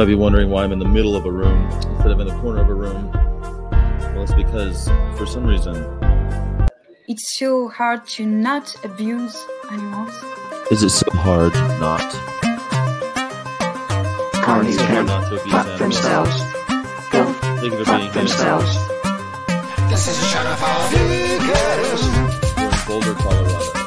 You 0.00 0.06
might 0.06 0.12
be 0.12 0.14
wondering 0.14 0.48
why 0.48 0.64
I'm 0.64 0.72
in 0.72 0.78
the 0.78 0.88
middle 0.88 1.14
of 1.14 1.26
a 1.26 1.30
room 1.30 1.62
instead 1.70 2.10
of 2.10 2.20
in 2.20 2.26
the 2.26 2.34
corner 2.40 2.62
of 2.62 2.70
a 2.70 2.74
room. 2.74 3.10
Well, 3.12 4.22
it's 4.22 4.32
because 4.32 4.88
for 5.18 5.26
some 5.26 5.44
reason, 5.44 5.76
It's 7.06 7.38
so 7.38 7.68
hard 7.68 8.06
to 8.16 8.24
not 8.24 8.74
abuse 8.82 9.36
animals. 9.70 10.14
is 10.70 10.82
it 10.82 10.88
so 10.88 11.04
hard 11.16 11.52
not? 11.78 12.00
Colonies 14.42 14.78
So 14.78 14.84
hard 14.86 14.96
can 14.96 15.04
not 15.04 15.28
to 15.28 15.38
abuse 15.38 15.52
fuck 15.52 15.66
animals. 15.66 15.78
themselves. 15.78 16.42
Go 17.12 17.24
Thank 17.34 17.62
you 17.64 17.84
for 17.84 17.98
being 17.98 18.10
fuck 18.10 18.14
here. 18.14 19.88
This 19.90 20.08
is 20.08 20.16
a 20.16 20.26
shot 20.32 20.46
of 20.46 20.62
all 20.62 20.88
Vegas. 20.88 22.02
We're 22.56 22.70
in 22.70 22.86
Boulder, 22.86 23.14
Colorado. 23.20 23.79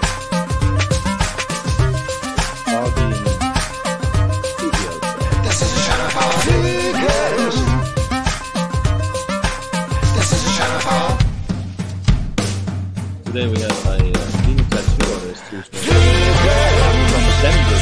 Today 13.33 13.47
we 13.47 13.59
have 13.61 13.71
a 13.71 13.89
uh, 13.89 14.13
tattoo 14.69 15.11
artist 15.11 15.43
who's 15.45 15.67
from 15.67 15.89
Denver. 17.41 17.77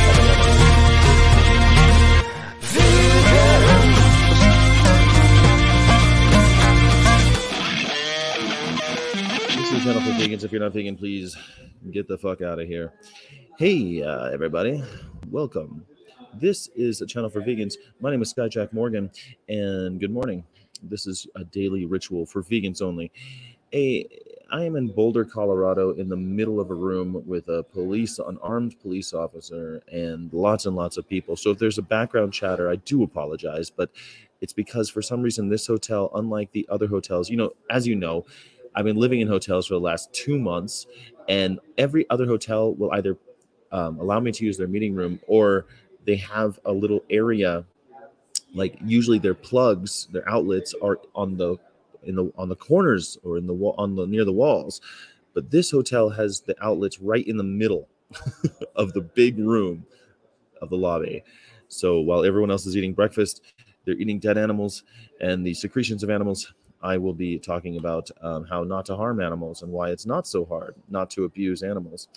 This 9.57 9.71
is 9.73 9.83
channel 9.83 9.99
for 9.99 10.11
vegans. 10.11 10.45
If 10.45 10.53
you're 10.53 10.61
not 10.61 10.71
vegan, 10.71 10.95
please 10.95 11.35
get 11.91 12.07
the 12.07 12.17
fuck 12.17 12.41
out 12.41 12.59
of 12.59 12.67
here. 12.69 12.93
Hey, 13.59 14.01
uh, 14.03 14.29
everybody, 14.29 14.81
welcome. 15.29 15.85
This 16.33 16.69
is 16.77 17.01
a 17.01 17.05
channel 17.05 17.29
for 17.29 17.41
vegans. 17.41 17.73
My 17.99 18.09
name 18.09 18.21
is 18.21 18.33
Skyjack 18.33 18.71
Morgan, 18.71 19.11
and 19.49 19.99
good 19.99 20.11
morning. 20.11 20.45
This 20.81 21.07
is 21.07 21.27
a 21.35 21.43
daily 21.43 21.83
ritual 21.83 22.25
for 22.25 22.41
vegans 22.41 22.81
only. 22.81 23.11
A, 23.73 24.07
I 24.51 24.65
am 24.65 24.75
in 24.75 24.89
Boulder, 24.89 25.23
Colorado, 25.23 25.91
in 25.91 26.09
the 26.09 26.17
middle 26.17 26.59
of 26.59 26.69
a 26.69 26.73
room 26.75 27.23
with 27.25 27.47
a 27.47 27.63
police, 27.63 28.19
an 28.19 28.37
armed 28.41 28.79
police 28.81 29.13
officer, 29.13 29.81
and 29.91 30.31
lots 30.33 30.65
and 30.65 30.75
lots 30.75 30.97
of 30.97 31.07
people. 31.07 31.37
So 31.37 31.51
if 31.51 31.57
there's 31.57 31.77
a 31.77 31.83
background 31.83 32.33
chatter, 32.33 32.69
I 32.69 32.75
do 32.75 33.01
apologize, 33.03 33.69
but 33.69 33.91
it's 34.41 34.51
because 34.51 34.89
for 34.89 35.01
some 35.01 35.21
reason 35.21 35.47
this 35.47 35.67
hotel, 35.67 36.11
unlike 36.15 36.51
the 36.51 36.67
other 36.69 36.87
hotels, 36.87 37.29
you 37.29 37.37
know, 37.37 37.53
as 37.69 37.87
you 37.87 37.95
know, 37.95 38.25
I've 38.75 38.85
been 38.85 38.97
living 38.97 39.21
in 39.21 39.27
hotels 39.27 39.67
for 39.67 39.75
the 39.75 39.79
last 39.79 40.11
two 40.13 40.37
months, 40.37 40.85
and 41.29 41.59
every 41.77 42.09
other 42.09 42.25
hotel 42.25 42.73
will 42.73 42.91
either 42.91 43.17
um, 43.71 43.99
allow 43.99 44.19
me 44.19 44.33
to 44.33 44.45
use 44.45 44.57
their 44.57 44.67
meeting 44.67 44.93
room 44.93 45.19
or 45.27 45.65
they 46.05 46.17
have 46.17 46.59
a 46.65 46.71
little 46.71 47.03
area 47.09 47.63
like 48.53 48.77
usually 48.83 49.17
their 49.17 49.33
plugs 49.33 50.09
their 50.11 50.27
outlets 50.27 50.73
are 50.81 50.99
on 51.15 51.37
the 51.37 51.55
in 52.03 52.15
the 52.15 52.31
on 52.37 52.49
the 52.49 52.55
corners 52.55 53.17
or 53.23 53.37
in 53.37 53.47
the 53.47 53.53
wall 53.53 53.75
on 53.77 53.95
the 53.95 54.05
near 54.05 54.25
the 54.25 54.31
walls 54.31 54.81
but 55.33 55.49
this 55.49 55.71
hotel 55.71 56.09
has 56.09 56.41
the 56.41 56.55
outlets 56.63 56.99
right 56.99 57.27
in 57.27 57.37
the 57.37 57.43
middle 57.43 57.87
of 58.75 58.93
the 58.93 59.01
big 59.01 59.37
room 59.39 59.85
of 60.61 60.69
the 60.69 60.75
lobby. 60.75 61.23
So 61.69 62.01
while 62.01 62.25
everyone 62.25 62.51
else 62.51 62.65
is 62.65 62.75
eating 62.75 62.93
breakfast 62.93 63.41
they're 63.85 63.95
eating 63.95 64.19
dead 64.19 64.37
animals 64.37 64.83
and 65.19 65.45
the 65.45 65.53
secretions 65.53 66.03
of 66.03 66.09
animals 66.09 66.53
i 66.81 66.97
will 66.97 67.13
be 67.13 67.37
talking 67.39 67.77
about 67.77 68.09
um, 68.21 68.45
how 68.45 68.63
not 68.63 68.85
to 68.85 68.95
harm 68.95 69.19
animals 69.21 69.61
and 69.61 69.71
why 69.71 69.89
it's 69.89 70.05
not 70.05 70.27
so 70.27 70.45
hard 70.45 70.75
not 70.89 71.09
to 71.09 71.25
abuse 71.25 71.63
animals 71.63 72.07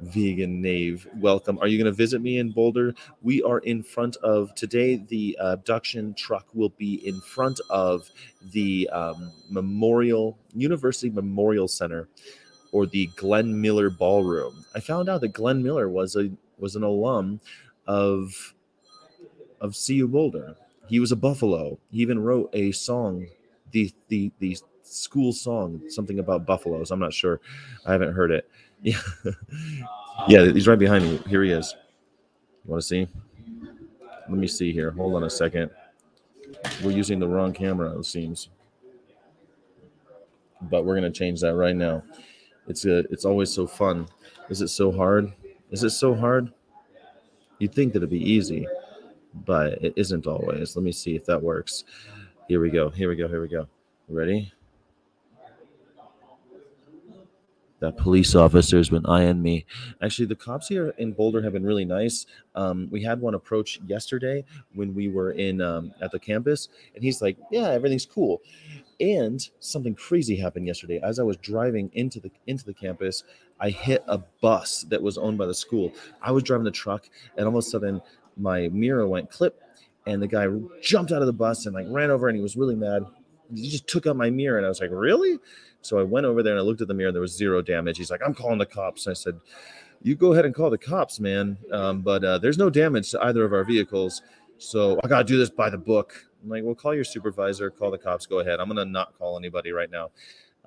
vegan 0.00 0.60
knave. 0.60 1.06
Welcome. 1.16 1.58
Are 1.58 1.66
you 1.66 1.78
going 1.78 1.90
to 1.90 1.96
visit 1.96 2.20
me 2.20 2.38
in 2.38 2.50
boulder? 2.50 2.94
We 3.22 3.42
are 3.42 3.58
in 3.60 3.82
front 3.82 4.16
of 4.16 4.54
today 4.54 4.96
the 4.96 5.36
abduction 5.40 6.14
truck 6.14 6.46
will 6.54 6.70
be 6.70 7.06
in 7.06 7.20
front 7.20 7.60
of 7.70 8.10
the 8.52 8.88
um, 8.90 9.32
memorial 9.48 10.38
university 10.54 11.10
memorial 11.10 11.68
center 11.68 12.08
or 12.72 12.86
the 12.86 13.06
glenn 13.16 13.60
miller 13.60 13.90
ballroom. 13.90 14.64
I 14.74 14.80
found 14.80 15.08
out 15.08 15.20
that 15.22 15.32
glenn 15.32 15.62
miller 15.62 15.88
was 15.88 16.16
a 16.16 16.30
was 16.58 16.76
an 16.76 16.82
alum 16.82 17.40
of 17.86 18.54
of 19.60 19.76
cu 19.86 20.06
boulder. 20.08 20.56
He 20.88 21.00
was 21.00 21.10
a 21.10 21.16
buffalo. 21.16 21.78
He 21.90 21.98
even 22.00 22.18
wrote 22.18 22.50
a 22.52 22.72
song 22.72 23.26
the 23.72 23.92
the 24.08 24.30
the 24.38 24.58
school 24.82 25.32
song 25.32 25.82
something 25.88 26.18
about 26.18 26.46
buffaloes. 26.46 26.90
I'm 26.90 27.00
not 27.00 27.12
sure. 27.12 27.40
I 27.84 27.92
haven't 27.92 28.12
heard 28.12 28.30
it 28.30 28.48
yeah. 28.82 29.00
Yeah 30.28 30.50
he's 30.50 30.66
right 30.66 30.78
behind 30.78 31.04
me. 31.04 31.20
Here 31.28 31.44
he 31.44 31.50
is. 31.50 31.76
You 32.64 32.70
want 32.70 32.82
to 32.82 32.88
see? 32.88 33.06
Let 34.28 34.38
me 34.38 34.46
see 34.46 34.72
here. 34.72 34.90
Hold 34.92 35.14
on 35.14 35.24
a 35.24 35.30
second. 35.30 35.70
We're 36.82 36.92
using 36.92 37.18
the 37.18 37.28
wrong 37.28 37.52
camera 37.52 37.96
it 37.98 38.04
seems. 38.06 38.48
But 40.62 40.86
we're 40.86 40.98
going 40.98 41.12
to 41.12 41.16
change 41.16 41.42
that 41.42 41.54
right 41.54 41.76
now. 41.76 42.02
It's 42.66 42.86
a 42.86 43.00
it's 43.12 43.26
always 43.26 43.52
so 43.52 43.66
fun. 43.66 44.08
Is 44.48 44.62
it 44.62 44.68
so 44.68 44.90
hard? 44.90 45.32
Is 45.70 45.84
it 45.84 45.90
so 45.90 46.14
hard? 46.14 46.50
You'd 47.58 47.74
think 47.74 47.92
that 47.92 47.98
it'd 47.98 48.10
be 48.10 48.32
easy 48.32 48.66
but 49.44 49.74
it 49.82 49.92
isn't 49.96 50.26
always. 50.26 50.76
Let 50.76 50.82
me 50.82 50.92
see 50.92 51.14
if 51.14 51.24
that 51.26 51.42
works. 51.42 51.84
Here 52.48 52.60
we 52.60 52.70
go. 52.70 52.88
Here 52.88 53.08
we 53.08 53.16
go. 53.16 53.28
Here 53.28 53.42
we 53.42 53.48
go. 53.48 53.68
Ready 54.08 54.52
that 57.86 57.96
police 57.96 58.34
officers 58.34 58.88
been 58.90 59.06
eyeing 59.06 59.40
me. 59.40 59.64
Actually, 60.02 60.26
the 60.26 60.34
cops 60.34 60.66
here 60.66 60.92
in 60.98 61.12
Boulder 61.12 61.40
have 61.42 61.52
been 61.52 61.64
really 61.64 61.84
nice. 61.84 62.26
Um, 62.56 62.88
we 62.90 63.02
had 63.02 63.20
one 63.20 63.34
approach 63.34 63.80
yesterday 63.86 64.44
when 64.74 64.92
we 64.92 65.08
were 65.08 65.30
in 65.30 65.60
um, 65.60 65.92
at 66.00 66.10
the 66.10 66.18
campus, 66.18 66.68
and 66.94 67.04
he's 67.04 67.22
like, 67.22 67.36
"Yeah, 67.50 67.70
everything's 67.70 68.06
cool." 68.06 68.42
And 68.98 69.40
something 69.60 69.94
crazy 69.94 70.36
happened 70.36 70.66
yesterday. 70.66 71.00
As 71.02 71.20
I 71.20 71.22
was 71.22 71.36
driving 71.36 71.90
into 71.92 72.18
the 72.18 72.30
into 72.48 72.64
the 72.64 72.74
campus, 72.74 73.22
I 73.60 73.70
hit 73.70 74.02
a 74.08 74.18
bus 74.40 74.82
that 74.88 75.00
was 75.00 75.16
owned 75.16 75.38
by 75.38 75.46
the 75.46 75.54
school. 75.54 75.92
I 76.20 76.32
was 76.32 76.42
driving 76.42 76.64
the 76.64 76.72
truck, 76.72 77.08
and 77.36 77.46
all 77.46 77.56
of 77.56 77.58
a 77.58 77.62
sudden, 77.62 78.02
my 78.36 78.68
mirror 78.68 79.06
went 79.06 79.30
clip, 79.30 79.62
and 80.06 80.20
the 80.20 80.26
guy 80.26 80.48
jumped 80.82 81.12
out 81.12 81.22
of 81.22 81.26
the 81.26 81.32
bus 81.32 81.66
and 81.66 81.74
like 81.74 81.86
ran 81.88 82.10
over, 82.10 82.28
and 82.28 82.36
he 82.36 82.42
was 82.42 82.56
really 82.56 82.74
mad. 82.74 83.04
He 83.54 83.70
just 83.70 83.86
took 83.86 84.06
out 84.06 84.16
my 84.16 84.30
mirror, 84.30 84.56
and 84.56 84.66
I 84.66 84.68
was 84.68 84.80
like, 84.80 84.90
"Really?" 84.92 85.38
So 85.82 85.98
I 85.98 86.02
went 86.02 86.26
over 86.26 86.42
there 86.42 86.52
and 86.52 86.60
I 86.60 86.64
looked 86.64 86.80
at 86.80 86.88
the 86.88 86.94
mirror. 86.94 87.08
And 87.08 87.14
there 87.14 87.22
was 87.22 87.36
zero 87.36 87.62
damage. 87.62 87.98
He's 87.98 88.10
like, 88.10 88.22
"I'm 88.24 88.34
calling 88.34 88.58
the 88.58 88.66
cops." 88.66 89.06
I 89.06 89.12
said, 89.12 89.38
"You 90.02 90.14
go 90.14 90.32
ahead 90.32 90.44
and 90.44 90.54
call 90.54 90.70
the 90.70 90.78
cops, 90.78 91.20
man. 91.20 91.56
Um, 91.72 92.02
but 92.02 92.24
uh, 92.24 92.38
there's 92.38 92.58
no 92.58 92.70
damage 92.70 93.10
to 93.12 93.22
either 93.24 93.44
of 93.44 93.52
our 93.52 93.64
vehicles. 93.64 94.22
So 94.58 94.98
I 95.04 95.08
gotta 95.08 95.24
do 95.24 95.38
this 95.38 95.50
by 95.50 95.70
the 95.70 95.78
book." 95.78 96.26
I'm 96.42 96.50
like, 96.50 96.64
"Well, 96.64 96.74
call 96.74 96.94
your 96.94 97.04
supervisor. 97.04 97.70
Call 97.70 97.90
the 97.90 97.98
cops. 97.98 98.26
Go 98.26 98.40
ahead. 98.40 98.60
I'm 98.60 98.68
gonna 98.68 98.84
not 98.84 99.16
call 99.18 99.38
anybody 99.38 99.72
right 99.72 99.90
now." 99.90 100.10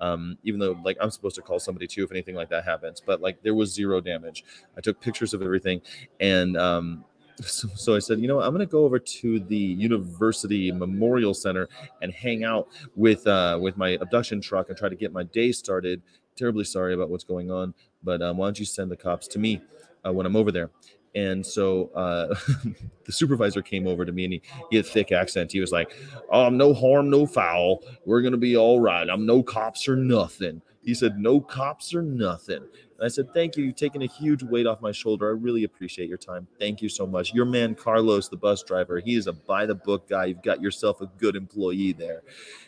Um, 0.00 0.38
even 0.44 0.58
though 0.58 0.80
like 0.82 0.96
I'm 1.00 1.10
supposed 1.10 1.36
to 1.36 1.42
call 1.42 1.60
somebody 1.60 1.86
too 1.86 2.02
if 2.02 2.10
anything 2.10 2.34
like 2.34 2.48
that 2.50 2.64
happens, 2.64 3.02
but 3.04 3.20
like 3.20 3.42
there 3.42 3.54
was 3.54 3.72
zero 3.72 4.00
damage. 4.00 4.44
I 4.76 4.80
took 4.80 5.00
pictures 5.00 5.34
of 5.34 5.42
everything, 5.42 5.82
and 6.20 6.56
um, 6.56 7.04
so, 7.42 7.68
so 7.74 7.94
I 7.94 7.98
said, 7.98 8.20
you 8.20 8.28
know, 8.28 8.36
what? 8.36 8.46
I'm 8.46 8.54
going 8.54 8.66
to 8.66 8.70
go 8.70 8.84
over 8.84 8.98
to 8.98 9.40
the 9.40 9.56
University 9.56 10.70
Memorial 10.72 11.34
Center 11.34 11.68
and 12.02 12.12
hang 12.12 12.44
out 12.44 12.68
with 12.96 13.26
uh, 13.26 13.58
with 13.60 13.76
my 13.76 13.90
abduction 14.00 14.40
truck 14.40 14.68
and 14.68 14.78
try 14.78 14.88
to 14.88 14.96
get 14.96 15.12
my 15.12 15.24
day 15.24 15.52
started. 15.52 16.02
Terribly 16.36 16.64
sorry 16.64 16.94
about 16.94 17.10
what's 17.10 17.24
going 17.24 17.50
on, 17.50 17.74
but 18.02 18.22
um, 18.22 18.38
why 18.38 18.46
don't 18.46 18.58
you 18.58 18.64
send 18.64 18.90
the 18.90 18.96
cops 18.96 19.28
to 19.28 19.38
me 19.38 19.60
uh, 20.06 20.12
when 20.12 20.26
I'm 20.26 20.36
over 20.36 20.52
there? 20.52 20.70
And 21.14 21.44
so 21.44 21.90
uh, 21.94 22.34
the 23.04 23.12
supervisor 23.12 23.62
came 23.62 23.86
over 23.86 24.04
to 24.04 24.12
me 24.12 24.24
and 24.24 24.32
he, 24.34 24.42
he 24.70 24.76
had 24.76 24.86
a 24.86 24.88
thick 24.88 25.12
accent. 25.12 25.50
He 25.52 25.60
was 25.60 25.72
like, 25.72 25.92
"Um, 26.32 26.56
no 26.56 26.72
harm, 26.72 27.10
no 27.10 27.26
foul. 27.26 27.82
We're 28.06 28.22
gonna 28.22 28.36
be 28.36 28.56
all 28.56 28.80
right. 28.80 29.08
I'm 29.08 29.26
no 29.26 29.42
cops 29.42 29.88
or 29.88 29.96
nothing." 29.96 30.62
He 30.82 30.94
said, 30.94 31.18
"No 31.18 31.40
cops 31.40 31.94
or 31.94 32.02
nothing." 32.02 32.66
And 33.00 33.06
I 33.06 33.08
said, 33.08 33.32
Thank 33.32 33.56
you. 33.56 33.64
You've 33.64 33.76
taken 33.76 34.02
a 34.02 34.06
huge 34.06 34.42
weight 34.42 34.66
off 34.66 34.82
my 34.82 34.92
shoulder. 34.92 35.26
I 35.28 35.32
really 35.32 35.64
appreciate 35.64 36.06
your 36.06 36.18
time. 36.18 36.46
Thank 36.58 36.82
you 36.82 36.90
so 36.90 37.06
much. 37.06 37.32
Your 37.32 37.46
man, 37.46 37.74
Carlos, 37.74 38.28
the 38.28 38.36
bus 38.36 38.62
driver, 38.62 39.00
he 39.00 39.14
is 39.14 39.26
a 39.26 39.32
by 39.32 39.64
the 39.64 39.74
book 39.74 40.06
guy. 40.06 40.26
You've 40.26 40.42
got 40.42 40.60
yourself 40.60 41.00
a 41.00 41.06
good 41.18 41.34
employee 41.34 41.92
there. 41.92 42.22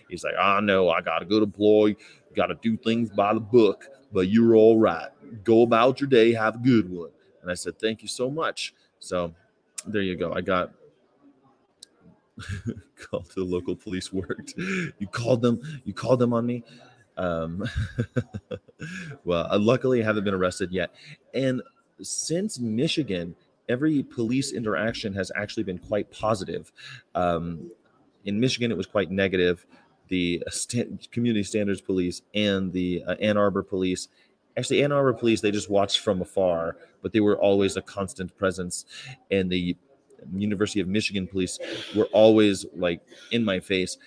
He's 0.08 0.24
like, 0.24 0.34
I 0.40 0.60
know, 0.60 0.88
I 0.88 1.02
got 1.02 1.20
a 1.20 1.26
good 1.26 1.42
employee, 1.42 1.98
got 2.34 2.46
to 2.46 2.54
do 2.62 2.78
things 2.78 3.10
by 3.10 3.34
the 3.34 3.40
book, 3.40 3.84
but 4.10 4.28
you're 4.28 4.56
all 4.56 4.78
right. 4.78 5.10
Go 5.44 5.62
about 5.62 6.00
your 6.00 6.08
day, 6.08 6.32
have 6.32 6.54
a 6.54 6.58
good 6.58 6.90
one. 6.90 7.10
And 7.42 7.50
I 7.50 7.54
said, 7.54 7.78
Thank 7.78 8.00
you 8.00 8.08
so 8.08 8.30
much. 8.30 8.72
So 9.00 9.34
there 9.86 10.00
you 10.00 10.16
go. 10.16 10.32
I 10.32 10.40
got 10.40 10.72
called 13.10 13.28
to 13.28 13.34
the 13.34 13.44
local 13.44 13.76
police 13.76 14.10
worked. 14.10 14.54
You 14.56 15.06
called 15.10 15.42
them, 15.42 15.60
you 15.84 15.92
called 15.92 16.20
them 16.20 16.32
on 16.32 16.46
me. 16.46 16.64
Um, 17.16 17.68
well, 19.24 19.48
luckily, 19.58 20.02
I 20.02 20.04
haven't 20.04 20.24
been 20.24 20.34
arrested 20.34 20.72
yet. 20.72 20.94
And 21.34 21.62
since 22.00 22.58
Michigan, 22.58 23.34
every 23.68 24.02
police 24.02 24.52
interaction 24.52 25.14
has 25.14 25.30
actually 25.36 25.62
been 25.62 25.78
quite 25.78 26.10
positive. 26.10 26.72
Um, 27.14 27.70
in 28.24 28.38
Michigan, 28.40 28.70
it 28.70 28.76
was 28.76 28.86
quite 28.86 29.10
negative. 29.10 29.66
The 30.08 30.42
sta- 30.48 30.98
community 31.10 31.42
standards 31.42 31.80
police 31.80 32.22
and 32.34 32.72
the 32.72 33.02
uh, 33.06 33.14
Ann 33.14 33.36
Arbor 33.36 33.62
police, 33.62 34.08
actually, 34.56 34.82
Ann 34.82 34.92
Arbor 34.92 35.12
police, 35.12 35.40
they 35.40 35.50
just 35.50 35.70
watched 35.70 36.00
from 36.00 36.20
afar, 36.20 36.76
but 37.02 37.12
they 37.12 37.20
were 37.20 37.38
always 37.38 37.76
a 37.76 37.82
constant 37.82 38.36
presence. 38.36 38.84
And 39.30 39.50
the 39.50 39.76
University 40.34 40.80
of 40.80 40.88
Michigan 40.88 41.26
police 41.26 41.58
were 41.96 42.06
always 42.12 42.66
like 42.74 43.00
in 43.30 43.44
my 43.44 43.60
face. 43.60 43.98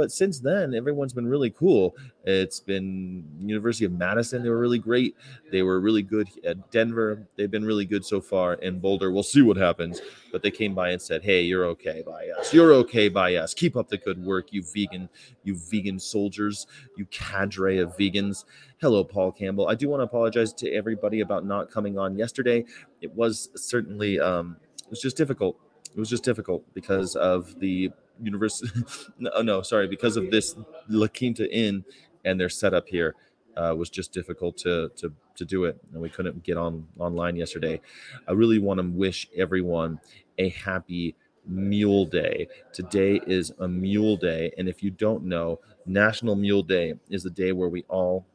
But 0.00 0.10
since 0.10 0.40
then, 0.40 0.74
everyone's 0.74 1.12
been 1.12 1.26
really 1.26 1.50
cool. 1.50 1.94
It's 2.24 2.58
been 2.58 3.22
University 3.38 3.84
of 3.84 3.92
Madison; 3.92 4.42
they 4.42 4.48
were 4.48 4.58
really 4.58 4.78
great. 4.78 5.14
They 5.52 5.60
were 5.60 5.78
really 5.78 6.00
good 6.00 6.26
at 6.42 6.70
Denver. 6.70 7.28
They've 7.36 7.50
been 7.50 7.66
really 7.66 7.84
good 7.84 8.02
so 8.02 8.18
far. 8.18 8.54
In 8.54 8.80
Boulder, 8.80 9.10
we'll 9.10 9.22
see 9.22 9.42
what 9.42 9.58
happens. 9.58 10.00
But 10.32 10.42
they 10.42 10.50
came 10.50 10.74
by 10.74 10.92
and 10.92 11.02
said, 11.02 11.22
"Hey, 11.22 11.42
you're 11.42 11.66
okay 11.66 12.02
by 12.06 12.30
us. 12.30 12.54
You're 12.54 12.72
okay 12.76 13.10
by 13.10 13.34
us. 13.34 13.52
Keep 13.52 13.76
up 13.76 13.90
the 13.90 13.98
good 13.98 14.24
work, 14.24 14.54
you 14.54 14.62
vegan, 14.74 15.10
you 15.44 15.54
vegan 15.54 15.98
soldiers, 15.98 16.66
you 16.96 17.04
cadre 17.10 17.76
of 17.76 17.94
vegans." 17.98 18.46
Hello, 18.80 19.04
Paul 19.04 19.32
Campbell. 19.32 19.68
I 19.68 19.74
do 19.74 19.90
want 19.90 20.00
to 20.00 20.04
apologize 20.04 20.54
to 20.54 20.72
everybody 20.72 21.20
about 21.20 21.44
not 21.44 21.70
coming 21.70 21.98
on 21.98 22.16
yesterday. 22.16 22.64
It 23.02 23.14
was 23.14 23.50
certainly 23.54 24.18
um, 24.18 24.56
it 24.82 24.88
was 24.88 25.02
just 25.02 25.18
difficult. 25.18 25.58
It 25.94 25.98
was 25.98 26.08
just 26.08 26.24
difficult 26.24 26.64
because 26.72 27.16
of 27.16 27.60
the 27.60 27.90
university. 28.20 28.70
no, 29.18 29.42
no, 29.42 29.62
sorry, 29.62 29.88
because 29.88 30.16
of 30.16 30.30
this 30.30 30.56
La 30.88 31.08
Quinta 31.08 31.50
Inn 31.50 31.84
and 32.24 32.40
their 32.40 32.48
setup 32.48 32.88
here 32.88 33.14
uh, 33.56 33.74
was 33.76 33.90
just 33.90 34.12
difficult 34.12 34.56
to 34.58 34.90
to 34.96 35.12
to 35.36 35.44
do 35.44 35.64
it, 35.64 35.78
and 35.92 36.00
we 36.00 36.08
couldn't 36.08 36.42
get 36.42 36.56
on 36.56 36.86
online 36.98 37.36
yesterday. 37.36 37.80
I 38.28 38.32
really 38.32 38.58
want 38.58 38.80
to 38.80 38.86
wish 38.86 39.28
everyone 39.36 40.00
a 40.38 40.50
happy 40.50 41.16
Mule 41.46 42.04
Day. 42.04 42.48
Today 42.72 43.20
is 43.26 43.52
a 43.58 43.68
Mule 43.68 44.16
Day, 44.16 44.52
and 44.58 44.68
if 44.68 44.82
you 44.82 44.90
don't 44.90 45.24
know, 45.24 45.60
National 45.86 46.36
Mule 46.36 46.62
Day 46.62 46.94
is 47.08 47.22
the 47.22 47.30
day 47.30 47.52
where 47.52 47.68
we 47.68 47.84
all 47.88 48.26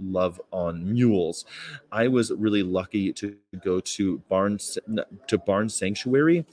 love 0.00 0.40
on 0.50 0.90
mules. 0.92 1.44
I 1.90 2.08
was 2.08 2.32
really 2.32 2.62
lucky 2.62 3.12
to 3.14 3.36
go 3.62 3.80
to 3.80 4.18
Barn 4.28 4.58
to 5.26 5.38
Barnes 5.38 5.74
Sanctuary. 5.74 6.46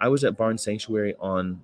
I 0.00 0.08
was 0.08 0.24
at 0.24 0.36
Barn 0.36 0.58
Sanctuary 0.58 1.14
on 1.18 1.60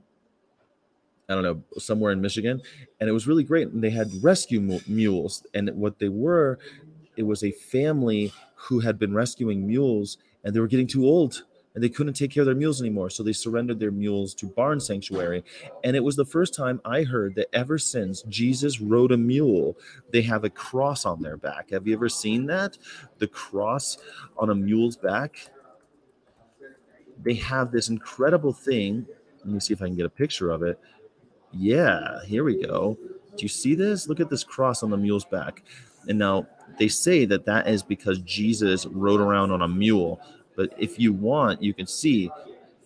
I 1.29 1.35
don't 1.35 1.43
know 1.43 1.63
somewhere 1.79 2.13
in 2.13 2.21
Michigan, 2.21 2.61
and 3.01 3.09
it 3.09 3.13
was 3.13 3.27
really 3.27 3.45
great. 3.45 3.69
And 3.69 3.83
they 3.83 3.91
had 3.91 4.11
rescue 4.23 4.61
mules, 4.87 5.45
and 5.55 5.71
what 5.75 5.99
they 5.99 6.09
were, 6.09 6.59
it 7.17 7.23
was 7.25 7.43
a 7.43 7.53
family 7.53 8.33
who 8.55 8.81
had 8.81 8.99
been 8.99 9.15
rescuing 9.15 9.67
mules, 9.67 10.19
and 10.45 10.55
they 10.55 10.61
were 10.61 10.69
getting 10.69 10.87
too 10.87 11.05
old 11.05 11.43
and 11.75 11.83
they 11.83 11.89
couldn't 11.89 12.15
take 12.15 12.31
care 12.31 12.43
of 12.43 12.47
their 12.47 12.55
mules 12.55 12.81
anymore. 12.81 13.11
So 13.11 13.23
they 13.23 13.33
surrendered 13.33 13.81
their 13.81 13.91
mules 13.91 14.35
to 14.35 14.47
Barn 14.47 14.81
Sanctuary. 14.81 15.43
And 15.85 15.97
it 15.97 16.05
was 16.05 16.17
the 16.17 16.25
first 16.25 16.55
time 16.55 16.81
I 16.85 17.03
heard 17.03 17.35
that 17.37 17.49
ever 17.55 17.79
since 17.79 18.23
Jesus 18.23 18.81
rode 18.81 19.13
a 19.13 19.17
mule, 19.17 19.77
they 20.13 20.23
have 20.23 20.45
a 20.45 20.51
cross 20.51 21.07
on 21.07 21.23
their 21.23 21.37
back. 21.37 21.71
Have 21.71 21.87
you 21.87 21.95
ever 21.95 22.09
seen 22.09 22.47
that? 22.47 22.77
The 23.19 23.29
cross 23.29 23.99
on 24.37 24.51
a 24.51 24.55
mule's 24.55 24.97
back? 24.97 25.49
They 27.23 27.35
have 27.35 27.71
this 27.71 27.89
incredible 27.89 28.53
thing. 28.53 29.07
Let 29.39 29.55
me 29.55 29.61
see 29.61 29.73
if 29.73 29.81
I 29.81 29.87
can 29.87 29.97
get 29.97 30.07
a 30.07 30.11
picture 30.11 30.51
of 30.51 30.63
it. 30.63 30.79
Yeah, 31.53 32.25
here 32.25 32.45
we 32.45 32.63
go. 32.63 32.97
Do 33.37 33.43
you 33.43 33.49
see 33.49 33.75
this? 33.75 34.09
Look 34.09 34.21
at 34.21 34.31
this 34.31 34.45
cross 34.45 34.83
on 34.83 34.91
the 34.91 34.97
mule's 34.97 35.25
back. 35.25 35.63
And 36.09 36.19
now 36.19 36.47
they 36.79 36.89
say 36.89 37.25
that 37.27 37.45
that 37.47 37.69
is 37.69 37.83
because 37.83 38.19
Jesus 38.21 38.87
rode 38.87 39.21
around 39.21 39.51
on 39.51 39.63
a 39.63 39.69
mule. 39.69 40.21
But 40.57 40.73
if 40.79 40.99
you 40.99 41.13
want, 41.13 41.63
you 41.63 41.73
can 41.73 41.87
see 41.87 42.31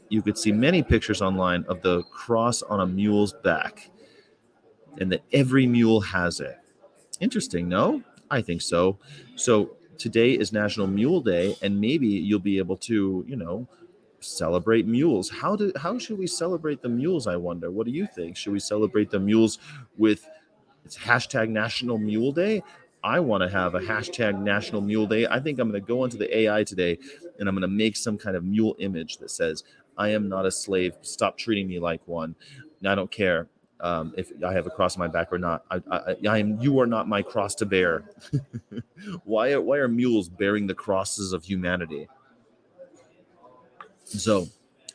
you 0.08 0.22
could 0.22 0.38
see 0.38 0.52
many 0.52 0.82
pictures 0.82 1.20
online 1.20 1.64
of 1.68 1.82
the 1.82 2.02
cross 2.04 2.62
on 2.62 2.80
a 2.80 2.86
mule's 2.86 3.32
back, 3.32 3.90
and 5.00 5.10
that 5.10 5.22
every 5.32 5.66
mule 5.66 6.00
has 6.00 6.40
it. 6.40 6.56
Interesting, 7.20 7.68
no? 7.68 8.02
I 8.30 8.40
think 8.40 8.62
so. 8.62 8.98
So 9.34 9.76
today 9.98 10.32
is 10.32 10.52
National 10.52 10.86
Mule 10.86 11.20
Day, 11.20 11.56
and 11.62 11.80
maybe 11.80 12.06
you'll 12.06 12.38
be 12.38 12.58
able 12.58 12.76
to, 12.78 13.24
you 13.26 13.36
know, 13.36 13.66
celebrate 14.20 14.86
mules. 14.86 15.30
How 15.30 15.56
do 15.56 15.72
how 15.76 15.98
should 15.98 16.18
we 16.18 16.26
celebrate 16.26 16.82
the 16.82 16.88
mules? 16.88 17.26
I 17.26 17.36
wonder. 17.36 17.70
What 17.70 17.86
do 17.86 17.92
you 17.92 18.06
think? 18.06 18.36
Should 18.36 18.52
we 18.52 18.60
celebrate 18.60 19.10
the 19.10 19.20
mules 19.20 19.58
with 19.96 20.28
it's 20.84 20.96
hashtag 20.96 21.48
National 21.48 21.98
Mule 21.98 22.32
Day? 22.32 22.62
I 23.02 23.20
want 23.20 23.42
to 23.42 23.48
have 23.48 23.74
a 23.74 23.80
hashtag 23.80 24.40
National 24.40 24.80
Mule 24.80 25.06
Day. 25.06 25.26
I 25.26 25.38
think 25.38 25.58
I'm 25.58 25.70
going 25.70 25.80
to 25.80 25.86
go 25.86 26.04
into 26.04 26.16
the 26.16 26.36
AI 26.36 26.64
today 26.64 26.98
and 27.38 27.48
I'm 27.48 27.54
going 27.54 27.62
to 27.62 27.68
make 27.68 27.96
some 27.96 28.18
kind 28.18 28.36
of 28.36 28.44
mule 28.44 28.74
image 28.78 29.18
that 29.18 29.30
says, 29.30 29.64
I 29.96 30.08
am 30.08 30.28
not 30.28 30.46
a 30.46 30.50
slave. 30.50 30.94
Stop 31.02 31.38
treating 31.38 31.68
me 31.68 31.78
like 31.78 32.00
one. 32.06 32.34
I 32.84 32.94
don't 32.94 33.10
care 33.10 33.48
um, 33.80 34.14
if 34.16 34.32
I 34.44 34.52
have 34.52 34.66
a 34.66 34.70
cross 34.70 34.96
on 34.96 35.00
my 35.00 35.08
back 35.08 35.32
or 35.32 35.38
not. 35.38 35.64
I, 35.70 35.80
I, 35.90 36.16
I 36.28 36.38
am. 36.38 36.60
You 36.60 36.80
are 36.80 36.86
not 36.86 37.08
my 37.08 37.22
cross 37.22 37.54
to 37.56 37.66
bear. 37.66 38.04
why 39.24 39.56
why 39.56 39.78
are 39.78 39.88
mules 39.88 40.28
bearing 40.28 40.66
the 40.66 40.74
crosses 40.74 41.32
of 41.32 41.44
humanity? 41.44 42.08
So, 44.06 44.48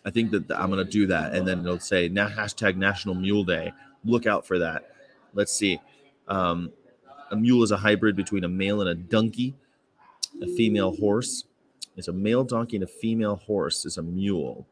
I 0.03 0.09
think 0.09 0.31
that 0.31 0.51
I'm 0.51 0.71
going 0.71 0.83
to 0.83 0.91
do 0.91 1.07
that, 1.07 1.33
and 1.33 1.47
then 1.47 1.59
it'll 1.59 1.79
say 1.79 2.07
na- 2.07 2.29
hashtag 2.29 2.75
National 2.75 3.13
Mule 3.13 3.43
Day. 3.43 3.71
Look 4.03 4.25
out 4.25 4.47
for 4.47 4.57
that. 4.59 4.95
Let's 5.33 5.53
see. 5.53 5.79
Um, 6.27 6.71
a 7.29 7.35
mule 7.35 7.63
is 7.63 7.71
a 7.71 7.77
hybrid 7.77 8.15
between 8.15 8.43
a 8.43 8.49
male 8.49 8.81
and 8.81 8.89
a 8.89 8.95
donkey. 8.95 9.55
A 10.41 10.47
female 10.47 10.95
horse 10.95 11.45
is 11.97 12.07
a 12.07 12.13
male 12.13 12.43
donkey 12.43 12.77
and 12.77 12.83
a 12.83 12.87
female 12.87 13.35
horse 13.35 13.85
is 13.85 13.97
a 13.97 14.01
mule. 14.01 14.65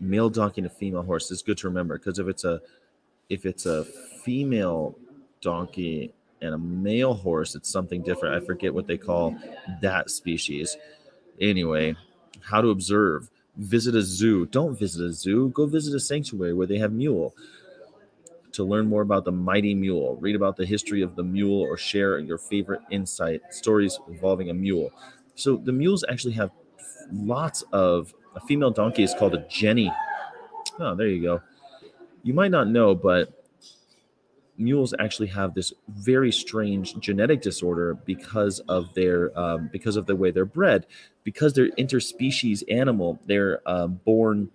Male 0.00 0.30
donkey 0.30 0.62
and 0.62 0.70
a 0.70 0.74
female 0.74 1.02
horse 1.02 1.30
is 1.30 1.42
good 1.42 1.58
to 1.58 1.68
remember 1.68 1.98
because 1.98 2.18
if 2.18 2.26
it's 2.26 2.44
a 2.44 2.60
if 3.28 3.44
it's 3.44 3.66
a 3.66 3.84
female 4.24 4.96
donkey 5.40 6.12
and 6.40 6.54
a 6.54 6.58
male 6.58 7.14
horse, 7.14 7.54
it's 7.54 7.70
something 7.70 8.02
different. 8.02 8.42
I 8.42 8.44
forget 8.44 8.72
what 8.72 8.86
they 8.86 8.96
call 8.96 9.36
that 9.82 10.10
species. 10.10 10.76
Anyway, 11.40 11.94
how 12.44 12.60
to 12.60 12.68
observe. 12.68 13.30
Visit 13.56 13.94
a 13.94 14.02
zoo. 14.02 14.46
Don't 14.46 14.78
visit 14.78 15.04
a 15.04 15.12
zoo. 15.12 15.50
Go 15.50 15.66
visit 15.66 15.94
a 15.94 16.00
sanctuary 16.00 16.54
where 16.54 16.66
they 16.66 16.78
have 16.78 16.92
mule 16.92 17.34
to 18.52 18.64
learn 18.64 18.86
more 18.86 19.02
about 19.02 19.24
the 19.24 19.32
mighty 19.32 19.74
mule, 19.74 20.16
read 20.16 20.34
about 20.34 20.56
the 20.56 20.66
history 20.66 21.02
of 21.02 21.14
the 21.16 21.22
mule, 21.22 21.60
or 21.60 21.76
share 21.76 22.18
your 22.18 22.38
favorite 22.38 22.80
insight 22.90 23.40
stories 23.50 23.98
involving 24.08 24.50
a 24.50 24.54
mule. 24.54 24.90
So 25.34 25.56
the 25.56 25.72
mules 25.72 26.04
actually 26.08 26.34
have 26.34 26.50
lots 27.12 27.62
of 27.72 28.12
a 28.34 28.40
female 28.40 28.70
donkey 28.70 29.02
is 29.02 29.14
called 29.14 29.34
a 29.34 29.46
jenny. 29.48 29.92
Oh, 30.78 30.94
there 30.94 31.08
you 31.08 31.22
go. 31.22 31.42
You 32.22 32.34
might 32.34 32.50
not 32.50 32.68
know, 32.68 32.94
but 32.94 33.32
mules 34.56 34.92
actually 34.98 35.28
have 35.28 35.54
this 35.54 35.72
very 35.88 36.30
strange 36.30 36.94
genetic 37.00 37.40
disorder 37.40 37.94
because 38.04 38.60
of 38.68 38.92
their 38.94 39.36
um, 39.38 39.70
because 39.72 39.96
of 39.96 40.06
the 40.06 40.14
way 40.14 40.30
they're 40.30 40.44
bred. 40.44 40.86
Because 41.24 41.52
they're 41.52 41.70
interspecies 41.70 42.62
animal, 42.70 43.18
they're 43.26 43.60
um, 43.66 44.00
born 44.04 44.50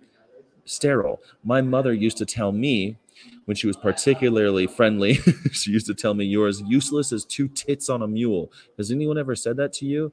sterile. 0.64 1.20
My 1.44 1.60
mother 1.60 1.92
used 1.92 2.16
to 2.18 2.26
tell 2.26 2.52
me 2.52 2.98
when 3.46 3.56
she 3.56 3.66
was 3.66 3.76
particularly 3.76 4.66
friendly, 4.66 5.14
she 5.52 5.70
used 5.70 5.86
to 5.86 5.94
tell 5.94 6.14
me, 6.14 6.24
You're 6.24 6.48
as 6.48 6.60
useless 6.62 7.12
as 7.12 7.24
two 7.24 7.48
tits 7.48 7.88
on 7.88 8.02
a 8.02 8.08
mule. 8.08 8.52
Has 8.76 8.90
anyone 8.90 9.18
ever 9.18 9.34
said 9.34 9.56
that 9.56 9.72
to 9.74 9.86
you? 9.86 10.12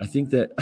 I 0.00 0.06
think 0.06 0.30
that, 0.30 0.52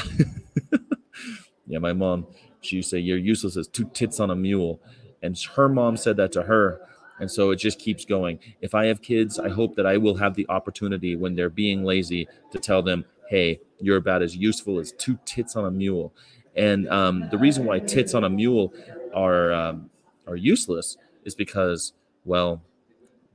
yeah, 1.66 1.78
my 1.78 1.92
mom, 1.92 2.26
she 2.60 2.76
used 2.76 2.90
to 2.90 2.96
say, 2.96 3.00
You're 3.00 3.18
useless 3.18 3.56
as 3.56 3.68
two 3.68 3.90
tits 3.92 4.20
on 4.20 4.30
a 4.30 4.36
mule. 4.36 4.80
And 5.22 5.38
her 5.56 5.68
mom 5.68 5.96
said 5.96 6.16
that 6.16 6.32
to 6.32 6.42
her. 6.42 6.80
And 7.20 7.28
so 7.30 7.50
it 7.50 7.56
just 7.56 7.80
keeps 7.80 8.04
going. 8.04 8.38
If 8.60 8.74
I 8.74 8.86
have 8.86 9.02
kids, 9.02 9.40
I 9.40 9.48
hope 9.48 9.74
that 9.74 9.86
I 9.86 9.96
will 9.96 10.16
have 10.16 10.34
the 10.34 10.46
opportunity 10.48 11.16
when 11.16 11.34
they're 11.34 11.50
being 11.50 11.82
lazy 11.82 12.28
to 12.52 12.58
tell 12.60 12.80
them, 12.80 13.04
Hey, 13.28 13.60
you're 13.78 13.98
about 13.98 14.22
as 14.22 14.34
useful 14.34 14.78
as 14.78 14.92
two 14.92 15.18
tits 15.24 15.54
on 15.54 15.66
a 15.66 15.70
mule. 15.70 16.14
And 16.56 16.88
um, 16.88 17.28
the 17.30 17.38
reason 17.38 17.64
why 17.64 17.78
tits 17.78 18.14
on 18.14 18.24
a 18.24 18.30
mule 18.30 18.72
are 19.14 19.52
um, 19.52 19.90
are 20.26 20.36
useless 20.36 20.96
is 21.24 21.34
because 21.34 21.92
well 22.24 22.62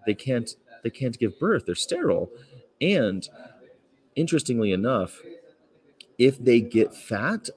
they 0.05 0.13
can't 0.13 0.55
they 0.83 0.89
can't 0.89 1.17
give 1.17 1.39
birth. 1.39 1.65
They're 1.65 1.75
sterile. 1.75 2.31
And 2.81 3.27
interestingly 4.15 4.71
enough 4.71 5.21
if 6.17 6.37
they 6.43 6.59
get 6.59 6.95
fat 6.95 7.49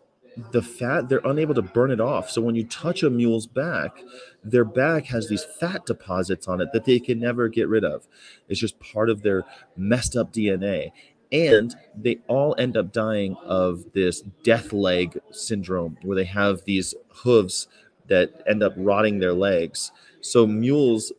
the 0.53 0.63
fat 0.63 1.09
they're 1.09 1.21
unable 1.25 1.55
to 1.55 1.63
burn 1.63 1.91
it 1.91 2.01
off. 2.01 2.31
So 2.31 2.43
when 2.43 2.55
you 2.55 2.65
touch 2.65 3.03
a 3.03 3.11
mule's 3.11 3.47
back 3.47 3.99
their 4.45 4.65
back 4.65 5.07
has 5.07 5.29
these 5.29 5.45
fat 5.45 5.87
deposits 5.87 6.47
on 6.47 6.61
it 6.61 6.69
that 6.73 6.85
they 6.85 7.01
can 7.01 7.19
never 7.19 7.49
get 7.49 7.69
rid 7.69 7.85
of. 7.85 8.07
It's 8.49 8.61
just 8.61 8.79
part 8.79 9.09
of 9.09 9.23
their 9.23 9.45
messed 9.77 10.15
up 10.17 10.33
dna 10.33 10.93
and 11.33 11.75
they 11.95 12.19
all 12.29 12.55
end 12.59 12.77
up 12.77 12.93
dying 12.93 13.37
of 13.45 13.85
this 13.93 14.23
death 14.43 14.73
leg 14.73 15.19
syndrome 15.31 15.99
where 16.03 16.17
they 16.17 16.25
have 16.25 16.65
these 16.65 16.95
hooves 17.09 17.69
that 18.09 18.43
end 18.47 18.63
up 18.63 18.73
rotting 18.77 19.19
their 19.19 19.33
legs. 19.33 19.91
So 20.21 20.47
mules 20.47 21.13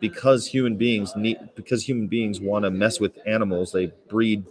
because 0.00 0.46
human 0.46 0.76
beings 0.76 1.14
need 1.16 1.38
because 1.56 1.88
human 1.88 2.06
beings 2.06 2.40
want 2.40 2.64
to 2.64 2.70
mess 2.70 3.00
with 3.00 3.18
animals 3.26 3.72
they 3.72 3.92
breed 4.08 4.44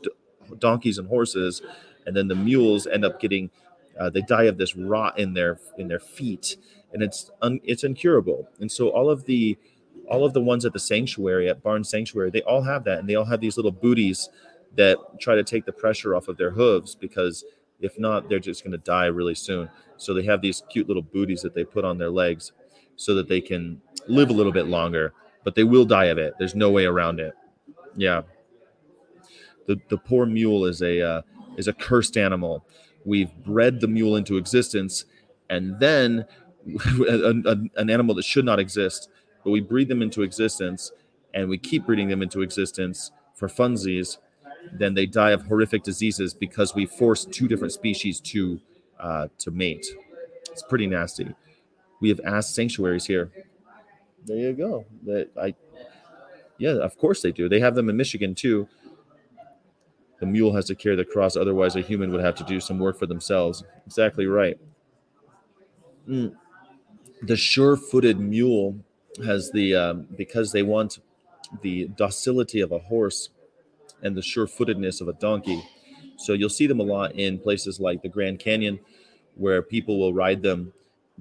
donkeys 0.60 0.98
and 0.98 1.08
horses 1.08 1.62
and 2.06 2.16
then 2.16 2.28
the 2.28 2.36
mules 2.36 2.86
end 2.86 3.06
up 3.06 3.20
getting 3.22 3.50
uh, 3.98 4.10
they 4.10 4.22
die 4.22 4.44
of 4.44 4.58
this 4.58 4.76
rot 4.76 5.18
in 5.18 5.34
their 5.34 5.58
in 5.78 5.88
their 5.88 6.00
feet 6.00 6.58
and 6.94 7.04
it's 7.04 7.32
un, 7.42 7.60
it's 7.64 7.84
incurable. 7.84 8.50
And 8.60 8.72
so 8.72 8.90
all 8.90 9.10
of 9.10 9.26
the 9.26 9.58
all 10.10 10.26
of 10.26 10.34
the 10.34 10.42
ones 10.42 10.66
at 10.66 10.74
the 10.74 10.80
sanctuary 10.80 11.50
at 11.50 11.62
barn 11.62 11.84
sanctuary 11.84 12.30
they 12.30 12.42
all 12.44 12.62
have 12.62 12.86
that 12.86 13.00
and 13.00 13.10
they 13.10 13.16
all 13.16 13.26
have 13.26 13.42
these 13.42 13.58
little 13.58 13.72
booties 13.72 14.30
that 14.76 14.98
try 15.20 15.36
to 15.36 15.44
take 15.44 15.66
the 15.66 15.72
pressure 15.72 16.16
off 16.16 16.28
of 16.28 16.38
their 16.38 16.52
hooves 16.52 16.96
because 16.96 17.44
If 17.80 18.00
not, 18.00 18.28
they're 18.30 18.40
just 18.40 18.64
going 18.64 18.72
to 18.72 18.78
die 18.80 19.06
really 19.08 19.36
soon. 19.36 19.70
So 19.98 20.14
they 20.14 20.24
have 20.24 20.42
these 20.42 20.64
cute 20.70 20.88
little 20.88 21.04
booties 21.04 21.42
that 21.44 21.54
they 21.54 21.64
put 21.64 21.86
on 21.86 21.98
their 21.98 22.10
legs 22.10 22.52
so 22.96 23.14
that 23.16 23.28
they 23.28 23.42
can 23.42 23.82
live 24.08 24.30
a 24.30 24.34
little 24.34 24.52
bit 24.52 24.68
longer, 24.68 25.14
but 25.44 25.56
they 25.56 25.64
will 25.64 25.86
die 25.86 26.06
of 26.06 26.18
it. 26.18 26.34
There's 26.40 26.56
no 26.56 26.72
way 26.72 26.86
around 26.86 27.20
it. 27.20 27.34
Yeah. 27.96 28.24
The, 29.68 29.80
the 29.90 29.98
poor 29.98 30.26
mule 30.26 30.66
is 30.66 30.82
a 30.82 31.02
uh, 31.02 31.22
is 31.58 31.68
a 31.68 31.74
cursed 31.74 32.18
animal. 32.18 32.66
We've 33.06 33.34
bred 33.46 33.82
the 33.82 33.88
mule 33.88 34.16
into 34.16 34.38
existence, 34.38 35.06
and 35.50 35.80
then 35.80 36.26
an, 36.66 37.44
an- 37.46 37.72
an 37.76 37.90
animal 37.90 38.16
that 38.16 38.26
should 38.26 38.46
not 38.46 38.60
exist, 38.60 39.10
but 39.44 39.52
we 39.52 39.62
breed 39.62 39.88
them 39.90 40.02
into 40.02 40.24
existence, 40.24 40.92
and 41.34 41.50
we 41.50 41.58
keep 41.58 41.86
breeding 41.86 42.10
them 42.10 42.22
into 42.22 42.42
existence 42.42 43.12
for 43.36 43.48
funsies. 43.48 44.18
Then 44.74 44.94
they 44.94 45.06
die 45.06 45.32
of 45.32 45.44
horrific 45.44 45.84
diseases 45.84 46.34
because 46.34 46.76
we 46.76 46.86
force 46.86 47.26
two 47.26 47.48
different 47.48 47.74
species 47.74 48.20
to 48.22 48.60
uh, 49.00 49.28
to 49.40 49.52
mate. 49.52 49.86
It's 50.52 50.64
pretty 50.64 50.88
nasty. 50.88 51.34
We 52.02 52.10
have 52.10 52.20
ass 52.26 52.54
sanctuaries 52.54 53.06
here. 53.06 53.32
There 54.26 54.38
you 54.38 54.54
go. 54.54 54.86
That 55.06 55.30
I, 55.40 55.56
yeah, 56.58 56.72
of 56.72 56.98
course 56.98 57.22
they 57.22 57.32
do. 57.32 57.48
They 57.48 57.60
have 57.60 57.76
them 57.76 57.90
in 57.90 57.98
Michigan 57.98 58.36
too. 58.36 58.68
The 60.20 60.26
mule 60.26 60.56
has 60.56 60.66
to 60.66 60.76
carry 60.76 60.96
the 60.96 61.06
cross, 61.06 61.36
otherwise 61.36 61.76
a 61.76 61.82
human 61.82 62.12
would 62.12 62.22
have 62.22 62.36
to 62.36 62.44
do 62.44 62.60
some 62.60 62.80
work 62.80 62.98
for 62.98 63.06
themselves. 63.06 63.64
Exactly 63.86 64.26
right. 64.26 64.60
Mm. 66.08 66.36
The 67.22 67.36
sure-footed 67.36 68.20
mule 68.20 68.80
has 69.24 69.52
the 69.52 69.76
um, 69.76 70.08
because 70.16 70.52
they 70.52 70.64
want 70.64 71.00
the 71.62 71.88
docility 71.90 72.62
of 72.62 72.72
a 72.72 72.80
horse 72.80 73.30
and 74.04 74.16
the 74.16 74.22
sure-footedness 74.22 75.02
of 75.02 75.08
a 75.08 75.14
donkey. 75.14 75.64
So 76.18 76.34
you'll 76.34 76.50
see 76.50 76.68
them 76.68 76.80
a 76.80 76.84
lot 76.84 77.16
in 77.16 77.40
places 77.40 77.80
like 77.80 78.02
the 78.02 78.10
Grand 78.10 78.40
Canyon, 78.40 78.80
where 79.36 79.62
people 79.62 80.00
will 80.00 80.14
ride 80.14 80.42
them 80.42 80.74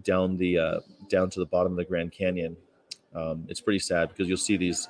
down 0.02 0.36
the 0.36 0.58
uh, 0.58 0.80
down 1.08 1.30
to 1.30 1.40
the 1.40 1.46
bottom 1.46 1.72
of 1.72 1.78
the 1.78 1.84
Grand 1.84 2.12
Canyon. 2.12 2.56
Um, 3.14 3.46
it's 3.48 3.60
pretty 3.60 3.78
sad 3.78 4.08
because 4.08 4.28
you'll 4.28 4.36
see 4.36 4.56
these 4.56 4.88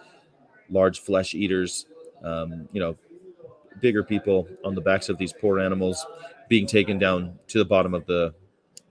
large 0.70 1.00
flesh 1.00 1.34
eaters, 1.34 1.86
um, 2.24 2.68
you 2.72 2.80
know, 2.80 2.96
bigger 3.80 4.02
people 4.02 4.48
on 4.64 4.74
the 4.74 4.80
backs 4.80 5.08
of 5.08 5.18
these 5.18 5.32
poor 5.32 5.60
animals 5.60 6.04
being 6.48 6.66
taken 6.66 6.98
down 6.98 7.38
to 7.48 7.58
the 7.58 7.64
bottom 7.64 7.94
of 7.94 8.06
the 8.06 8.34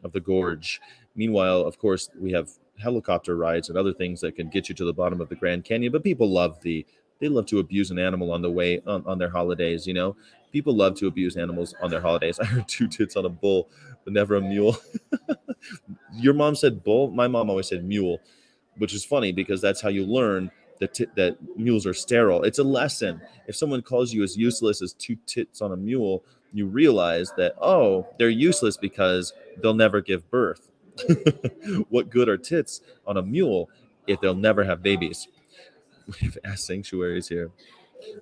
of 0.04 0.12
the 0.12 0.20
gorge. 0.20 0.82
Meanwhile, 1.16 1.62
of 1.62 1.80
course, 1.80 2.10
we 2.20 2.32
have 2.34 2.50
helicopter 2.78 3.36
rides 3.38 3.70
and 3.70 3.78
other 3.78 3.94
things 3.94 4.20
that 4.22 4.36
can 4.36 4.50
get 4.50 4.68
you 4.68 4.76
to 4.76 4.86
the 4.86 4.94
bottom 4.94 5.22
of 5.22 5.30
the 5.30 5.36
Grand 5.36 5.64
Canyon. 5.64 5.92
But 5.92 6.04
people 6.04 6.30
love 6.30 6.62
the 6.62 6.86
they 7.20 7.28
love 7.30 7.46
to 7.48 7.60
abuse 7.60 7.92
an 7.92 8.00
animal 8.00 8.32
on 8.32 8.42
the 8.42 8.52
way 8.52 8.82
on, 8.86 9.04
on 9.06 9.18
their 9.18 9.30
holidays. 9.30 9.88
You 9.88 9.94
know, 9.94 10.16
people 10.52 10.76
love 10.76 10.96
to 10.96 11.08
abuse 11.08 11.38
animals 11.38 11.74
on 11.82 11.90
their 11.90 12.02
holidays. 12.02 12.40
I 12.42 12.46
heard 12.46 12.68
two 12.68 12.88
tits 12.88 13.16
on 13.16 13.26
a 13.26 13.30
bull, 13.30 13.70
but 14.04 14.14
never 14.14 14.36
a 14.36 14.42
mule. 14.42 14.78
Your 16.14 16.34
mom 16.34 16.56
said 16.56 16.84
bull. 16.84 17.10
My 17.10 17.28
mom 17.28 17.50
always 17.50 17.68
said 17.68 17.84
mule, 17.84 18.20
which 18.78 18.94
is 18.94 19.04
funny 19.04 19.32
because 19.32 19.62
that's 19.62 19.82
how 19.82 19.90
you 19.90 20.06
learn 20.06 20.52
that 20.80 20.94
t- 20.94 21.08
that 21.16 21.38
mules 21.58 21.86
are 21.86 21.94
sterile. 21.94 22.44
It's 22.44 22.60
a 22.60 22.64
lesson. 22.64 23.22
If 23.48 23.56
someone 23.56 23.82
calls 23.82 24.14
you 24.14 24.24
as 24.24 24.38
useless 24.38 24.82
as 24.82 24.94
two 24.94 25.18
tits 25.26 25.62
on 25.62 25.72
a 25.72 25.78
mule, 25.78 26.24
you 26.54 26.68
realize 26.68 27.32
that 27.38 27.56
oh, 27.62 28.08
they're 28.18 28.30
useless 28.30 28.78
because 28.78 29.34
they'll 29.62 29.74
never 29.74 30.02
give 30.02 30.30
birth. 30.30 30.70
what 31.90 32.10
good 32.10 32.30
are 32.30 32.38
tits 32.38 32.82
on 33.06 33.18
a 33.18 33.22
mule 33.22 33.70
if 34.08 34.22
they'll 34.22 34.34
never 34.36 34.64
have 34.64 34.82
babies? 34.82 35.28
We 36.22 36.28
have 36.28 36.38
ass 36.44 36.64
sanctuaries 36.64 37.28
here. 37.28 37.52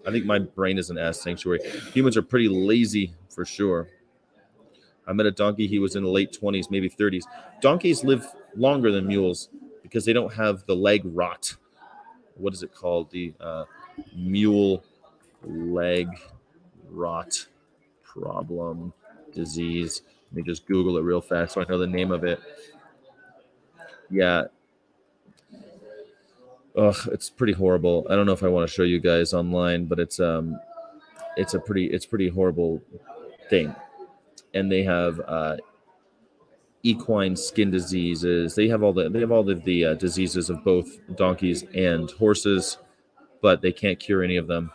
I 0.07 0.11
think 0.11 0.25
my 0.25 0.39
brain 0.39 0.77
is 0.77 0.89
an 0.89 0.97
ass 0.97 1.21
sanctuary. 1.21 1.59
Humans 1.93 2.15
are 2.17 2.21
pretty 2.21 2.47
lazy 2.47 3.13
for 3.29 3.45
sure. 3.45 3.89
I 5.05 5.13
met 5.13 5.25
a 5.25 5.31
donkey. 5.31 5.67
He 5.67 5.79
was 5.79 5.95
in 5.95 6.03
the 6.03 6.09
late 6.09 6.37
20s, 6.39 6.71
maybe 6.71 6.89
30s. 6.89 7.23
Donkeys 7.61 8.03
live 8.03 8.25
longer 8.55 8.91
than 8.91 9.07
mules 9.07 9.49
because 9.81 10.05
they 10.05 10.13
don't 10.13 10.33
have 10.33 10.65
the 10.65 10.75
leg 10.75 11.01
rot. 11.03 11.55
What 12.35 12.53
is 12.53 12.63
it 12.63 12.73
called? 12.73 13.11
The 13.11 13.33
uh, 13.39 13.65
mule 14.15 14.83
leg 15.43 16.07
rot 16.89 17.47
problem 18.03 18.93
disease. 19.33 20.03
Let 20.31 20.37
me 20.37 20.43
just 20.43 20.65
Google 20.65 20.97
it 20.97 21.01
real 21.01 21.21
fast 21.21 21.53
so 21.53 21.61
I 21.61 21.65
know 21.67 21.77
the 21.77 21.87
name 21.87 22.11
of 22.11 22.23
it. 22.23 22.39
Yeah. 24.09 24.45
Ugh, 26.75 27.09
it's 27.11 27.29
pretty 27.29 27.53
horrible. 27.53 28.07
I 28.09 28.15
don't 28.15 28.25
know 28.25 28.31
if 28.33 28.43
I 28.43 28.47
want 28.47 28.67
to 28.67 28.73
show 28.73 28.83
you 28.83 28.99
guys 28.99 29.33
online, 29.33 29.85
but 29.85 29.99
it's 29.99 30.19
um, 30.19 30.59
it's 31.37 31.53
a 31.53 31.59
pretty 31.59 31.85
it's 31.87 32.05
pretty 32.05 32.29
horrible 32.29 32.81
thing. 33.49 33.75
And 34.55 34.71
they 34.71 34.83
have 34.83 35.19
uh, 35.27 35.57
equine 36.81 37.35
skin 37.35 37.69
diseases. 37.69 38.55
They 38.55 38.67
have 38.69 38.81
all 38.81 38.93
the 38.93 39.09
they 39.09 39.19
have 39.19 39.31
all 39.31 39.43
the, 39.43 39.55
the 39.55 39.85
uh, 39.85 39.93
diseases 39.95 40.49
of 40.49 40.63
both 40.63 40.97
donkeys 41.15 41.63
and 41.75 42.09
horses, 42.11 42.77
but 43.41 43.61
they 43.61 43.71
can't 43.71 43.99
cure 43.99 44.23
any 44.23 44.37
of 44.37 44.47
them 44.47 44.71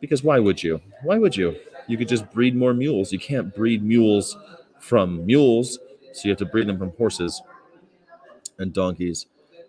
because 0.00 0.22
why 0.22 0.38
would 0.38 0.62
you? 0.62 0.80
Why 1.02 1.18
would 1.18 1.36
you? 1.36 1.56
You 1.86 1.96
could 1.98 2.08
just 2.08 2.30
breed 2.30 2.56
more 2.56 2.74
mules. 2.74 3.12
You 3.12 3.18
can't 3.18 3.54
breed 3.54 3.82
mules 3.82 4.36
from 4.78 5.24
mules, 5.26 5.78
so 6.12 6.22
you 6.24 6.30
have 6.30 6.38
to 6.38 6.46
breed 6.46 6.66
them 6.66 6.78
from 6.78 6.92
horses 6.96 7.42
and 8.58 8.72
donkeys. 8.72 9.26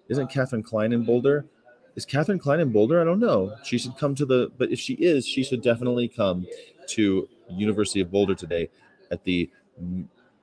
Isn't 0.08 0.30
Catherine 0.30 0.63
Klein 0.63 0.94
in 0.94 1.04
Boulder? 1.04 1.46
Is 1.96 2.06
Catherine 2.06 2.40
Klein 2.40 2.60
in 2.60 2.72
Boulder? 2.72 3.02
I 3.02 3.04
don't 3.04 3.20
know. 3.20 3.56
She 3.64 3.78
should 3.78 3.98
come 3.98 4.16
to 4.16 4.26
the, 4.26 4.52
but 4.58 4.72
if 4.72 4.80
she 4.80 4.94
is, 4.94 5.28
she 5.28 5.44
should 5.44 5.62
definitely 5.62 6.08
come 6.08 6.48
to 6.90 7.28
University 7.50 8.00
of 8.02 8.12
Boulder 8.12 8.36
today 8.36 8.70
at 9.12 9.24
the 9.24 9.50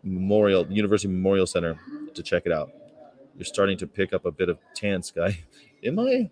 Memorial 0.02 0.66
University 0.70 1.08
Memorial 1.08 1.46
Center 1.46 1.78
to 2.14 2.22
check 2.22 2.42
it 2.44 2.52
out. 2.52 2.70
You're 3.36 3.44
starting 3.44 3.78
to 3.78 3.86
pick 3.86 4.12
up 4.12 4.26
a 4.26 4.30
bit 4.30 4.48
of 4.48 4.58
tan, 4.74 5.02
Sky. 5.02 5.44
Am 5.84 5.98
I? 5.98 6.30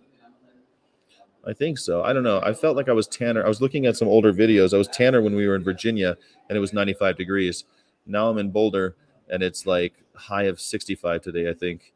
I 1.46 1.52
think 1.52 1.78
so. 1.78 2.02
I 2.02 2.12
don't 2.12 2.24
know. 2.24 2.40
I 2.42 2.52
felt 2.52 2.76
like 2.76 2.88
I 2.88 2.92
was 2.92 3.06
tanner. 3.06 3.44
I 3.44 3.48
was 3.48 3.60
looking 3.60 3.86
at 3.86 3.96
some 3.96 4.08
older 4.08 4.32
videos. 4.32 4.74
I 4.74 4.78
was 4.78 4.88
tanner 4.88 5.22
when 5.22 5.36
we 5.36 5.46
were 5.46 5.54
in 5.54 5.62
Virginia 5.62 6.16
and 6.48 6.56
it 6.56 6.60
was 6.60 6.72
95 6.72 7.16
degrees. 7.16 7.64
Now 8.04 8.28
I'm 8.28 8.38
in 8.38 8.50
Boulder 8.50 8.96
and 9.28 9.42
it's 9.42 9.64
like 9.64 9.94
high 10.14 10.44
of 10.44 10.60
65 10.60 11.22
today, 11.22 11.48
I 11.48 11.54
think. 11.54 11.92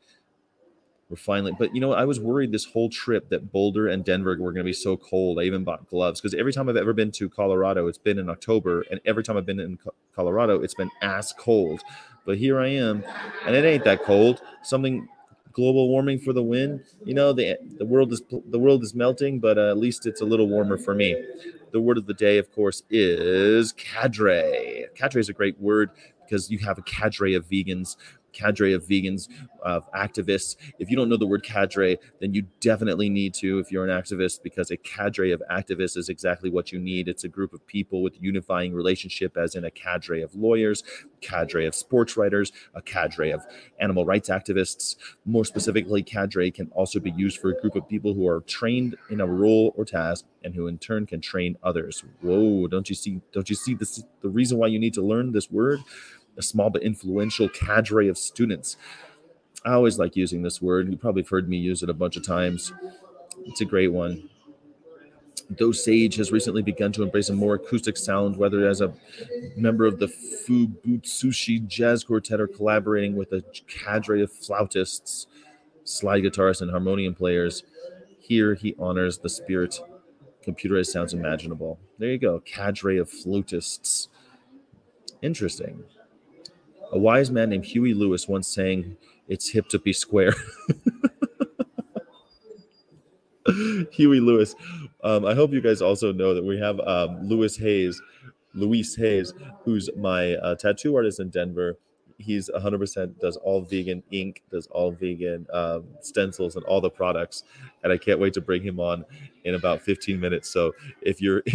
We're 1.10 1.16
finally, 1.16 1.52
but 1.58 1.74
you 1.74 1.80
know, 1.80 1.92
I 1.92 2.04
was 2.04 2.20
worried 2.20 2.52
this 2.52 2.64
whole 2.66 2.88
trip 2.88 3.30
that 3.30 3.50
Boulder 3.50 3.88
and 3.88 4.04
Denver 4.04 4.30
were 4.38 4.52
going 4.52 4.58
to 4.58 4.64
be 4.64 4.72
so 4.72 4.96
cold. 4.96 5.40
I 5.40 5.42
even 5.42 5.64
bought 5.64 5.88
gloves 5.88 6.20
because 6.20 6.34
every 6.34 6.52
time 6.52 6.68
I've 6.68 6.76
ever 6.76 6.92
been 6.92 7.10
to 7.12 7.28
Colorado, 7.28 7.88
it's 7.88 7.98
been 7.98 8.18
in 8.20 8.30
October, 8.30 8.84
and 8.92 9.00
every 9.04 9.24
time 9.24 9.36
I've 9.36 9.44
been 9.44 9.58
in 9.58 9.76
Co- 9.76 9.92
Colorado, 10.14 10.62
it's 10.62 10.74
been 10.74 10.90
ass 11.02 11.32
cold. 11.32 11.82
But 12.24 12.38
here 12.38 12.60
I 12.60 12.68
am, 12.68 13.02
and 13.44 13.56
it 13.56 13.64
ain't 13.64 13.82
that 13.84 14.04
cold. 14.04 14.40
Something 14.62 15.08
global 15.52 15.88
warming 15.88 16.20
for 16.20 16.32
the 16.32 16.44
win. 16.44 16.84
You 17.04 17.14
know, 17.14 17.32
the 17.32 17.58
the 17.78 17.84
world 17.84 18.12
is 18.12 18.22
the 18.30 18.58
world 18.58 18.84
is 18.84 18.94
melting, 18.94 19.40
but 19.40 19.58
uh, 19.58 19.70
at 19.70 19.78
least 19.78 20.06
it's 20.06 20.20
a 20.20 20.24
little 20.24 20.46
warmer 20.48 20.78
for 20.78 20.94
me. 20.94 21.20
The 21.72 21.80
word 21.80 21.98
of 21.98 22.06
the 22.06 22.14
day, 22.14 22.38
of 22.38 22.52
course, 22.52 22.84
is 22.88 23.72
cadre. 23.72 24.86
Cadre 24.94 25.20
is 25.20 25.28
a 25.28 25.32
great 25.32 25.60
word 25.60 25.90
because 26.24 26.50
you 26.50 26.58
have 26.58 26.78
a 26.78 26.82
cadre 26.82 27.34
of 27.34 27.48
vegans 27.48 27.96
cadre 28.32 28.72
of 28.72 28.84
vegans, 28.84 29.28
of 29.62 29.90
activists. 29.92 30.56
If 30.78 30.90
you 30.90 30.96
don't 30.96 31.08
know 31.08 31.16
the 31.16 31.26
word 31.26 31.42
cadre, 31.42 31.98
then 32.20 32.34
you 32.34 32.46
definitely 32.60 33.08
need 33.08 33.34
to 33.34 33.58
if 33.58 33.70
you're 33.70 33.86
an 33.86 33.90
activist, 33.90 34.42
because 34.42 34.70
a 34.70 34.76
cadre 34.76 35.32
of 35.32 35.42
activists 35.50 35.96
is 35.96 36.08
exactly 36.08 36.50
what 36.50 36.72
you 36.72 36.78
need. 36.78 37.08
It's 37.08 37.24
a 37.24 37.28
group 37.28 37.52
of 37.52 37.66
people 37.66 38.02
with 38.02 38.20
unifying 38.20 38.72
relationship, 38.72 39.36
as 39.36 39.54
in 39.54 39.64
a 39.64 39.70
cadre 39.70 40.22
of 40.22 40.34
lawyers, 40.34 40.82
cadre 41.20 41.66
of 41.66 41.74
sports 41.74 42.16
writers, 42.16 42.52
a 42.74 42.82
cadre 42.82 43.30
of 43.30 43.44
animal 43.80 44.04
rights 44.04 44.28
activists. 44.28 44.96
More 45.24 45.44
specifically, 45.44 46.02
cadre 46.02 46.50
can 46.50 46.68
also 46.72 47.00
be 47.00 47.10
used 47.10 47.38
for 47.38 47.50
a 47.50 47.60
group 47.60 47.76
of 47.76 47.88
people 47.88 48.14
who 48.14 48.26
are 48.26 48.40
trained 48.42 48.96
in 49.10 49.20
a 49.20 49.26
role 49.26 49.74
or 49.76 49.84
task 49.84 50.24
and 50.42 50.54
who 50.54 50.66
in 50.66 50.78
turn 50.78 51.06
can 51.06 51.20
train 51.20 51.56
others. 51.62 52.02
Whoa, 52.22 52.66
don't 52.66 52.88
you 52.88 52.94
see? 52.94 53.20
Don't 53.32 53.50
you 53.50 53.56
see 53.56 53.74
this? 53.74 54.02
The 54.22 54.28
reason 54.28 54.58
why 54.58 54.68
you 54.68 54.78
need 54.78 54.94
to 54.94 55.02
learn 55.02 55.32
this 55.32 55.50
word? 55.50 55.80
A 56.40 56.42
small 56.42 56.70
but 56.70 56.82
influential 56.82 57.50
cadre 57.50 58.08
of 58.08 58.16
students. 58.16 58.78
I 59.62 59.72
always 59.72 59.98
like 59.98 60.16
using 60.16 60.40
this 60.40 60.62
word. 60.62 60.90
You 60.90 60.96
probably 60.96 61.20
have 61.20 61.28
heard 61.28 61.50
me 61.50 61.58
use 61.58 61.82
it 61.82 61.90
a 61.90 61.94
bunch 61.94 62.16
of 62.16 62.26
times. 62.26 62.72
It's 63.44 63.60
a 63.60 63.66
great 63.66 63.92
one. 63.92 64.30
Though 65.50 65.70
Sage 65.70 66.16
has 66.16 66.32
recently 66.32 66.62
begun 66.62 66.92
to 66.92 67.02
embrace 67.02 67.28
a 67.28 67.34
more 67.34 67.56
acoustic 67.56 67.98
sound, 67.98 68.38
whether 68.38 68.66
as 68.66 68.80
a 68.80 68.94
member 69.54 69.84
of 69.84 69.98
the 69.98 70.06
Fuubutsushi 70.06 71.66
Jazz 71.66 72.04
Quartet 72.04 72.40
or 72.40 72.46
collaborating 72.46 73.16
with 73.16 73.32
a 73.32 73.44
cadre 73.68 74.22
of 74.22 74.32
flautists, 74.32 75.26
slide 75.84 76.22
guitarists, 76.22 76.62
and 76.62 76.70
harmonium 76.70 77.14
players. 77.14 77.64
Here 78.18 78.54
he 78.54 78.74
honors 78.78 79.18
the 79.18 79.28
spirit 79.28 79.78
computerized 80.42 80.86
sounds 80.86 81.12
imaginable. 81.12 81.78
There 81.98 82.08
you 82.08 82.18
go, 82.18 82.40
cadre 82.40 82.96
of 82.96 83.10
flutists. 83.10 84.08
Interesting. 85.20 85.84
A 86.92 86.98
wise 86.98 87.30
man 87.30 87.50
named 87.50 87.66
Huey 87.66 87.94
Lewis 87.94 88.28
once 88.28 88.48
saying, 88.48 88.96
It's 89.28 89.50
hip 89.50 89.68
to 89.68 89.78
be 89.78 89.92
square. 89.92 90.34
Huey 93.92 94.20
Lewis. 94.20 94.54
Um, 95.02 95.24
I 95.24 95.34
hope 95.34 95.52
you 95.52 95.60
guys 95.60 95.80
also 95.82 96.12
know 96.12 96.34
that 96.34 96.44
we 96.44 96.58
have 96.58 96.80
um, 96.80 97.22
Lewis 97.28 97.56
Hayes, 97.56 98.00
Luis 98.54 98.96
Hayes, 98.96 99.32
who's 99.64 99.88
my 99.96 100.34
uh, 100.34 100.54
tattoo 100.56 100.96
artist 100.96 101.20
in 101.20 101.30
Denver. 101.30 101.78
He's 102.20 102.50
100% 102.50 103.18
does 103.18 103.36
all 103.38 103.62
vegan 103.62 104.02
ink, 104.10 104.42
does 104.50 104.66
all 104.68 104.92
vegan 104.92 105.46
um, 105.52 105.84
stencils 106.00 106.56
and 106.56 106.64
all 106.66 106.80
the 106.80 106.90
products, 106.90 107.44
and 107.82 107.92
I 107.92 107.96
can't 107.96 108.20
wait 108.20 108.34
to 108.34 108.40
bring 108.40 108.62
him 108.62 108.78
on 108.78 109.04
in 109.44 109.54
about 109.54 109.80
15 109.80 110.20
minutes. 110.20 110.50
So 110.50 110.72
if 111.02 111.20
you're 111.20 111.42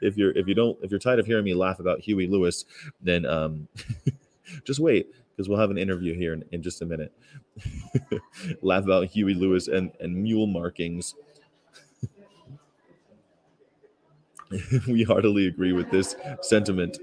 if 0.00 0.16
you're 0.16 0.32
if 0.32 0.48
you 0.48 0.54
don't 0.54 0.78
if 0.82 0.90
you're 0.90 1.00
tired 1.00 1.18
of 1.18 1.26
hearing 1.26 1.44
me 1.44 1.54
laugh 1.54 1.80
about 1.80 2.00
Huey 2.00 2.26
Lewis, 2.26 2.64
then 3.00 3.24
um, 3.26 3.68
just 4.64 4.80
wait 4.80 5.08
because 5.30 5.48
we'll 5.48 5.58
have 5.58 5.70
an 5.70 5.78
interview 5.78 6.14
here 6.14 6.32
in, 6.32 6.44
in 6.52 6.62
just 6.62 6.82
a 6.82 6.86
minute. 6.86 7.12
laugh 8.62 8.84
about 8.84 9.06
Huey 9.06 9.34
Lewis 9.34 9.68
and 9.68 9.92
and 10.00 10.14
mule 10.14 10.46
markings. 10.46 11.14
we 14.88 15.02
heartily 15.02 15.46
agree 15.46 15.72
with 15.72 15.90
this 15.90 16.14
sentiment. 16.40 16.98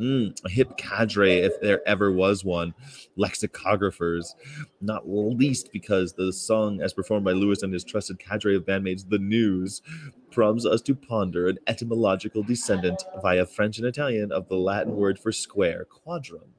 Mm, 0.00 0.44
a 0.44 0.48
hip 0.48 0.76
cadre, 0.76 1.38
if 1.38 1.60
there 1.60 1.86
ever 1.88 2.12
was 2.12 2.44
one, 2.44 2.72
lexicographers, 3.18 4.34
not 4.80 5.08
least 5.08 5.70
because 5.72 6.12
the 6.12 6.32
song, 6.32 6.80
as 6.80 6.92
performed 6.92 7.24
by 7.24 7.32
Lewis 7.32 7.62
and 7.62 7.72
his 7.72 7.82
trusted 7.82 8.18
cadre 8.18 8.54
of 8.54 8.64
bandmates, 8.64 9.08
The 9.08 9.18
News, 9.18 9.82
prompts 10.30 10.64
us 10.64 10.82
to 10.82 10.94
ponder 10.94 11.48
an 11.48 11.58
etymological 11.66 12.44
descendant 12.44 13.02
via 13.22 13.44
French 13.44 13.78
and 13.78 13.86
Italian 13.86 14.30
of 14.30 14.48
the 14.48 14.56
Latin 14.56 14.94
word 14.94 15.18
for 15.18 15.32
square, 15.32 15.84
quadrum. 15.84 16.54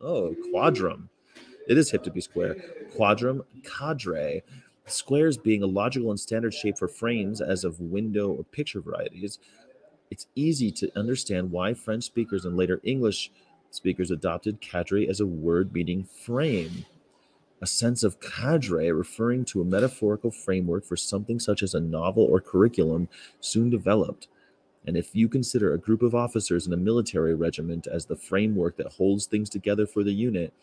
Oh, 0.00 0.36
quadrum. 0.52 1.08
It 1.66 1.76
is 1.76 1.90
hip 1.90 2.04
to 2.04 2.10
be 2.12 2.20
square. 2.20 2.54
Quadrum, 2.96 3.42
cadre. 3.64 4.42
Squares 4.86 5.36
being 5.36 5.62
a 5.62 5.66
logical 5.66 6.10
and 6.10 6.18
standard 6.18 6.54
shape 6.54 6.78
for 6.78 6.88
frames, 6.88 7.40
as 7.40 7.64
of 7.64 7.80
window 7.80 8.30
or 8.30 8.44
picture 8.44 8.80
varieties, 8.80 9.38
it's 10.10 10.26
easy 10.34 10.70
to 10.72 10.98
understand 10.98 11.50
why 11.50 11.74
French 11.74 12.04
speakers 12.04 12.44
and 12.44 12.56
later 12.56 12.80
English 12.82 13.30
speakers 13.70 14.10
adopted 14.10 14.60
cadre 14.60 15.08
as 15.08 15.20
a 15.20 15.26
word 15.26 15.72
meaning 15.72 16.04
frame. 16.04 16.86
A 17.60 17.66
sense 17.66 18.02
of 18.04 18.20
cadre 18.20 18.90
referring 18.92 19.44
to 19.46 19.60
a 19.60 19.64
metaphorical 19.64 20.30
framework 20.30 20.84
for 20.84 20.96
something 20.96 21.40
such 21.40 21.62
as 21.62 21.74
a 21.74 21.80
novel 21.80 22.24
or 22.24 22.40
curriculum 22.40 23.08
soon 23.40 23.68
developed. 23.68 24.28
And 24.86 24.96
if 24.96 25.14
you 25.14 25.28
consider 25.28 25.74
a 25.74 25.78
group 25.78 26.02
of 26.02 26.14
officers 26.14 26.66
in 26.66 26.72
a 26.72 26.76
military 26.76 27.34
regiment 27.34 27.86
as 27.86 28.06
the 28.06 28.16
framework 28.16 28.76
that 28.76 28.92
holds 28.92 29.26
things 29.26 29.50
together 29.50 29.86
for 29.86 30.04
the 30.04 30.12
unit, 30.12 30.54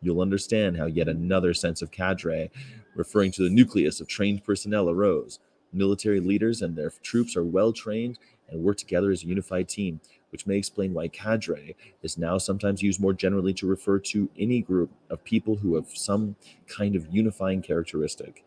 you'll 0.00 0.22
understand 0.22 0.78
how 0.78 0.86
yet 0.86 1.06
another 1.06 1.52
sense 1.52 1.82
of 1.82 1.90
cadre, 1.90 2.50
referring 2.96 3.30
to 3.32 3.42
the 3.42 3.50
nucleus 3.50 4.00
of 4.00 4.08
trained 4.08 4.42
personnel, 4.42 4.88
arose. 4.88 5.38
Military 5.72 6.18
leaders 6.18 6.62
and 6.62 6.76
their 6.76 6.90
troops 7.02 7.36
are 7.36 7.44
well 7.44 7.72
trained 7.72 8.18
and 8.50 8.62
work 8.62 8.76
together 8.76 9.10
as 9.10 9.22
a 9.22 9.26
unified 9.26 9.68
team, 9.68 10.00
which 10.30 10.46
may 10.46 10.56
explain 10.56 10.94
why 10.94 11.08
cadre 11.08 11.74
is 12.02 12.18
now 12.18 12.38
sometimes 12.38 12.82
used 12.82 13.00
more 13.00 13.12
generally 13.12 13.54
to 13.54 13.66
refer 13.66 13.98
to 13.98 14.28
any 14.38 14.60
group 14.60 14.90
of 15.10 15.24
people 15.24 15.56
who 15.56 15.74
have 15.74 15.88
some 15.94 16.36
kind 16.66 16.96
of 16.96 17.06
unifying 17.10 17.62
characteristic, 17.62 18.44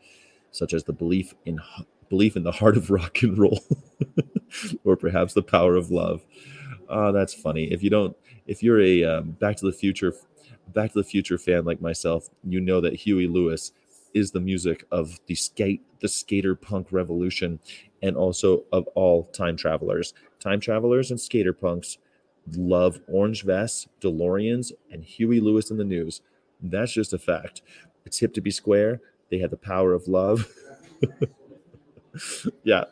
such 0.52 0.74
as 0.74 0.84
the 0.84 0.94
belief 0.94 1.34
in 1.46 1.60
belief 2.10 2.36
in 2.36 2.44
the 2.44 2.52
heart 2.52 2.78
of 2.78 2.90
rock 2.92 3.22
and 3.24 3.38
roll, 3.38 3.64
or 4.84 4.96
perhaps 4.96 5.34
the 5.34 5.42
power 5.42 5.76
of 5.76 5.92
love. 5.92 6.24
Oh, 6.90 7.12
that's 7.12 7.34
funny. 7.34 7.72
If 7.72 7.82
you 7.82 7.90
don't, 7.90 8.16
if 8.48 8.62
you're 8.62 8.82
a 8.82 9.04
um, 9.06 9.32
Back 9.32 9.56
to 9.58 9.66
the 9.66 9.72
Future, 9.72 10.14
Back 10.68 10.92
to 10.92 11.00
the 11.00 11.06
Future 11.06 11.38
fan 11.38 11.64
like 11.64 11.82
myself, 11.82 12.30
you 12.44 12.60
know 12.60 12.82
that 12.82 12.94
Huey 12.94 13.28
Lewis 13.28 13.72
is 14.14 14.32
the 14.32 14.40
music 14.40 14.86
of 14.92 15.20
the 15.28 15.36
skate, 15.36 15.82
the 16.00 16.08
skater 16.08 16.56
punk 16.56 16.88
revolution, 16.92 17.60
and 18.02 18.16
also 18.16 18.64
of 18.72 18.88
all 18.96 19.26
time 19.26 19.56
travelers. 19.56 20.14
Time 20.40 20.60
travelers 20.60 21.12
and 21.12 21.20
skater 21.20 21.54
punks 21.54 21.98
love 22.56 23.00
orange 23.08 23.44
vests, 23.44 23.88
DeLoreans, 24.02 24.72
and 24.92 25.04
Huey 25.04 25.40
Lewis 25.40 25.70
and 25.72 25.80
the 25.80 25.84
News. 25.84 26.22
That's 26.62 26.92
just 26.92 27.14
a 27.14 27.18
fact. 27.18 27.62
It's 28.06 28.20
hip 28.20 28.34
to 28.34 28.42
be 28.42 28.52
square. 28.52 29.02
They 29.30 29.40
had 29.40 29.52
the 29.52 29.58
power 29.58 29.94
of 29.94 30.08
love. 30.08 30.52
yeah. 32.64 32.86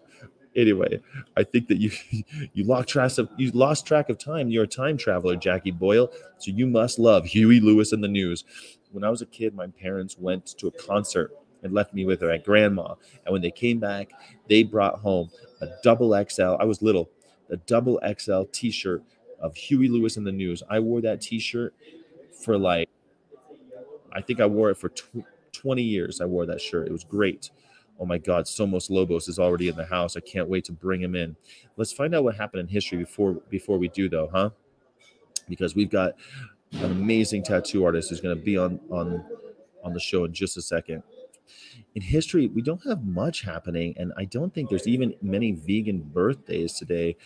Anyway, 0.55 0.99
I 1.37 1.43
think 1.43 1.67
that 1.67 1.77
you 1.77 1.91
you 2.53 2.63
lost 2.63 2.89
track 2.89 3.17
of 3.17 3.29
you 3.37 3.51
lost 3.51 3.85
track 3.85 4.09
of 4.09 4.17
time. 4.17 4.49
You're 4.49 4.63
a 4.63 4.67
time 4.67 4.97
traveler, 4.97 5.35
Jackie 5.35 5.71
Boyle. 5.71 6.11
So 6.39 6.51
you 6.51 6.65
must 6.65 6.97
love 6.97 7.25
Huey 7.25 7.59
Lewis 7.59 7.91
and 7.91 8.03
the 8.03 8.07
News. 8.07 8.43
When 8.91 9.03
I 9.03 9.09
was 9.09 9.21
a 9.21 9.25
kid, 9.25 9.53
my 9.53 9.67
parents 9.67 10.17
went 10.17 10.45
to 10.57 10.67
a 10.67 10.71
concert 10.71 11.31
and 11.63 11.73
left 11.73 11.93
me 11.93 12.05
with 12.05 12.21
her 12.21 12.31
at 12.31 12.43
grandma. 12.43 12.95
And 13.25 13.33
when 13.33 13.41
they 13.41 13.51
came 13.51 13.79
back, 13.79 14.11
they 14.47 14.63
brought 14.63 14.99
home 14.99 15.29
a 15.61 15.67
double 15.83 16.11
XL. 16.29 16.55
I 16.59 16.65
was 16.65 16.81
little, 16.81 17.09
a 17.49 17.57
double 17.57 17.99
XL 18.17 18.43
t 18.51 18.71
shirt 18.71 19.03
of 19.39 19.55
Huey 19.55 19.87
Lewis 19.87 20.17
and 20.17 20.25
the 20.25 20.31
News. 20.31 20.63
I 20.69 20.79
wore 20.79 21.01
that 21.01 21.21
t 21.21 21.39
shirt 21.39 21.73
for 22.31 22.57
like, 22.57 22.89
I 24.13 24.21
think 24.21 24.39
I 24.39 24.45
wore 24.45 24.71
it 24.71 24.77
for 24.77 24.89
tw- 24.89 25.23
20 25.51 25.81
years. 25.81 26.21
I 26.21 26.25
wore 26.25 26.45
that 26.45 26.61
shirt. 26.61 26.87
It 26.87 26.91
was 26.91 27.03
great. 27.03 27.51
Oh 27.99 28.05
my 28.05 28.17
God, 28.17 28.45
Somos 28.45 28.89
Lobos 28.89 29.27
is 29.27 29.39
already 29.39 29.67
in 29.67 29.75
the 29.75 29.85
house. 29.85 30.15
I 30.15 30.21
can't 30.21 30.47
wait 30.47 30.63
to 30.65 30.71
bring 30.71 31.01
him 31.01 31.15
in. 31.15 31.35
Let's 31.75 31.91
find 31.91 32.15
out 32.15 32.23
what 32.23 32.35
happened 32.35 32.61
in 32.61 32.67
history 32.67 32.97
before 32.97 33.33
before 33.49 33.77
we 33.77 33.89
do, 33.89 34.07
though, 34.07 34.29
huh? 34.31 34.51
Because 35.49 35.75
we've 35.75 35.89
got 35.89 36.13
an 36.73 36.91
amazing 36.91 37.43
tattoo 37.43 37.83
artist 37.83 38.09
who's 38.09 38.21
going 38.21 38.35
to 38.35 38.41
be 38.41 38.57
on 38.57 38.79
on 38.89 39.23
on 39.83 39.93
the 39.93 39.99
show 39.99 40.25
in 40.25 40.33
just 40.33 40.57
a 40.57 40.61
second 40.61 41.03
in 41.95 42.01
history, 42.01 42.47
we 42.47 42.61
don't 42.61 42.83
have 42.85 43.03
much 43.03 43.41
happening, 43.41 43.93
and 43.97 44.13
I 44.17 44.25
don't 44.25 44.53
think 44.53 44.69
there's 44.69 44.87
even 44.87 45.15
many 45.21 45.51
vegan 45.51 46.01
birthdays 46.01 46.73
today, 46.73 47.17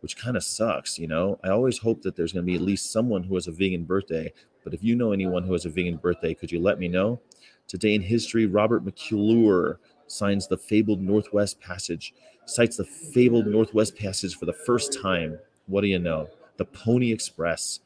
which 0.00 0.16
kind 0.16 0.36
of 0.36 0.44
sucks. 0.44 0.98
You 0.98 1.06
know, 1.06 1.38
I 1.44 1.48
always 1.48 1.78
hope 1.78 2.02
that 2.02 2.16
there's 2.16 2.32
going 2.32 2.44
to 2.44 2.50
be 2.50 2.56
at 2.56 2.62
least 2.62 2.92
someone 2.92 3.24
who 3.24 3.34
has 3.34 3.46
a 3.46 3.52
vegan 3.52 3.84
birthday. 3.84 4.32
But 4.64 4.74
if 4.74 4.82
you 4.82 4.96
know 4.96 5.12
anyone 5.12 5.44
who 5.44 5.52
has 5.52 5.64
a 5.64 5.70
vegan 5.70 5.96
birthday, 5.96 6.34
could 6.34 6.52
you 6.52 6.60
let 6.60 6.78
me 6.78 6.88
know? 6.88 7.20
Today 7.66 7.94
in 7.94 8.02
history, 8.02 8.46
Robert 8.46 8.84
McClure 8.84 9.78
signs 10.06 10.48
the 10.48 10.58
fabled 10.58 11.00
Northwest 11.00 11.60
Passage, 11.60 12.12
sights 12.46 12.76
the 12.76 12.84
fabled 12.84 13.46
Northwest 13.46 13.96
Passage 13.96 14.36
for 14.36 14.44
the 14.44 14.52
first 14.52 14.98
time. 15.00 15.38
What 15.66 15.82
do 15.82 15.86
you 15.86 16.00
know? 16.00 16.28
The 16.56 16.64
Pony 16.64 17.12
Express. 17.12 17.80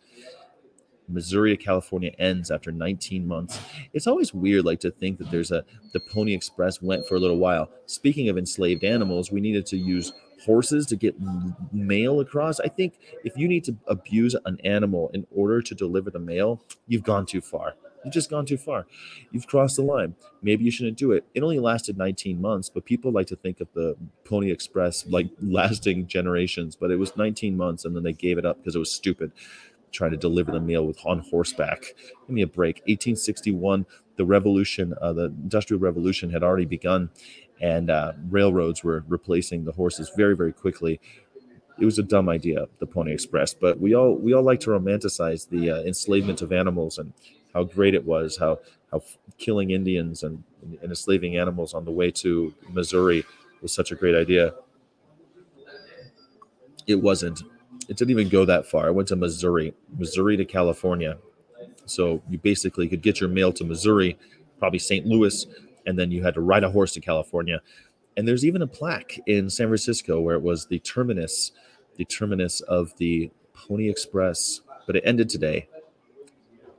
Missouri 1.09 1.57
to 1.57 1.63
California 1.63 2.13
ends 2.19 2.51
after 2.51 2.73
19 2.73 3.27
months. 3.27 3.61
It's 3.93 4.07
always 4.07 4.33
weird, 4.33 4.65
like 4.65 4.81
to 4.81 4.91
think 4.91 5.19
that 5.19 5.31
there's 5.31 5.51
a 5.51 5.65
the 5.93 6.01
Pony 6.01 6.35
Express 6.35 6.83
went 6.83 7.07
for 7.07 7.15
a 7.15 7.21
little 7.21 7.39
while. 7.39 7.71
Speaking 7.87 8.29
of 8.29 8.39
enslaved 8.39 8.85
animals, 8.85 9.31
we 9.31 9.41
needed 9.41 9.67
to 9.67 9.77
use 9.77 10.13
horses 10.45 10.87
to 10.87 10.97
get 10.97 11.15
mail 11.73 12.21
across. 12.21 12.61
I 12.61 12.69
think 12.69 12.99
if 13.25 13.37
you 13.37 13.49
need 13.49 13.65
to 13.65 13.77
abuse 13.87 14.37
an 14.45 14.59
animal 14.65 15.11
in 15.15 15.27
order 15.35 15.63
to 15.63 15.75
deliver 15.75 16.11
the 16.11 16.19
mail, 16.19 16.63
you've 16.87 17.05
gone 17.05 17.27
too 17.27 17.41
far. 17.41 17.75
You've 18.05 18.13
just 18.13 18.29
gone 18.29 18.45
too 18.45 18.59
far. 18.59 18.87
You've 19.33 19.47
crossed 19.47 19.77
the 19.77 19.83
line. 19.83 20.15
Maybe 20.43 20.65
you 20.65 20.71
shouldn't 20.71 20.99
do 20.99 21.13
it. 21.13 21.25
It 21.33 21.43
only 21.43 21.59
lasted 21.59 21.97
19 21.97 22.39
months, 22.39 22.69
but 22.69 22.85
people 22.85 23.11
like 23.11 23.29
to 23.29 23.37
think 23.37 23.61
of 23.61 23.69
the 23.73 23.97
Pony 24.25 24.51
Express 24.51 25.07
like 25.07 25.29
lasting 25.43 26.07
generations, 26.07 26.77
but 26.77 26.91
it 26.91 26.97
was 26.97 27.17
19 27.17 27.57
months 27.57 27.87
and 27.87 27.97
then 27.97 28.03
they 28.03 28.13
gave 28.13 28.37
it 28.37 28.45
up 28.45 28.59
because 28.59 28.77
it 28.77 28.81
was 28.81 28.93
stupid 28.93 29.33
try 29.95 30.09
to 30.09 30.17
deliver 30.17 30.53
the 30.53 30.61
mail 30.61 30.87
with 30.87 30.99
on 31.07 31.21
horseback. 31.21 31.95
Give 32.27 32.35
me 32.35 32.43
a 32.43 32.47
break. 32.47 32.77
1861, 32.87 33.87
the 34.17 34.25
revolution, 34.25 34.95
uh, 35.01 35.13
the 35.13 35.25
industrial 35.25 35.81
revolution 35.81 36.31
had 36.31 36.43
already 36.43 36.67
begun, 36.67 37.11
and 37.61 37.91
uh, 37.91 38.13
railroads 38.29 38.83
were 38.83 39.05
replacing 39.09 39.65
the 39.65 39.73
horses 39.73 40.11
very, 40.17 40.37
very 40.37 40.53
quickly. 40.53 41.01
It 41.79 41.85
was 41.85 41.99
a 41.99 42.03
dumb 42.03 42.29
idea, 42.29 42.67
the 42.79 42.87
Pony 42.87 43.13
Express, 43.13 43.55
but 43.55 43.81
we 43.81 43.95
all 43.95 44.17
we 44.17 44.33
all 44.33 44.43
like 44.43 44.61
to 44.61 44.71
romanticize 44.71 45.49
the 45.49 45.71
uh, 45.71 45.83
enslavement 45.83 46.41
of 46.43 46.53
animals 46.53 46.99
and 46.99 47.13
how 47.53 47.65
great 47.65 47.95
it 47.95 48.05
was, 48.05 48.37
how 48.37 48.61
how 48.93 49.03
killing 49.39 49.71
Indians 49.71 50.23
and, 50.23 50.45
and 50.63 50.91
enslaving 50.91 51.37
animals 51.37 51.75
on 51.75 51.85
the 51.85 51.91
way 51.91 52.11
to 52.13 52.55
Missouri 52.71 53.25
was 53.61 53.73
such 53.73 53.91
a 53.91 53.97
great 53.97 54.15
idea. 54.15 54.55
It 56.87 56.97
wasn't 56.97 57.43
it 57.89 57.97
didn't 57.97 58.11
even 58.11 58.29
go 58.29 58.45
that 58.45 58.67
far. 58.67 58.87
I 58.87 58.91
went 58.91 59.09
to 59.09 59.17
Missouri, 59.17 59.75
Missouri 59.97 60.37
to 60.37 60.45
California. 60.45 61.19
So 61.87 62.23
you 62.31 62.39
basically 62.39 62.89
could 62.89 63.03
get 63.03 63.21
your 63.21 63.29
mail 63.29 63.53
to 63.53 63.65
Missouri, 63.65 64.19
probably 64.59 64.79
St. 64.79 65.07
Louis, 65.07 65.47
and 65.87 65.99
then 65.99 66.11
you 66.11 66.23
had 66.23 66.35
to 66.35 66.41
ride 66.41 66.65
a 66.65 66.71
horse 66.71 66.93
to 66.95 67.01
California. 67.01 67.61
And 68.17 68.27
there's 68.27 68.45
even 68.45 68.63
a 68.63 68.67
plaque 68.67 69.21
in 69.27 69.51
San 69.51 69.69
Francisco 69.69 70.21
where 70.21 70.37
it 70.37 70.43
was 70.43 70.67
the 70.67 70.79
terminus, 70.79 71.53
the 71.97 72.05
terminus 72.05 72.61
of 72.63 72.97
the 72.97 73.31
Pony 73.55 73.89
Express. 73.89 74.61
But 74.87 74.97
it 74.97 75.03
ended 75.05 75.29
today 75.29 75.69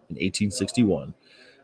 in 0.10 0.15
1861. 0.15 1.13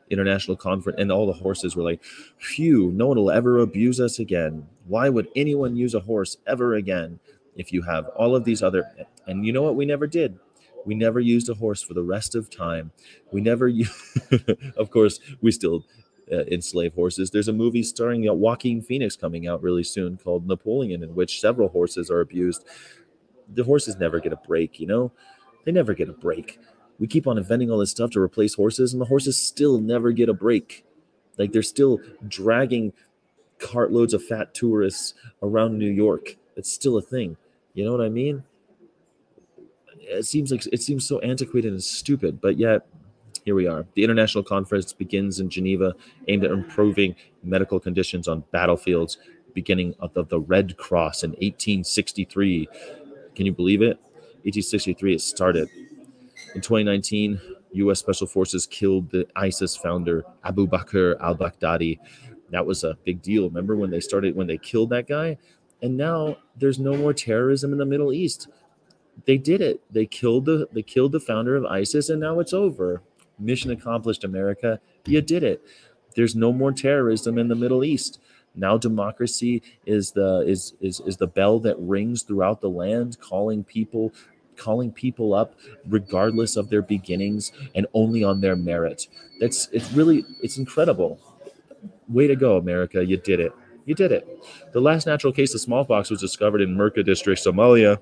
International 0.09 0.57
conference, 0.57 0.99
and 0.99 1.09
all 1.09 1.25
the 1.25 1.31
horses 1.31 1.75
were 1.75 1.83
like, 1.83 2.03
Phew, 2.37 2.91
no 2.91 3.07
one 3.07 3.17
will 3.17 3.31
ever 3.31 3.59
abuse 3.59 3.99
us 3.99 4.19
again. 4.19 4.67
Why 4.85 5.07
would 5.07 5.29
anyone 5.37 5.77
use 5.77 5.93
a 5.93 6.01
horse 6.01 6.35
ever 6.45 6.75
again? 6.75 7.19
if 7.55 7.71
you 7.73 7.81
have 7.81 8.07
all 8.09 8.35
of 8.35 8.43
these 8.43 8.63
other 8.63 8.83
and 9.27 9.45
you 9.45 9.53
know 9.53 9.61
what 9.61 9.75
we 9.75 9.85
never 9.85 10.07
did 10.07 10.39
we 10.85 10.95
never 10.95 11.19
used 11.19 11.47
a 11.49 11.53
horse 11.53 11.81
for 11.83 11.93
the 11.93 12.03
rest 12.03 12.35
of 12.35 12.49
time 12.49 12.91
we 13.31 13.41
never 13.41 13.69
of 14.77 14.89
course 14.89 15.19
we 15.41 15.51
still 15.51 15.85
uh, 16.31 16.43
enslave 16.51 16.93
horses 16.93 17.29
there's 17.29 17.47
a 17.47 17.53
movie 17.53 17.83
starring 17.83 18.27
uh, 18.27 18.33
joaquin 18.33 18.81
phoenix 18.81 19.15
coming 19.15 19.47
out 19.47 19.61
really 19.61 19.83
soon 19.83 20.17
called 20.17 20.47
napoleon 20.47 21.03
in 21.03 21.13
which 21.13 21.39
several 21.41 21.69
horses 21.69 22.09
are 22.09 22.21
abused 22.21 22.65
the 23.53 23.63
horses 23.63 23.97
never 23.97 24.19
get 24.19 24.33
a 24.33 24.37
break, 24.37 24.79
you 24.79 24.87
know? 24.87 25.11
They 25.65 25.71
never 25.71 25.93
get 25.93 26.09
a 26.09 26.13
break. 26.13 26.59
We 26.99 27.07
keep 27.07 27.27
on 27.27 27.37
inventing 27.37 27.69
all 27.69 27.79
this 27.79 27.91
stuff 27.91 28.11
to 28.11 28.21
replace 28.21 28.55
horses, 28.55 28.93
and 28.93 29.01
the 29.01 29.05
horses 29.05 29.37
still 29.37 29.79
never 29.79 30.11
get 30.11 30.29
a 30.29 30.33
break. 30.33 30.85
Like 31.37 31.51
they're 31.51 31.63
still 31.63 31.99
dragging 32.27 32.93
cartloads 33.59 34.13
of 34.13 34.23
fat 34.23 34.53
tourists 34.53 35.13
around 35.41 35.77
New 35.77 35.89
York. 35.89 36.35
It's 36.55 36.71
still 36.71 36.97
a 36.97 37.01
thing. 37.01 37.37
You 37.73 37.85
know 37.85 37.91
what 37.91 38.01
I 38.01 38.09
mean? 38.09 38.43
It 40.01 40.25
seems 40.25 40.51
like 40.51 40.65
it 40.71 40.81
seems 40.81 41.07
so 41.07 41.19
antiquated 41.19 41.71
and 41.71 41.83
stupid, 41.83 42.41
but 42.41 42.57
yet 42.57 42.87
here 43.45 43.55
we 43.55 43.67
are. 43.67 43.85
The 43.95 44.03
international 44.03 44.43
conference 44.43 44.93
begins 44.93 45.39
in 45.39 45.49
Geneva, 45.49 45.93
aimed 46.27 46.43
at 46.43 46.51
improving 46.51 47.15
medical 47.43 47.79
conditions 47.79 48.27
on 48.27 48.43
battlefields, 48.51 49.17
beginning 49.53 49.95
of 49.99 50.13
the, 50.13 50.23
the 50.25 50.39
Red 50.39 50.77
Cross 50.77 51.23
in 51.23 51.31
1863. 51.31 52.67
Can 53.35 53.45
you 53.45 53.53
believe 53.53 53.81
it? 53.81 53.97
1863 54.43 55.15
it 55.15 55.21
started. 55.21 55.69
In 56.55 56.61
2019, 56.61 57.39
U.S. 57.73 57.99
Special 57.99 58.27
Forces 58.27 58.67
killed 58.67 59.11
the 59.11 59.27
ISIS 59.35 59.75
founder 59.75 60.23
Abu 60.43 60.67
Bakr 60.67 61.19
al-Baghdadi. 61.21 61.99
That 62.49 62.65
was 62.65 62.83
a 62.83 62.97
big 63.05 63.21
deal. 63.21 63.47
Remember 63.47 63.75
when 63.75 63.91
they 63.91 64.01
started 64.01 64.35
when 64.35 64.47
they 64.47 64.57
killed 64.57 64.89
that 64.89 65.07
guy? 65.07 65.37
And 65.81 65.97
now 65.97 66.37
there's 66.57 66.79
no 66.79 66.95
more 66.95 67.13
terrorism 67.13 67.71
in 67.71 67.77
the 67.77 67.85
Middle 67.85 68.11
East. 68.11 68.49
They 69.25 69.37
did 69.37 69.61
it. 69.61 69.81
They 69.91 70.05
killed 70.05 70.45
the 70.45 70.67
they 70.71 70.81
killed 70.81 71.11
the 71.11 71.19
founder 71.19 71.55
of 71.55 71.65
ISIS, 71.65 72.09
and 72.09 72.19
now 72.19 72.39
it's 72.39 72.53
over. 72.53 73.01
Mission 73.39 73.71
accomplished, 73.71 74.23
America. 74.23 74.79
You 75.05 75.21
did 75.21 75.43
it. 75.43 75.61
There's 76.15 76.35
no 76.35 76.51
more 76.51 76.71
terrorism 76.71 77.37
in 77.37 77.47
the 77.47 77.55
Middle 77.55 77.83
East. 77.83 78.19
Now 78.55 78.77
democracy 78.77 79.61
is 79.85 80.11
the 80.11 80.43
is 80.45 80.73
is 80.81 80.99
is 81.01 81.17
the 81.17 81.27
bell 81.27 81.59
that 81.59 81.79
rings 81.79 82.23
throughout 82.23 82.61
the 82.61 82.69
land, 82.69 83.19
calling 83.19 83.63
people 83.63 84.13
calling 84.57 84.91
people 84.91 85.33
up 85.33 85.55
regardless 85.87 86.55
of 86.55 86.69
their 86.69 86.81
beginnings 86.81 87.51
and 87.73 87.87
only 87.93 88.23
on 88.23 88.41
their 88.41 88.55
merit. 88.55 89.07
That's 89.39 89.67
it's 89.71 89.91
really 89.93 90.25
it's 90.41 90.57
incredible. 90.57 91.19
Way 92.07 92.27
to 92.27 92.35
go, 92.35 92.57
America. 92.57 93.03
You 93.05 93.17
did 93.17 93.39
it. 93.39 93.53
You 93.85 93.95
did 93.95 94.11
it. 94.11 94.27
The 94.73 94.81
last 94.81 95.07
natural 95.07 95.33
case 95.33 95.53
of 95.55 95.61
smallpox 95.61 96.09
was 96.09 96.19
discovered 96.19 96.61
in 96.61 96.75
Merka 96.75 97.03
district, 97.03 97.41
Somalia. 97.43 97.99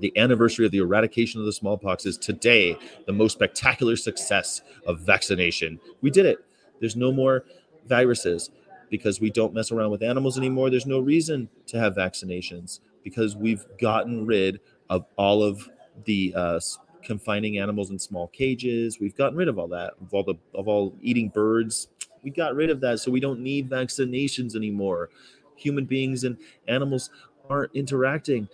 The 0.00 0.16
anniversary 0.16 0.66
of 0.66 0.72
the 0.72 0.78
eradication 0.78 1.40
of 1.40 1.46
the 1.46 1.52
smallpox 1.52 2.04
is 2.04 2.18
today 2.18 2.76
the 3.06 3.12
most 3.12 3.34
spectacular 3.34 3.96
success 3.96 4.60
of 4.86 5.00
vaccination. 5.00 5.78
We 6.00 6.10
did 6.10 6.26
it. 6.26 6.38
There's 6.80 6.96
no 6.96 7.12
more 7.12 7.44
viruses 7.86 8.50
because 8.90 9.20
we 9.20 9.30
don't 9.30 9.54
mess 9.54 9.70
around 9.70 9.90
with 9.90 10.02
animals 10.02 10.36
anymore. 10.36 10.70
There's 10.70 10.86
no 10.86 10.98
reason 10.98 11.48
to 11.66 11.78
have 11.78 11.94
vaccinations 11.94 12.80
because 13.02 13.36
we've 13.36 13.64
gotten 13.80 14.26
rid 14.26 14.60
of 14.90 15.06
all 15.16 15.42
of 15.42 15.68
the 16.04 16.34
uh, 16.36 16.60
confining 17.02 17.58
animals 17.58 17.90
in 17.90 17.98
small 17.98 18.28
cages. 18.28 18.98
We've 19.00 19.14
gotten 19.14 19.36
rid 19.36 19.48
of 19.48 19.58
all 19.58 19.68
that, 19.68 19.94
of 20.00 20.12
all 20.12 20.24
the 20.24 20.34
of 20.54 20.66
all 20.66 20.96
eating 21.00 21.28
birds. 21.28 21.88
We 22.22 22.30
got 22.30 22.54
rid 22.54 22.70
of 22.70 22.80
that, 22.80 23.00
so 23.00 23.10
we 23.10 23.20
don't 23.20 23.40
need 23.40 23.68
vaccinations 23.68 24.56
anymore. 24.56 25.10
Human 25.56 25.84
beings 25.84 26.24
and 26.24 26.38
animals 26.66 27.10
aren't 27.48 27.74
interacting 27.74 28.48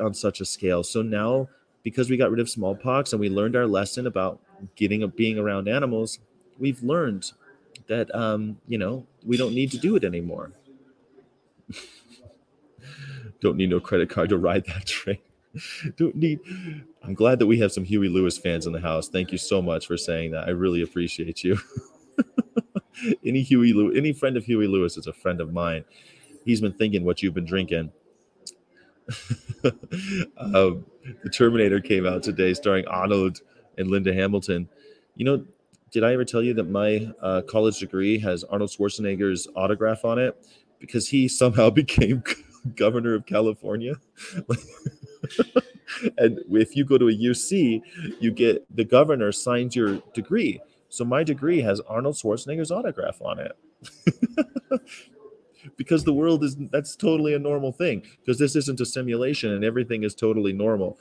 on 0.00 0.14
such 0.14 0.40
a 0.40 0.44
scale. 0.44 0.82
So 0.82 1.02
now, 1.02 1.48
because 1.82 2.10
we 2.10 2.16
got 2.16 2.30
rid 2.30 2.40
of 2.40 2.48
smallpox 2.48 3.12
and 3.12 3.20
we 3.20 3.28
learned 3.28 3.56
our 3.56 3.66
lesson 3.66 4.06
about 4.06 4.40
getting 4.76 5.06
being 5.10 5.38
around 5.38 5.68
animals, 5.68 6.18
we've 6.58 6.82
learned 6.82 7.32
that 7.88 8.14
um, 8.14 8.58
you 8.68 8.78
know 8.78 9.06
we 9.24 9.36
don't 9.36 9.54
need 9.54 9.70
to 9.72 9.78
do 9.78 9.96
it 9.96 10.04
anymore. 10.04 10.52
don't 13.40 13.56
need 13.56 13.70
no 13.70 13.80
credit 13.80 14.08
card 14.08 14.28
to 14.30 14.38
ride 14.38 14.64
that 14.66 14.86
train. 14.86 15.18
don't 15.96 16.16
need. 16.16 16.40
I'm 17.02 17.14
glad 17.14 17.38
that 17.40 17.46
we 17.46 17.58
have 17.58 17.72
some 17.72 17.84
Huey 17.84 18.08
Lewis 18.08 18.38
fans 18.38 18.66
in 18.66 18.72
the 18.72 18.80
house. 18.80 19.08
Thank 19.08 19.32
you 19.32 19.38
so 19.38 19.60
much 19.60 19.86
for 19.86 19.96
saying 19.96 20.30
that. 20.32 20.46
I 20.46 20.50
really 20.50 20.82
appreciate 20.82 21.42
you. 21.42 21.58
any 23.24 23.42
Huey 23.42 23.72
Lewis, 23.72 23.96
any 23.96 24.12
friend 24.12 24.36
of 24.36 24.44
Huey 24.44 24.66
Lewis 24.66 24.96
is 24.96 25.06
a 25.06 25.12
friend 25.12 25.40
of 25.40 25.52
mine. 25.52 25.84
He's 26.44 26.60
been 26.60 26.72
thinking 26.72 27.04
what 27.04 27.22
you've 27.22 27.34
been 27.34 27.44
drinking. 27.44 27.92
um, 30.36 30.84
the 31.22 31.30
Terminator 31.32 31.80
came 31.80 32.06
out 32.06 32.22
today, 32.22 32.54
starring 32.54 32.86
Arnold 32.86 33.40
and 33.78 33.88
Linda 33.88 34.12
Hamilton. 34.12 34.68
You 35.16 35.24
know, 35.24 35.44
did 35.90 36.04
I 36.04 36.12
ever 36.14 36.24
tell 36.24 36.42
you 36.42 36.54
that 36.54 36.70
my 36.70 37.12
uh, 37.20 37.42
college 37.42 37.78
degree 37.78 38.18
has 38.18 38.44
Arnold 38.44 38.70
Schwarzenegger's 38.70 39.46
autograph 39.54 40.04
on 40.04 40.18
it 40.18 40.36
because 40.78 41.08
he 41.08 41.28
somehow 41.28 41.70
became 41.82 42.22
governor 42.76 43.14
of 43.14 43.26
California? 43.26 43.94
and 46.18 46.40
if 46.50 46.74
you 46.76 46.84
go 46.84 46.98
to 46.98 47.08
a 47.08 47.12
UC, 47.12 47.82
you 48.20 48.30
get 48.30 48.64
the 48.74 48.84
governor 48.84 49.32
signs 49.32 49.76
your 49.76 50.02
degree. 50.14 50.60
So 50.88 51.04
my 51.04 51.24
degree 51.24 51.60
has 51.62 51.80
Arnold 51.80 52.16
Schwarzenegger's 52.16 52.70
autograph 52.70 53.20
on 53.22 53.38
it. 53.38 53.52
Because 55.76 56.04
the 56.04 56.12
world 56.12 56.44
is 56.44 56.56
that's 56.70 56.96
totally 56.96 57.34
a 57.34 57.38
normal 57.38 57.72
thing 57.72 58.02
because 58.20 58.38
this 58.38 58.56
isn't 58.56 58.80
a 58.80 58.86
simulation 58.86 59.52
and 59.52 59.64
everything 59.64 60.02
is 60.02 60.14
totally 60.14 60.52
normal. 60.52 60.98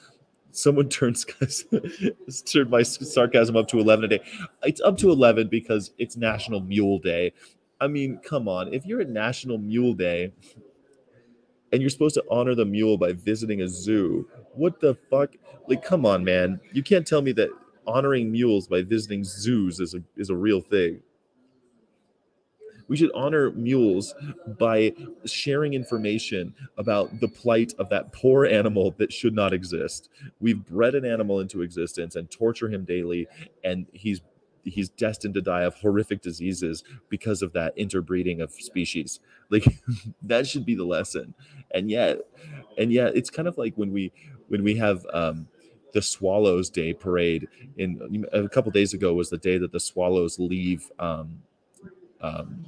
Someone 0.51 0.89
turns 0.89 1.25
turned 2.45 2.69
my 2.69 2.83
sarcasm 2.83 3.55
up 3.55 3.67
to 3.69 3.79
11 3.79 4.05
a 4.05 4.07
day. 4.07 4.19
It's 4.63 4.81
up 4.81 4.97
to 4.97 5.11
11 5.11 5.47
because 5.47 5.91
it's 5.97 6.17
national 6.17 6.61
mule 6.61 6.99
day. 6.99 7.33
I 7.79 7.87
mean 7.87 8.19
come 8.23 8.47
on. 8.47 8.73
If 8.73 8.85
you're 8.85 9.01
at 9.01 9.09
national 9.09 9.57
mule 9.57 9.93
day 9.93 10.31
and 11.71 11.81
you're 11.81 11.89
supposed 11.89 12.15
to 12.15 12.23
honor 12.29 12.55
the 12.55 12.65
mule 12.65 12.97
by 12.97 13.13
visiting 13.13 13.61
a 13.61 13.67
zoo 13.67 14.27
what 14.53 14.81
the 14.81 14.95
fuck? 15.09 15.31
Like 15.67 15.83
come 15.83 16.05
on 16.05 16.23
man. 16.23 16.59
You 16.73 16.83
can't 16.83 17.07
tell 17.07 17.21
me 17.21 17.31
that 17.33 17.49
honoring 17.87 18.31
mules 18.31 18.67
by 18.67 18.81
visiting 18.83 19.23
zoos 19.23 19.79
is 19.79 19.95
a 19.95 20.03
is 20.15 20.29
a 20.29 20.35
real 20.35 20.61
thing 20.61 21.01
we 22.91 22.97
should 22.97 23.11
honor 23.15 23.51
mules 23.51 24.13
by 24.59 24.93
sharing 25.23 25.73
information 25.73 26.53
about 26.77 27.21
the 27.21 27.27
plight 27.29 27.73
of 27.79 27.87
that 27.87 28.11
poor 28.11 28.45
animal 28.45 28.93
that 28.97 29.13
should 29.13 29.33
not 29.33 29.53
exist. 29.53 30.09
We've 30.41 30.61
bred 30.65 30.95
an 30.95 31.05
animal 31.05 31.39
into 31.39 31.61
existence 31.61 32.17
and 32.17 32.29
torture 32.29 32.67
him 32.67 32.83
daily, 32.83 33.29
and 33.63 33.85
he's 33.93 34.19
he's 34.65 34.89
destined 34.89 35.35
to 35.35 35.41
die 35.41 35.61
of 35.61 35.73
horrific 35.75 36.21
diseases 36.21 36.83
because 37.07 37.41
of 37.41 37.53
that 37.53 37.71
interbreeding 37.77 38.41
of 38.41 38.51
species. 38.51 39.21
Like 39.49 39.63
that 40.23 40.45
should 40.45 40.65
be 40.65 40.75
the 40.75 40.83
lesson. 40.83 41.33
And 41.73 41.89
yet, 41.89 42.19
and 42.77 42.91
yet, 42.91 43.15
it's 43.15 43.29
kind 43.29 43.47
of 43.47 43.57
like 43.57 43.73
when 43.75 43.93
we 43.93 44.11
when 44.49 44.65
we 44.65 44.75
have 44.75 45.05
um, 45.13 45.47
the 45.93 46.01
Swallows 46.01 46.69
Day 46.69 46.91
parade. 46.91 47.47
In 47.77 48.25
a 48.33 48.49
couple 48.49 48.69
days 48.69 48.93
ago 48.93 49.13
was 49.13 49.29
the 49.29 49.37
day 49.37 49.57
that 49.59 49.71
the 49.71 49.79
Swallows 49.79 50.39
leave. 50.39 50.91
Um, 50.99 51.41
um, 52.19 52.65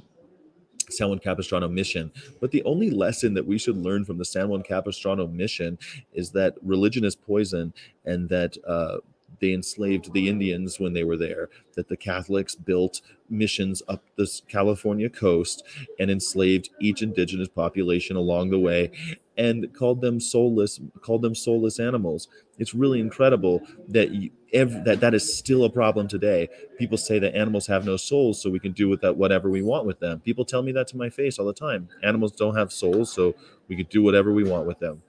San 0.90 1.08
Juan 1.08 1.18
Capistrano 1.18 1.68
mission. 1.68 2.12
But 2.40 2.50
the 2.50 2.62
only 2.64 2.90
lesson 2.90 3.34
that 3.34 3.46
we 3.46 3.58
should 3.58 3.76
learn 3.76 4.04
from 4.04 4.18
the 4.18 4.24
San 4.24 4.48
Juan 4.48 4.62
Capistrano 4.62 5.26
mission 5.26 5.78
is 6.12 6.30
that 6.32 6.54
religion 6.62 7.04
is 7.04 7.16
poison 7.16 7.72
and 8.04 8.28
that 8.28 8.56
uh, 8.66 8.98
they 9.40 9.52
enslaved 9.52 10.12
the 10.12 10.28
Indians 10.28 10.78
when 10.78 10.92
they 10.92 11.04
were 11.04 11.16
there, 11.16 11.48
that 11.74 11.88
the 11.88 11.96
Catholics 11.96 12.54
built 12.54 13.00
missions 13.28 13.82
up 13.88 14.02
the 14.16 14.28
California 14.48 15.10
coast 15.10 15.62
and 15.98 16.10
enslaved 16.10 16.70
each 16.80 17.02
indigenous 17.02 17.48
population 17.48 18.16
along 18.16 18.50
the 18.50 18.58
way 18.58 18.90
and 19.36 19.72
called 19.74 20.00
them 20.00 20.20
soulless 20.20 20.80
called 21.00 21.22
them 21.22 21.34
soulless 21.34 21.80
animals. 21.80 22.28
It's 22.58 22.74
really 22.74 23.00
incredible 23.00 23.62
that 23.88 24.10
you, 24.10 24.30
ev- 24.52 24.84
that 24.84 25.00
that 25.00 25.14
is 25.14 25.36
still 25.36 25.64
a 25.64 25.70
problem 25.70 26.08
today. 26.08 26.48
People 26.78 26.96
say 26.98 27.18
that 27.18 27.34
animals 27.34 27.66
have 27.66 27.84
no 27.84 27.96
souls 27.96 28.40
so 28.40 28.50
we 28.50 28.60
can 28.60 28.72
do 28.72 28.88
with 28.88 29.00
that 29.00 29.16
whatever 29.16 29.50
we 29.50 29.62
want 29.62 29.86
with 29.86 29.98
them. 30.00 30.20
People 30.20 30.44
tell 30.44 30.62
me 30.62 30.72
that 30.72 30.86
to 30.88 30.96
my 30.96 31.10
face 31.10 31.38
all 31.38 31.46
the 31.46 31.52
time. 31.52 31.88
Animals 32.02 32.32
don't 32.32 32.56
have 32.56 32.72
souls 32.72 33.12
so 33.12 33.34
we 33.68 33.76
could 33.76 33.88
do 33.88 34.02
whatever 34.02 34.32
we 34.32 34.44
want 34.44 34.66
with 34.66 34.78
them. 34.78 35.02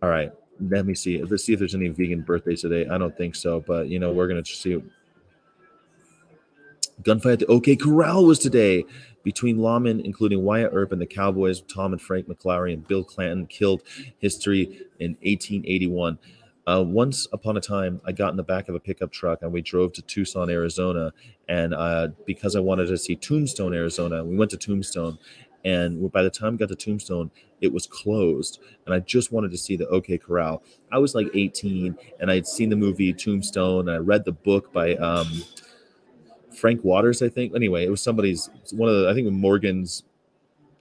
All 0.01 0.09
right 0.09 0.31
let 0.69 0.85
me 0.85 0.93
see. 0.93 1.21
Let's 1.23 1.43
see 1.43 1.53
if 1.53 1.59
there's 1.59 1.75
any 1.75 1.89
vegan 1.89 2.21
birthdays 2.21 2.61
today. 2.61 2.87
I 2.87 2.97
don't 2.97 3.15
think 3.17 3.35
so 3.35 3.59
but 3.65 3.87
you 3.87 3.99
know 3.99 4.11
we're 4.11 4.27
gonna 4.27 4.45
see 4.45 4.81
gunfight 7.01 7.33
at 7.33 7.39
the 7.39 7.45
OK 7.47 7.75
Corral 7.75 8.25
was 8.25 8.39
today 8.39 8.85
between 9.23 9.57
lawmen, 9.57 10.03
including 10.03 10.43
Wyatt 10.43 10.71
Earp 10.73 10.91
and 10.91 11.01
the 11.01 11.05
Cowboys. 11.05 11.61
Tom 11.61 11.93
and 11.93 12.01
Frank 12.01 12.27
McLaury 12.27 12.73
and 12.73 12.87
Bill 12.87 13.03
Clanton 13.03 13.47
killed 13.47 13.81
history 14.19 14.63
in 14.99 15.11
1881. 15.21 16.19
Uh, 16.65 16.83
once 16.85 17.27
upon 17.33 17.57
a 17.57 17.61
time, 17.61 17.99
I 18.05 18.13
got 18.13 18.29
in 18.29 18.37
the 18.37 18.43
back 18.43 18.69
of 18.69 18.75
a 18.75 18.79
pickup 18.79 19.11
truck 19.11 19.41
and 19.41 19.51
we 19.51 19.61
drove 19.61 19.93
to 19.93 20.01
Tucson, 20.01 20.49
Arizona. 20.49 21.13
And 21.49 21.73
uh, 21.73 22.09
because 22.25 22.55
I 22.55 22.61
wanted 22.61 22.87
to 22.87 22.97
see 22.97 23.15
Tombstone, 23.15 23.73
Arizona, 23.73 24.23
we 24.23 24.37
went 24.37 24.51
to 24.51 24.57
Tombstone. 24.57 25.17
And 25.65 26.11
by 26.11 26.23
the 26.23 26.29
time 26.29 26.53
we 26.53 26.57
got 26.57 26.69
to 26.69 26.75
Tombstone, 26.75 27.31
it 27.61 27.73
was 27.73 27.87
closed. 27.87 28.59
And 28.85 28.93
I 28.93 28.99
just 28.99 29.31
wanted 29.31 29.51
to 29.51 29.57
see 29.57 29.75
the 29.75 29.87
OK 29.87 30.17
Corral. 30.17 30.63
I 30.91 30.99
was 30.99 31.15
like 31.15 31.27
18 31.33 31.97
and 32.19 32.31
I 32.31 32.35
had 32.35 32.47
seen 32.47 32.69
the 32.69 32.75
movie 32.75 33.13
Tombstone. 33.13 33.89
And 33.89 33.97
I 33.97 33.99
read 33.99 34.23
the 34.23 34.31
book 34.31 34.71
by 34.71 34.95
um, 34.95 35.43
Frank 36.55 36.83
Waters, 36.83 37.21
I 37.21 37.29
think. 37.29 37.55
Anyway, 37.55 37.85
it 37.85 37.89
was 37.89 38.01
somebody's 38.01 38.49
one 38.71 38.89
of 38.89 38.95
the 38.95 39.09
I 39.09 39.13
think 39.13 39.31
Morgan's 39.31 40.03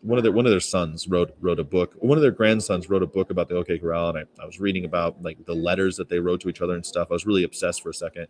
one 0.02 0.18
of 0.18 0.24
their 0.24 0.32
one 0.32 0.46
of 0.46 0.50
their 0.50 0.60
sons 0.60 1.08
wrote 1.08 1.34
wrote 1.40 1.60
a 1.60 1.64
book. 1.64 1.94
One 1.98 2.18
of 2.18 2.22
their 2.22 2.32
grandsons 2.32 2.90
wrote 2.90 3.02
a 3.02 3.06
book 3.06 3.30
about 3.30 3.48
the 3.48 3.56
OK 3.56 3.78
Corral, 3.78 4.10
and 4.10 4.18
I, 4.18 4.42
I 4.42 4.46
was 4.46 4.60
reading 4.60 4.84
about 4.84 5.22
like 5.22 5.44
the 5.46 5.54
letters 5.54 5.96
that 5.96 6.08
they 6.08 6.18
wrote 6.18 6.40
to 6.42 6.48
each 6.48 6.60
other 6.60 6.74
and 6.74 6.84
stuff. 6.84 7.08
I 7.10 7.14
was 7.14 7.26
really 7.26 7.44
obsessed 7.44 7.82
for 7.82 7.90
a 7.90 7.94
second. 7.94 8.26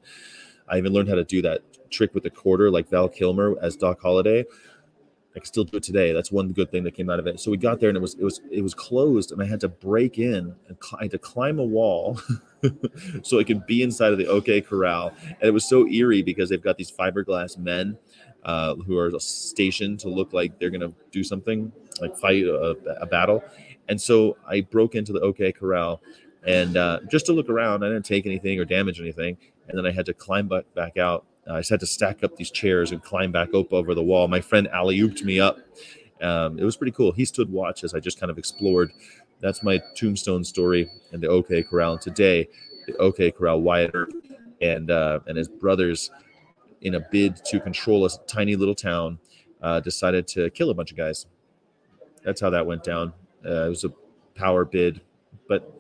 I 0.68 0.78
even 0.78 0.92
learned 0.92 1.08
how 1.08 1.16
to 1.16 1.24
do 1.24 1.42
that 1.42 1.62
trick 1.90 2.14
with 2.14 2.22
the 2.22 2.30
quarter, 2.30 2.70
like 2.70 2.88
Val 2.88 3.08
Kilmer 3.08 3.56
as 3.60 3.76
Doc 3.76 4.00
Holliday. 4.00 4.44
I 5.34 5.38
can 5.38 5.46
still 5.46 5.64
do 5.64 5.78
it 5.78 5.82
today. 5.82 6.12
That's 6.12 6.30
one 6.30 6.52
good 6.52 6.70
thing 6.70 6.84
that 6.84 6.94
came 6.94 7.08
out 7.08 7.18
of 7.18 7.26
it. 7.26 7.40
So 7.40 7.50
we 7.50 7.56
got 7.56 7.80
there 7.80 7.88
and 7.88 7.96
it 7.96 8.00
was 8.00 8.14
it 8.14 8.24
was 8.24 8.40
it 8.50 8.62
was 8.62 8.74
closed, 8.74 9.32
and 9.32 9.42
I 9.42 9.46
had 9.46 9.60
to 9.60 9.68
break 9.68 10.18
in 10.18 10.54
and 10.68 10.76
cl- 10.82 10.98
I 11.00 11.04
had 11.04 11.10
to 11.12 11.18
climb 11.18 11.58
a 11.58 11.64
wall 11.64 12.20
so 13.22 13.40
I 13.40 13.44
could 13.44 13.66
be 13.66 13.82
inside 13.82 14.12
of 14.12 14.18
the 14.18 14.26
OK 14.26 14.60
Corral. 14.60 15.12
And 15.26 15.42
it 15.42 15.52
was 15.52 15.66
so 15.66 15.86
eerie 15.88 16.22
because 16.22 16.50
they've 16.50 16.62
got 16.62 16.76
these 16.76 16.90
fiberglass 16.90 17.56
men 17.56 17.96
uh, 18.44 18.74
who 18.74 18.98
are 18.98 19.10
stationed 19.20 20.00
to 20.00 20.08
look 20.08 20.32
like 20.32 20.58
they're 20.58 20.70
gonna 20.70 20.92
do 21.10 21.24
something, 21.24 21.72
like 22.00 22.16
fight 22.18 22.44
a, 22.44 22.76
a 23.00 23.06
battle. 23.06 23.42
And 23.88 24.00
so 24.00 24.36
I 24.46 24.60
broke 24.60 24.94
into 24.94 25.12
the 25.12 25.20
OK 25.20 25.52
Corral, 25.52 26.02
and 26.44 26.76
uh, 26.76 27.00
just 27.10 27.26
to 27.26 27.32
look 27.32 27.48
around, 27.48 27.84
I 27.84 27.88
didn't 27.88 28.04
take 28.04 28.26
anything 28.26 28.58
or 28.58 28.64
damage 28.64 29.00
anything. 29.00 29.38
And 29.68 29.78
then 29.78 29.86
I 29.86 29.92
had 29.92 30.06
to 30.06 30.14
climb 30.14 30.50
back 30.74 30.98
out 30.98 31.24
I 31.50 31.58
just 31.58 31.70
had 31.70 31.80
to 31.80 31.86
stack 31.86 32.22
up 32.22 32.36
these 32.36 32.50
chairs 32.50 32.92
and 32.92 33.02
climb 33.02 33.32
back 33.32 33.52
up 33.54 33.72
over 33.72 33.94
the 33.94 34.02
wall. 34.02 34.28
My 34.28 34.40
friend 34.40 34.68
alley 34.68 34.98
ooped 34.98 35.24
me 35.24 35.40
up. 35.40 35.58
Um, 36.20 36.58
it 36.58 36.64
was 36.64 36.76
pretty 36.76 36.92
cool. 36.92 37.10
He 37.10 37.24
stood 37.24 37.50
watch 37.50 37.82
as 37.82 37.94
I 37.94 38.00
just 38.00 38.20
kind 38.20 38.30
of 38.30 38.38
explored. 38.38 38.92
That's 39.40 39.62
my 39.62 39.80
tombstone 39.96 40.44
story 40.44 40.88
and 41.10 41.20
the 41.20 41.28
OK 41.28 41.64
Corral. 41.64 41.92
And 41.94 42.00
today, 42.00 42.48
the 42.86 42.96
OK 42.98 43.32
Corral, 43.32 43.60
Wyatt 43.60 43.90
Earp 43.92 44.12
and 44.60 44.90
uh, 44.90 45.18
and 45.26 45.36
his 45.36 45.48
brothers, 45.48 46.10
in 46.80 46.94
a 46.94 47.00
bid 47.00 47.36
to 47.46 47.58
control 47.58 48.06
a 48.06 48.10
tiny 48.28 48.54
little 48.54 48.74
town, 48.74 49.18
uh, 49.62 49.80
decided 49.80 50.28
to 50.28 50.48
kill 50.50 50.70
a 50.70 50.74
bunch 50.74 50.92
of 50.92 50.96
guys. 50.96 51.26
That's 52.22 52.40
how 52.40 52.50
that 52.50 52.64
went 52.64 52.84
down. 52.84 53.12
Uh, 53.44 53.66
it 53.66 53.68
was 53.68 53.84
a 53.84 53.92
power 54.36 54.64
bid, 54.64 55.00
but 55.48 55.72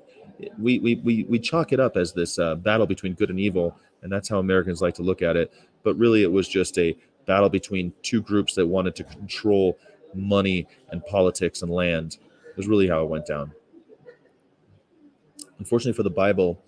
we 0.58 0.80
we 0.80 0.96
we, 0.96 1.22
we 1.24 1.38
chalk 1.38 1.72
it 1.72 1.78
up 1.78 1.96
as 1.96 2.12
this 2.12 2.40
uh, 2.40 2.56
battle 2.56 2.86
between 2.86 3.14
good 3.14 3.30
and 3.30 3.38
evil 3.38 3.78
and 4.02 4.12
that's 4.12 4.28
how 4.28 4.38
Americans 4.38 4.80
like 4.80 4.94
to 4.94 5.02
look 5.02 5.22
at 5.22 5.36
it. 5.36 5.52
But 5.82 5.96
really, 5.96 6.22
it 6.22 6.30
was 6.30 6.48
just 6.48 6.78
a 6.78 6.96
battle 7.26 7.48
between 7.48 7.92
two 8.02 8.20
groups 8.20 8.54
that 8.54 8.66
wanted 8.66 8.94
to 8.96 9.04
control 9.04 9.78
money 10.14 10.66
and 10.90 11.04
politics 11.06 11.62
and 11.62 11.70
land. 11.70 12.18
Was 12.56 12.68
really 12.68 12.88
how 12.88 13.02
it 13.02 13.08
went 13.08 13.26
down. 13.26 13.52
Unfortunately 15.58 15.96
for 15.96 16.02
the 16.02 16.10
Bible, 16.10 16.62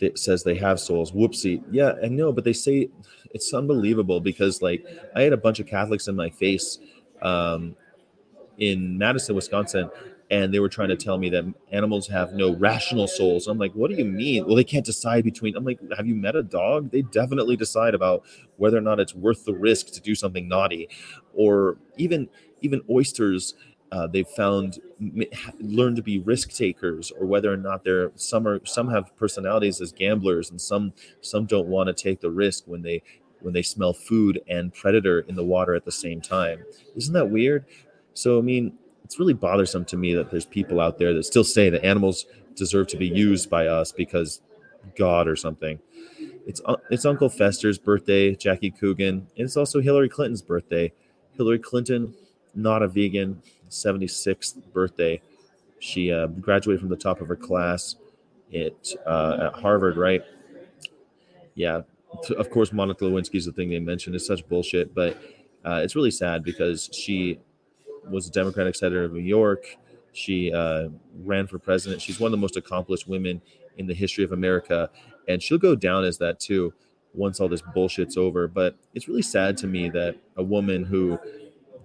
it 0.00 0.18
says 0.18 0.42
they 0.42 0.56
have 0.56 0.80
souls. 0.80 1.12
Whoopsie. 1.12 1.62
Yeah, 1.70 1.92
I 2.02 2.08
know, 2.08 2.32
but 2.32 2.44
they 2.44 2.52
say 2.52 2.88
it's 3.32 3.52
unbelievable 3.52 4.20
because, 4.20 4.62
like, 4.62 4.86
I 5.14 5.22
had 5.22 5.32
a 5.32 5.36
bunch 5.36 5.60
of 5.60 5.66
Catholics 5.66 6.08
in 6.08 6.16
my 6.16 6.30
face 6.30 6.78
um, 7.22 7.76
in 8.58 8.98
Madison, 8.98 9.34
Wisconsin, 9.34 9.90
and 10.30 10.52
they 10.52 10.60
were 10.60 10.68
trying 10.68 10.88
to 10.88 10.96
tell 10.96 11.16
me 11.16 11.30
that 11.30 11.44
animals 11.72 12.06
have 12.08 12.32
no 12.32 12.54
rational 12.54 13.06
souls. 13.06 13.46
I'm 13.46 13.58
like, 13.58 13.72
what 13.72 13.90
do 13.90 13.96
you 13.96 14.04
mean? 14.04 14.46
Well, 14.46 14.56
they 14.56 14.64
can't 14.64 14.84
decide 14.84 15.24
between. 15.24 15.56
I'm 15.56 15.64
like, 15.64 15.80
have 15.96 16.06
you 16.06 16.14
met 16.14 16.36
a 16.36 16.42
dog? 16.42 16.90
They 16.90 17.02
definitely 17.02 17.56
decide 17.56 17.94
about 17.94 18.24
whether 18.56 18.76
or 18.76 18.82
not 18.82 19.00
it's 19.00 19.14
worth 19.14 19.44
the 19.44 19.54
risk 19.54 19.92
to 19.92 20.00
do 20.00 20.14
something 20.14 20.46
naughty, 20.46 20.88
or 21.34 21.78
even 21.96 22.28
even 22.60 22.82
oysters. 22.90 23.54
Uh, 23.90 24.06
they've 24.06 24.28
found 24.28 24.80
learn 25.60 25.96
to 25.96 26.02
be 26.02 26.18
risk 26.18 26.50
takers, 26.50 27.10
or 27.10 27.24
whether 27.26 27.50
or 27.50 27.56
not 27.56 27.84
they're 27.84 28.12
some 28.16 28.46
are 28.46 28.60
some 28.66 28.90
have 28.90 29.16
personalities 29.16 29.80
as 29.80 29.92
gamblers, 29.92 30.50
and 30.50 30.60
some 30.60 30.92
some 31.22 31.46
don't 31.46 31.68
want 31.68 31.86
to 31.86 31.94
take 31.94 32.20
the 32.20 32.30
risk 32.30 32.64
when 32.66 32.82
they 32.82 33.02
when 33.40 33.54
they 33.54 33.62
smell 33.62 33.94
food 33.94 34.42
and 34.46 34.74
predator 34.74 35.20
in 35.20 35.36
the 35.36 35.44
water 35.44 35.74
at 35.74 35.86
the 35.86 35.92
same 35.92 36.20
time. 36.20 36.64
Isn't 36.96 37.14
that 37.14 37.30
weird? 37.30 37.64
So 38.12 38.38
I 38.38 38.42
mean, 38.42 38.74
it's 39.08 39.18
really 39.18 39.32
bothersome 39.32 39.86
to 39.86 39.96
me 39.96 40.12
that 40.12 40.30
there's 40.30 40.44
people 40.44 40.80
out 40.80 40.98
there 40.98 41.14
that 41.14 41.24
still 41.24 41.42
say 41.42 41.70
that 41.70 41.82
animals 41.82 42.26
deserve 42.54 42.88
to 42.88 42.98
be 42.98 43.08
used 43.08 43.48
by 43.48 43.66
us 43.66 43.90
because 43.90 44.42
God 44.96 45.26
or 45.26 45.34
something. 45.34 45.78
It's 46.46 46.60
it's 46.90 47.06
Uncle 47.06 47.30
Fester's 47.30 47.78
birthday, 47.78 48.34
Jackie 48.34 48.70
Coogan, 48.70 49.26
and 49.34 49.46
it's 49.46 49.56
also 49.56 49.80
Hillary 49.80 50.10
Clinton's 50.10 50.42
birthday. 50.42 50.92
Hillary 51.38 51.58
Clinton, 51.58 52.12
not 52.54 52.82
a 52.82 52.86
vegan, 52.86 53.40
76th 53.70 54.56
birthday. 54.74 55.22
She 55.78 56.12
uh, 56.12 56.26
graduated 56.26 56.80
from 56.80 56.90
the 56.90 56.96
top 56.96 57.22
of 57.22 57.28
her 57.28 57.36
class 57.36 57.96
at 58.54 58.92
uh, 59.06 59.38
at 59.54 59.62
Harvard, 59.62 59.96
right? 59.96 60.22
Yeah, 61.54 61.80
of 62.36 62.50
course, 62.50 62.74
Monica 62.74 63.06
Lewinsky 63.06 63.36
is 63.36 63.46
the 63.46 63.52
thing 63.52 63.70
they 63.70 63.78
mentioned. 63.78 64.16
It's 64.16 64.26
such 64.26 64.46
bullshit, 64.46 64.94
but 64.94 65.16
uh, 65.64 65.80
it's 65.82 65.96
really 65.96 66.10
sad 66.10 66.44
because 66.44 66.90
she 66.92 67.38
was 68.10 68.28
a 68.28 68.30
Democratic 68.30 68.74
senator 68.74 69.04
of 69.04 69.12
New 69.12 69.20
York. 69.20 69.76
She 70.12 70.52
uh, 70.52 70.88
ran 71.22 71.46
for 71.46 71.58
president. 71.58 72.02
She's 72.02 72.18
one 72.18 72.28
of 72.28 72.32
the 72.32 72.38
most 72.38 72.56
accomplished 72.56 73.06
women 73.06 73.40
in 73.76 73.86
the 73.86 73.94
history 73.94 74.24
of 74.24 74.32
America, 74.32 74.90
and 75.28 75.42
she'll 75.42 75.58
go 75.58 75.74
down 75.74 76.04
as 76.04 76.18
that 76.18 76.40
too 76.40 76.72
once 77.14 77.40
all 77.40 77.48
this 77.48 77.62
bullshit's 77.62 78.16
over. 78.16 78.48
But 78.48 78.76
it's 78.94 79.08
really 79.08 79.22
sad 79.22 79.56
to 79.58 79.66
me 79.66 79.88
that 79.90 80.16
a 80.36 80.42
woman 80.42 80.84
who 80.84 81.18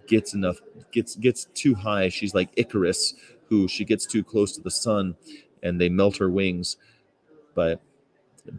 gets 0.08 0.34
enough 0.34 0.58
gets 0.92 1.16
gets 1.16 1.46
too 1.54 1.76
high, 1.76 2.10
she's 2.10 2.34
like 2.34 2.50
Icarus, 2.56 3.14
who 3.50 3.68
she 3.68 3.86
gets 3.86 4.06
too 4.06 4.24
close 4.24 4.54
to 4.54 4.62
the 4.62 4.72
sun, 4.72 5.16
and 5.62 5.80
they 5.80 5.90
melt 5.90 6.18
her 6.18 6.30
wings. 6.30 6.78
But 7.56 7.82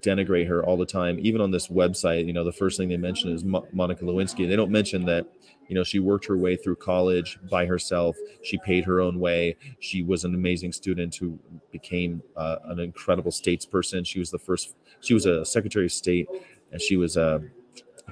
denigrate 0.01 0.49
her 0.49 0.65
all 0.65 0.77
the 0.77 0.87
time. 0.87 1.19
Even 1.21 1.41
on 1.41 1.51
this 1.51 1.69
website, 1.69 2.27
you 2.27 2.33
know, 2.33 2.45
the 2.45 2.53
first 2.53 2.79
thing 2.79 2.89
they 2.89 2.97
mention 2.97 3.31
is 3.31 3.45
Mo- 3.45 3.67
Monica 3.73 4.05
Lewinsky. 4.05 4.49
They 4.49 4.57
don't 4.57 4.71
mention 4.71 5.05
that, 5.07 5.27
you 5.69 5.75
know, 5.75 5.85
she 5.85 5.99
worked 5.99 6.27
her 6.27 6.37
way 6.37 6.57
through 6.57 6.77
college 6.77 7.39
by 7.51 7.67
herself. 7.67 8.17
She 8.43 8.59
paid 8.59 8.85
her 8.85 9.01
own 9.01 9.21
way. 9.21 9.57
She 9.81 10.03
was 10.03 10.25
an 10.25 10.35
amazing 10.35 10.73
student 10.73 11.15
who 11.15 11.39
became 11.71 12.23
uh, 12.37 12.57
an 12.65 12.79
incredible 12.79 13.31
statesperson. 13.31 14.07
She 14.07 14.19
was 14.19 14.31
the 14.31 14.39
first, 14.39 14.75
she 15.01 15.13
was 15.13 15.27
a 15.27 15.45
secretary 15.45 15.87
of 15.87 15.93
state, 15.93 16.29
and 16.73 16.81
she 16.81 16.97
was 16.97 17.17
a 17.17 17.43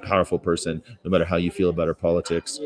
powerful 0.02 0.38
person, 0.38 0.82
no 1.04 1.10
matter 1.10 1.24
how 1.24 1.36
you 1.36 1.50
feel 1.50 1.70
about 1.70 1.86
her 1.86 1.94
politics. 1.94 2.60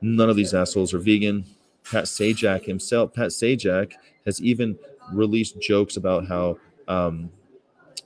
None 0.00 0.28
of 0.28 0.36
these 0.36 0.54
assholes 0.54 0.92
are 0.94 0.98
vegan. 0.98 1.44
Pat 1.84 2.04
Sajak 2.04 2.64
himself, 2.64 3.12
Pat 3.12 3.28
Sajak 3.28 3.92
has 4.24 4.40
even 4.40 4.78
released 5.12 5.60
jokes 5.60 5.96
about 5.96 6.26
how 6.26 6.58
um, 6.88 7.30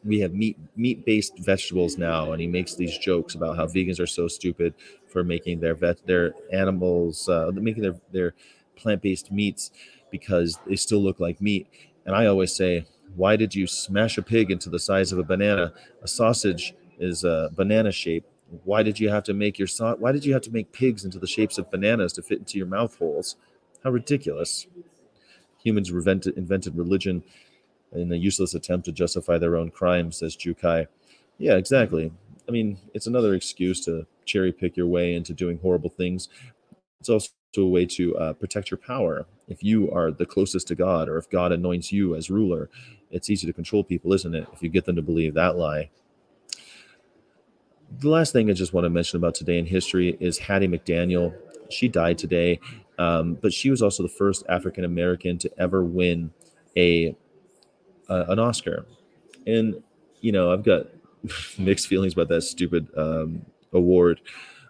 we 0.05 0.21
have 0.21 0.33
meat 0.33 0.57
meat 0.77 1.05
based 1.05 1.39
vegetables 1.39 1.99
now, 1.99 2.33
and 2.33 2.41
he 2.41 2.47
makes 2.47 2.75
these 2.75 2.97
jokes 2.99 3.35
about 3.35 3.57
how 3.57 3.67
vegans 3.67 4.01
are 4.01 4.07
so 4.07 4.29
stupid 4.29 4.75
for 5.07 5.25
making 5.25 5.61
their 5.61 5.75
vet 5.75 6.05
their 6.07 6.35
animals 6.53 7.29
uh, 7.29 7.51
making 7.55 7.83
their 7.83 7.97
their 8.13 8.35
plant 8.77 9.03
based 9.03 9.33
meats 9.33 9.71
because 10.11 10.59
they 10.67 10.77
still 10.77 11.01
look 11.01 11.21
like 11.21 11.41
meat. 11.41 11.67
And 12.05 12.15
I 12.15 12.27
always 12.27 12.55
say, 12.55 12.87
why 13.17 13.37
did 13.37 13.55
you 13.55 13.67
smash 13.67 14.19
a 14.19 14.23
pig 14.23 14.51
into 14.51 14.71
the 14.71 14.79
size 14.79 15.13
of 15.13 15.19
a 15.19 15.25
banana? 15.25 15.73
A 16.03 16.09
sausage 16.09 16.75
is 16.99 17.25
a 17.25 17.51
banana 17.55 17.93
shape. 17.93 18.25
Why 18.65 18.83
did 18.83 19.01
you 19.01 19.09
have 19.09 19.25
to 19.25 19.35
make 19.35 19.59
your 19.59 19.69
so- 19.69 19.97
why 19.99 20.13
did 20.13 20.25
you 20.25 20.33
have 20.33 20.43
to 20.43 20.51
make 20.51 20.73
pigs 20.73 21.05
into 21.05 21.19
the 21.19 21.27
shapes 21.27 21.59
of 21.59 21.71
bananas 21.71 22.13
to 22.15 22.23
fit 22.23 22.39
into 22.39 22.59
your 22.59 22.67
mouth 22.67 22.97
holes? 22.99 23.37
How 23.83 23.91
ridiculous. 23.91 24.67
Humans 25.65 25.91
invented, 25.91 26.37
invented 26.37 26.77
religion 26.77 27.25
in 27.97 28.13
a 28.13 28.17
useless 28.17 28.55
attempt 28.55 28.85
to 28.87 28.93
justify 28.93 29.39
their 29.39 29.57
own 29.57 29.71
crimes, 29.71 30.19
says 30.19 30.37
Jukai. 30.37 30.87
Yeah, 31.39 31.55
exactly. 31.55 32.13
I 32.49 32.53
mean, 32.53 32.79
it's 32.95 33.07
another 33.07 33.35
excuse 33.35 33.85
to 33.87 34.07
cherry 34.25 34.53
pick 34.53 34.77
your 34.77 34.87
way 34.87 35.15
into 35.15 35.33
doing 35.33 35.59
horrible 35.59 35.91
things. 35.91 36.29
It's 37.01 37.09
also 37.09 37.31
a 37.57 37.65
way 37.65 37.87
to 37.87 38.17
uh, 38.17 38.33
protect 38.35 38.71
your 38.71 38.79
power. 38.79 39.27
If 39.49 39.63
you 39.63 39.91
are 39.91 40.11
the 40.11 40.27
closest 40.27 40.69
to 40.69 40.75
God, 40.75 41.09
or 41.09 41.17
if 41.17 41.31
God 41.31 41.53
anoints 41.53 41.93
you 41.93 42.15
as 42.15 42.31
ruler, 42.31 42.69
it's 43.11 43.31
easy 43.31 43.47
to 43.47 43.53
control 43.53 43.85
people, 43.85 44.13
isn't 44.13 44.35
it? 44.35 44.47
If 44.53 44.63
you 44.63 44.69
get 44.69 44.85
them 44.85 44.97
to 44.97 45.03
believe 45.03 45.35
that 45.35 45.57
lie. 45.57 45.91
The 47.99 48.09
last 48.09 48.33
thing 48.33 48.51
I 48.51 48.53
just 48.53 48.73
want 48.73 48.85
to 48.85 48.91
mention 48.91 49.17
about 49.17 49.35
today 49.35 49.59
in 49.59 49.67
history 49.67 50.17
is 50.21 50.39
Hattie 50.39 50.69
McDaniel. 50.69 51.35
She 51.71 51.89
died 51.89 52.19
today, 52.19 52.61
um, 52.99 53.39
but 53.41 53.53
she 53.53 53.71
was 53.71 53.81
also 53.81 54.03
the 54.03 54.09
first 54.09 54.45
African 54.49 54.85
American 54.85 55.39
to 55.39 55.51
ever 55.59 55.85
win 55.85 56.33
a 56.77 57.17
uh, 58.09 58.25
an 58.29 58.39
Oscar. 58.39 58.87
And 59.47 59.83
you 60.21 60.33
know, 60.33 60.53
I've 60.53 60.65
got 60.65 60.87
mixed 61.59 61.87
feelings 61.87 62.13
about 62.13 62.29
that 62.29 62.43
stupid 62.43 62.89
um, 62.97 63.45
award, 63.73 64.21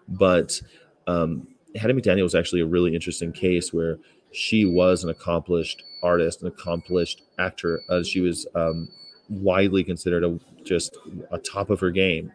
but 0.09 0.61
um, 1.07 1.49
Hattie 1.77 1.95
McDaniel 1.95 2.23
was 2.23 2.35
actually 2.35 2.61
a 2.61 2.67
really 2.67 2.95
interesting 2.95 3.33
case 3.33 3.73
where 3.73 3.99
she 4.33 4.65
was 4.65 5.05
an 5.05 5.11
accomplished 5.11 5.83
artist, 6.03 6.43
an 6.43 6.49
accomplished 6.49 7.23
actor. 7.39 7.81
Uh, 7.89 8.03
she 8.03 8.21
was 8.21 8.47
um, 8.55 8.89
widely 9.29 9.83
considered 9.83 10.25
a 10.25 10.39
just 10.65 10.97
a 11.31 11.39
top 11.39 11.71
of 11.71 11.81
her 11.81 11.91
game, 11.91 12.33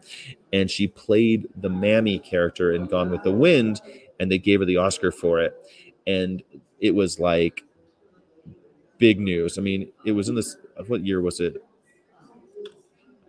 and 0.52 0.70
she 0.70 0.88
played 0.88 1.48
the 1.56 1.68
Mammy 1.68 2.18
character 2.18 2.72
in 2.72 2.86
Gone 2.86 3.10
with 3.10 3.22
the 3.22 3.32
Wind, 3.32 3.80
and 4.18 4.30
they 4.30 4.38
gave 4.38 4.60
her 4.60 4.66
the 4.66 4.78
Oscar 4.78 5.12
for 5.12 5.40
it, 5.40 5.54
and 6.06 6.42
it 6.80 6.94
was 6.94 7.20
like 7.20 7.62
big 8.98 9.20
news. 9.20 9.58
I 9.58 9.62
mean, 9.62 9.90
it 10.04 10.12
was 10.12 10.28
in 10.28 10.34
this. 10.34 10.56
What 10.86 11.04
year 11.04 11.20
was 11.20 11.40
it? 11.40 11.62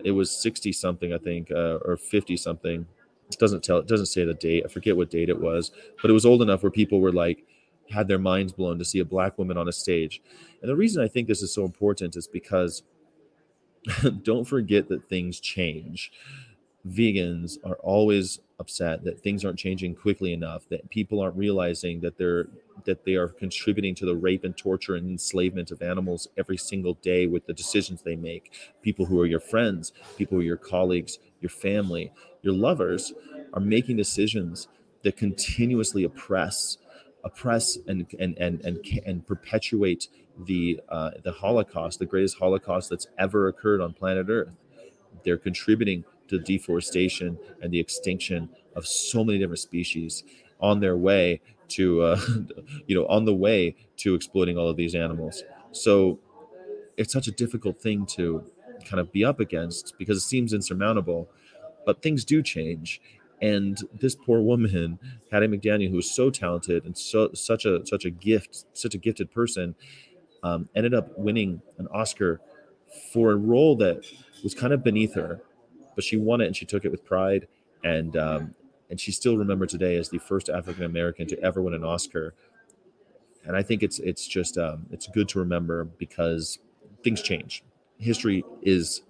It 0.04 0.12
was 0.12 0.32
sixty 0.32 0.72
something, 0.72 1.14
I 1.14 1.18
think, 1.18 1.52
uh, 1.52 1.78
or 1.86 1.98
fifty 1.98 2.38
something. 2.38 2.86
it 3.30 3.40
doesn't 3.40 3.64
tell 3.64 3.78
it 3.78 3.88
doesn't 3.88 4.08
say 4.08 4.26
the 4.26 4.34
date. 4.34 4.64
I 4.66 4.70
forget 4.70 4.98
what 4.98 5.10
date 5.10 5.30
it 5.30 5.40
was, 5.40 5.72
but 6.02 6.10
it 6.10 6.14
was 6.14 6.26
old 6.26 6.42
enough 6.42 6.64
where 6.64 6.72
people 6.72 7.00
were 7.00 7.12
like 7.12 7.46
had 7.90 8.08
their 8.08 8.20
minds 8.20 8.54
blown 8.54 8.80
to 8.80 8.86
see 8.86 9.00
a 9.00 9.06
black 9.06 9.38
woman 9.38 9.58
on 9.58 9.68
a 9.68 9.72
stage. 9.72 10.22
And 10.62 10.70
the 10.70 10.76
reason 10.76 11.04
I 11.04 11.08
think 11.08 11.28
this 11.28 11.42
is 11.42 11.54
so 11.54 11.66
important 11.66 12.16
is 12.16 12.28
because 12.28 12.84
don't 14.24 14.46
forget 14.46 14.88
that 14.90 15.10
things 15.10 15.40
change. 15.40 16.12
Vegans 16.88 17.58
are 17.64 17.76
always 17.78 18.40
upset 18.60 19.04
that 19.04 19.20
things 19.20 19.44
aren't 19.44 19.60
changing 19.60 19.96
quickly 19.96 20.34
enough, 20.34 20.68
that 20.70 20.90
people 20.90 21.20
aren't 21.20 21.36
realizing 21.36 22.02
that 22.02 22.18
they're 22.18 22.48
that 22.86 23.06
they 23.06 23.16
are 23.16 23.28
contributing 23.28 23.96
to 23.96 24.06
the 24.06 24.16
rape 24.16 24.44
and 24.44 24.58
torture 24.58 24.96
and 24.96 25.10
enslavement 25.10 25.72
of 25.72 25.82
animals 25.82 26.28
every 26.38 26.58
single 26.58 26.96
day 26.96 27.28
with 27.28 27.46
the 27.46 27.54
decisions 27.54 28.02
they 28.02 28.16
make. 28.16 28.52
People 28.82 29.06
who 29.06 29.20
are 29.20 29.26
your 29.26 29.40
friends, 29.40 29.94
people 30.18 30.36
who 30.36 30.42
are 30.42 30.46
your 30.46 30.58
colleagues, 30.58 31.20
your 31.40 31.50
family, 31.50 32.12
your 32.42 32.54
lovers 32.54 33.14
are 33.54 33.62
making 33.62 33.98
decisions 33.98 34.68
that 35.04 35.18
continuously 35.18 36.04
oppress 36.04 36.78
oppress 37.24 37.78
and 37.88 38.06
and 38.20 38.38
and 38.38 38.62
and, 38.62 38.80
and 39.06 39.26
perpetuate 39.28 40.08
the 40.38 40.80
uh, 40.90 41.12
the 41.24 41.32
Holocaust, 41.32 42.00
the 42.00 42.06
greatest 42.06 42.38
Holocaust 42.38 42.90
that's 42.90 43.08
ever 43.18 43.48
occurred 43.48 43.82
on 43.82 43.94
planet 43.94 44.28
Earth. 44.30 44.56
They're 45.24 45.38
contributing 45.38 46.04
to 46.34 46.40
deforestation 46.44 47.38
and 47.62 47.72
the 47.72 47.80
extinction 47.80 48.50
of 48.76 48.86
so 48.88 49.24
many 49.24 49.40
different 49.40 49.60
species 49.60 50.24
on 50.60 50.80
their 50.80 50.98
way 50.98 51.42
to, 51.70 52.02
uh, 52.02 52.20
you 52.88 52.96
know, 52.96 53.06
on 53.08 53.26
the 53.26 53.34
way 53.34 53.76
to 53.98 54.16
exploiting 54.16 54.58
all 54.58 54.70
of 54.70 54.78
these 54.78 54.96
animals. 54.96 55.44
So 55.72 56.20
it's 56.98 57.14
such 57.14 57.28
a 57.28 57.32
difficult 57.32 57.82
thing 57.82 58.06
to 58.06 58.44
kind 58.86 59.00
of 59.00 59.12
be 59.12 59.24
up 59.24 59.40
against 59.40 59.96
because 59.98 60.18
it 60.18 60.22
seems 60.22 60.54
insurmountable, 60.54 61.30
but 61.86 62.02
things 62.02 62.24
do 62.26 62.42
change. 62.42 63.02
And 63.42 63.78
this 64.00 64.16
poor 64.16 64.42
woman, 64.42 65.00
Hattie 65.32 65.48
McDaniel, 65.48 65.90
who 65.90 65.98
was 65.98 66.10
so 66.10 66.30
talented 66.30 66.86
and 66.86 66.98
so 66.98 67.32
such 67.34 67.66
a 67.66 67.86
such 67.86 68.06
a 68.06 68.10
gift, 68.10 68.66
such 68.74 68.96
a 68.96 68.98
gifted 68.98 69.32
person, 69.32 69.76
um, 70.44 70.70
ended 70.76 70.94
up 70.94 71.18
winning 71.18 71.62
an 71.78 71.88
Oscar 71.94 72.40
for 73.12 73.32
a 73.32 73.36
role 73.36 73.76
that 73.78 74.06
was 74.44 74.54
kind 74.54 74.74
of 74.74 74.84
beneath 74.84 75.16
her, 75.16 75.42
but 75.96 76.04
she 76.04 76.18
won 76.18 76.42
it 76.42 76.48
and 76.48 76.56
she 76.56 76.66
took 76.66 76.86
it 76.86 76.92
with 76.92 77.06
pride. 77.06 77.48
And 77.84 78.16
um, 78.16 78.56
and 78.90 79.00
she's 79.00 79.16
still 79.16 79.38
remembered 79.38 79.70
today 79.70 79.98
as 79.98 80.10
the 80.10 80.20
first 80.20 80.50
African 80.50 80.84
American 80.84 81.28
to 81.28 81.40
ever 81.42 81.62
win 81.62 81.74
an 81.74 81.84
Oscar. 81.84 82.34
And 83.46 83.56
I 83.56 83.64
think 83.64 83.84
it's 83.84 84.00
it's 84.00 84.28
just 84.28 84.58
um, 84.58 84.86
it's 84.92 85.08
good 85.08 85.28
to 85.30 85.40
remember 85.40 85.86
because 85.86 86.60
things 87.04 87.22
change. 87.22 87.64
History 87.98 88.44
is 88.62 89.02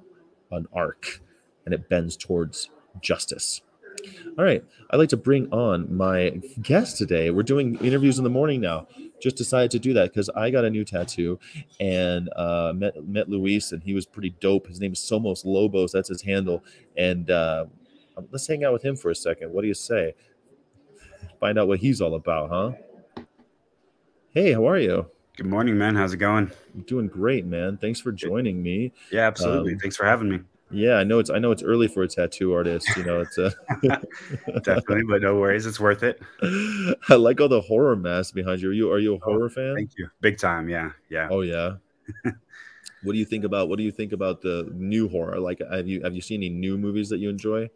an 0.51 0.67
arc, 0.73 1.21
and 1.65 1.73
it 1.73 1.89
bends 1.89 2.15
towards 2.15 2.69
justice. 3.01 3.61
All 4.37 4.43
right, 4.43 4.63
I'd 4.89 4.97
like 4.97 5.09
to 5.09 5.17
bring 5.17 5.51
on 5.51 5.95
my 5.95 6.41
guest 6.61 6.97
today. 6.97 7.29
We're 7.29 7.43
doing 7.43 7.75
interviews 7.79 8.17
in 8.17 8.23
the 8.23 8.29
morning 8.29 8.61
now. 8.61 8.87
Just 9.23 9.37
decided 9.37 9.71
to 9.71 9.79
do 9.79 9.93
that 9.93 10.11
because 10.11 10.29
I 10.31 10.49
got 10.49 10.65
a 10.65 10.69
new 10.69 10.83
tattoo 10.83 11.39
and 11.79 12.29
uh, 12.35 12.73
met 12.75 13.07
met 13.07 13.29
Luis, 13.29 13.71
and 13.71 13.81
he 13.81 13.93
was 13.93 14.05
pretty 14.05 14.31
dope. 14.41 14.67
His 14.67 14.81
name 14.81 14.91
is 14.91 14.99
Somos 14.99 15.45
Lobos. 15.45 15.93
That's 15.93 16.09
his 16.09 16.21
handle, 16.21 16.61
and 16.97 17.31
uh, 17.31 17.67
let's 18.31 18.45
hang 18.45 18.65
out 18.65 18.73
with 18.73 18.83
him 18.83 18.97
for 18.97 19.11
a 19.11 19.15
second. 19.15 19.53
What 19.53 19.61
do 19.61 19.69
you 19.69 19.73
say? 19.73 20.13
Find 21.39 21.57
out 21.57 21.69
what 21.69 21.79
he's 21.79 22.01
all 22.01 22.15
about, 22.15 22.49
huh? 22.49 23.23
Hey, 24.31 24.51
how 24.51 24.67
are 24.67 24.77
you? 24.77 25.09
Good 25.37 25.45
morning, 25.45 25.77
man. 25.77 25.95
How's 25.95 26.11
it 26.11 26.17
going? 26.17 26.51
I'm 26.75 26.81
doing 26.81 27.07
great, 27.07 27.45
man. 27.45 27.77
Thanks 27.77 28.01
for 28.01 28.11
joining 28.11 28.61
me. 28.61 28.91
Yeah, 29.09 29.21
absolutely. 29.21 29.71
Um, 29.71 29.79
Thanks 29.79 29.95
for 29.95 30.05
having 30.05 30.29
me. 30.29 30.39
Yeah, 30.73 30.95
I 30.95 31.03
know 31.03 31.19
it's 31.19 31.29
I 31.29 31.39
know 31.39 31.51
it's 31.51 31.63
early 31.63 31.87
for 31.87 32.03
a 32.03 32.07
tattoo 32.07 32.53
artist. 32.53 32.89
You 32.97 33.03
know, 33.03 33.21
it's 33.21 33.37
uh, 33.37 33.51
Definitely, 34.63 35.03
but 35.07 35.21
no 35.21 35.35
worries. 35.35 35.65
It's 35.65 35.79
worth 35.79 36.03
it. 36.03 36.21
I 37.09 37.15
like 37.15 37.39
all 37.39 37.47
the 37.47 37.61
horror 37.61 37.95
masks 37.95 38.31
behind 38.31 38.61
you. 38.61 38.69
Are 38.69 38.73
you 38.73 38.91
are 38.91 38.99
you 38.99 39.15
a 39.15 39.19
horror 39.19 39.49
fan? 39.49 39.75
Thank 39.75 39.91
you. 39.97 40.09
Big 40.21 40.39
time. 40.39 40.67
Yeah. 40.69 40.91
Yeah. 41.09 41.27
Oh 41.29 41.41
yeah. 41.41 41.75
what 43.03 43.13
do 43.13 43.19
you 43.19 43.25
think 43.25 43.43
about 43.43 43.69
what 43.69 43.77
do 43.77 43.83
you 43.83 43.91
think 43.91 44.13
about 44.13 44.41
the 44.41 44.69
new 44.73 45.07
horror? 45.07 45.39
Like 45.39 45.61
have 45.71 45.87
you 45.87 46.01
have 46.01 46.15
you 46.15 46.21
seen 46.21 46.39
any 46.39 46.49
new 46.49 46.77
movies 46.77 47.09
that 47.09 47.19
you 47.19 47.29
enjoy? 47.29 47.69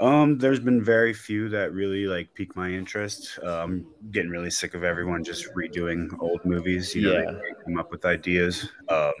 Um, 0.00 0.38
there's 0.38 0.60
been 0.60 0.82
very 0.82 1.12
few 1.12 1.48
that 1.48 1.72
really 1.72 2.06
like 2.06 2.32
pique 2.34 2.54
my 2.54 2.70
interest. 2.70 3.38
I'm 3.44 3.84
getting 4.12 4.30
really 4.30 4.50
sick 4.50 4.74
of 4.74 4.84
everyone 4.84 5.24
just 5.24 5.52
redoing 5.54 6.08
old 6.20 6.44
movies. 6.44 6.94
You 6.94 7.02
know, 7.02 7.32
they 7.32 7.64
come 7.64 7.78
up 7.78 7.90
with 7.90 8.04
ideas. 8.04 8.70
Um, 8.88 9.12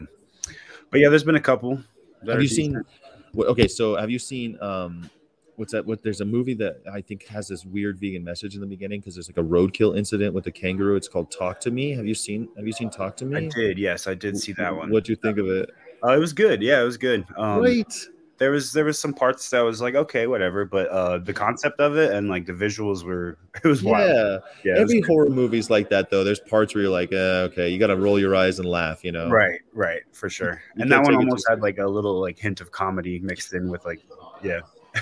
but 0.90 1.00
yeah, 1.00 1.08
there's 1.08 1.24
been 1.24 1.34
a 1.34 1.40
couple. 1.40 1.82
Have 2.26 2.40
you 2.42 2.48
seen 2.48 2.72
decent. 2.72 2.86
well, 2.86 3.07
okay, 3.36 3.68
so 3.68 3.96
have 3.96 4.10
you 4.10 4.18
seen 4.18 4.58
um 4.60 5.10
what's 5.58 5.72
that 5.72 5.84
what 5.84 6.02
there's 6.02 6.20
a 6.20 6.24
movie 6.24 6.54
that 6.54 6.80
I 6.90 7.00
think 7.00 7.26
has 7.26 7.48
this 7.48 7.64
weird 7.64 7.98
vegan 7.98 8.22
message 8.22 8.54
in 8.54 8.60
the 8.60 8.66
beginning 8.66 9.00
because 9.00 9.14
there's 9.14 9.28
like 9.28 9.38
a 9.38 9.48
roadkill 9.48 9.96
incident 9.98 10.32
with 10.32 10.46
a 10.46 10.52
kangaroo. 10.52 10.96
It's 10.96 11.08
called 11.08 11.30
Talk 11.30 11.60
to 11.60 11.70
Me. 11.70 11.90
Have 11.90 12.06
you 12.06 12.14
seen 12.14 12.48
have 12.56 12.66
you 12.66 12.72
seen 12.72 12.90
Talk 12.90 13.16
to 13.18 13.24
Me? 13.24 13.36
I 13.36 13.48
did. 13.48 13.78
Yes, 13.78 14.06
I 14.06 14.14
did 14.14 14.36
see 14.38 14.52
that 14.52 14.74
one. 14.74 14.90
What 14.90 15.04
do 15.04 15.12
you 15.12 15.16
think 15.16 15.38
of 15.38 15.46
it? 15.48 15.70
Uh, 16.02 16.12
it 16.12 16.18
was 16.18 16.32
good. 16.32 16.62
Yeah, 16.62 16.80
it 16.80 16.84
was 16.84 16.96
good. 16.96 17.26
Um, 17.36 17.58
Great. 17.58 18.08
There 18.38 18.50
was 18.52 18.72
there 18.72 18.84
was 18.84 18.98
some 18.98 19.12
parts 19.12 19.50
that 19.50 19.60
was 19.60 19.80
like 19.80 19.94
okay 19.94 20.26
whatever 20.26 20.64
but 20.64 20.86
uh 20.88 21.18
the 21.18 21.32
concept 21.32 21.80
of 21.80 21.96
it 21.96 22.12
and 22.12 22.28
like 22.28 22.46
the 22.46 22.52
visuals 22.52 23.02
were 23.04 23.36
it 23.64 23.68
was 23.68 23.82
wild 23.82 24.08
Yeah. 24.08 24.38
yeah 24.64 24.78
it 24.80 24.82
was 24.84 24.92
Every 24.92 25.00
horror 25.02 25.28
movie's 25.28 25.70
like 25.70 25.90
that 25.90 26.10
though. 26.10 26.22
There's 26.24 26.40
parts 26.40 26.74
where 26.74 26.82
you're 26.84 26.92
like, 26.92 27.12
uh, 27.12 27.50
okay, 27.50 27.68
you 27.68 27.78
got 27.78 27.88
to 27.88 27.96
roll 27.96 28.18
your 28.18 28.34
eyes 28.36 28.58
and 28.58 28.68
laugh, 28.68 29.04
you 29.04 29.12
know. 29.12 29.28
right 29.28 29.60
right 29.74 30.02
for 30.12 30.30
sure 30.30 30.62
You 30.76 30.82
and 30.82 30.92
that 30.92 30.98
one 31.02 31.06
take 31.06 31.14
it 31.14 31.16
too 31.16 31.28
almost 31.28 31.48
had 31.48 31.60
like 31.60 31.78
a 31.78 31.86
little 31.86 32.20
like 32.20 32.38
hint 32.38 32.60
of 32.60 32.70
comedy 32.70 33.18
mixed 33.18 33.52
in 33.54 33.68
with 33.68 33.84
like 33.84 34.00
yeah 34.42 34.60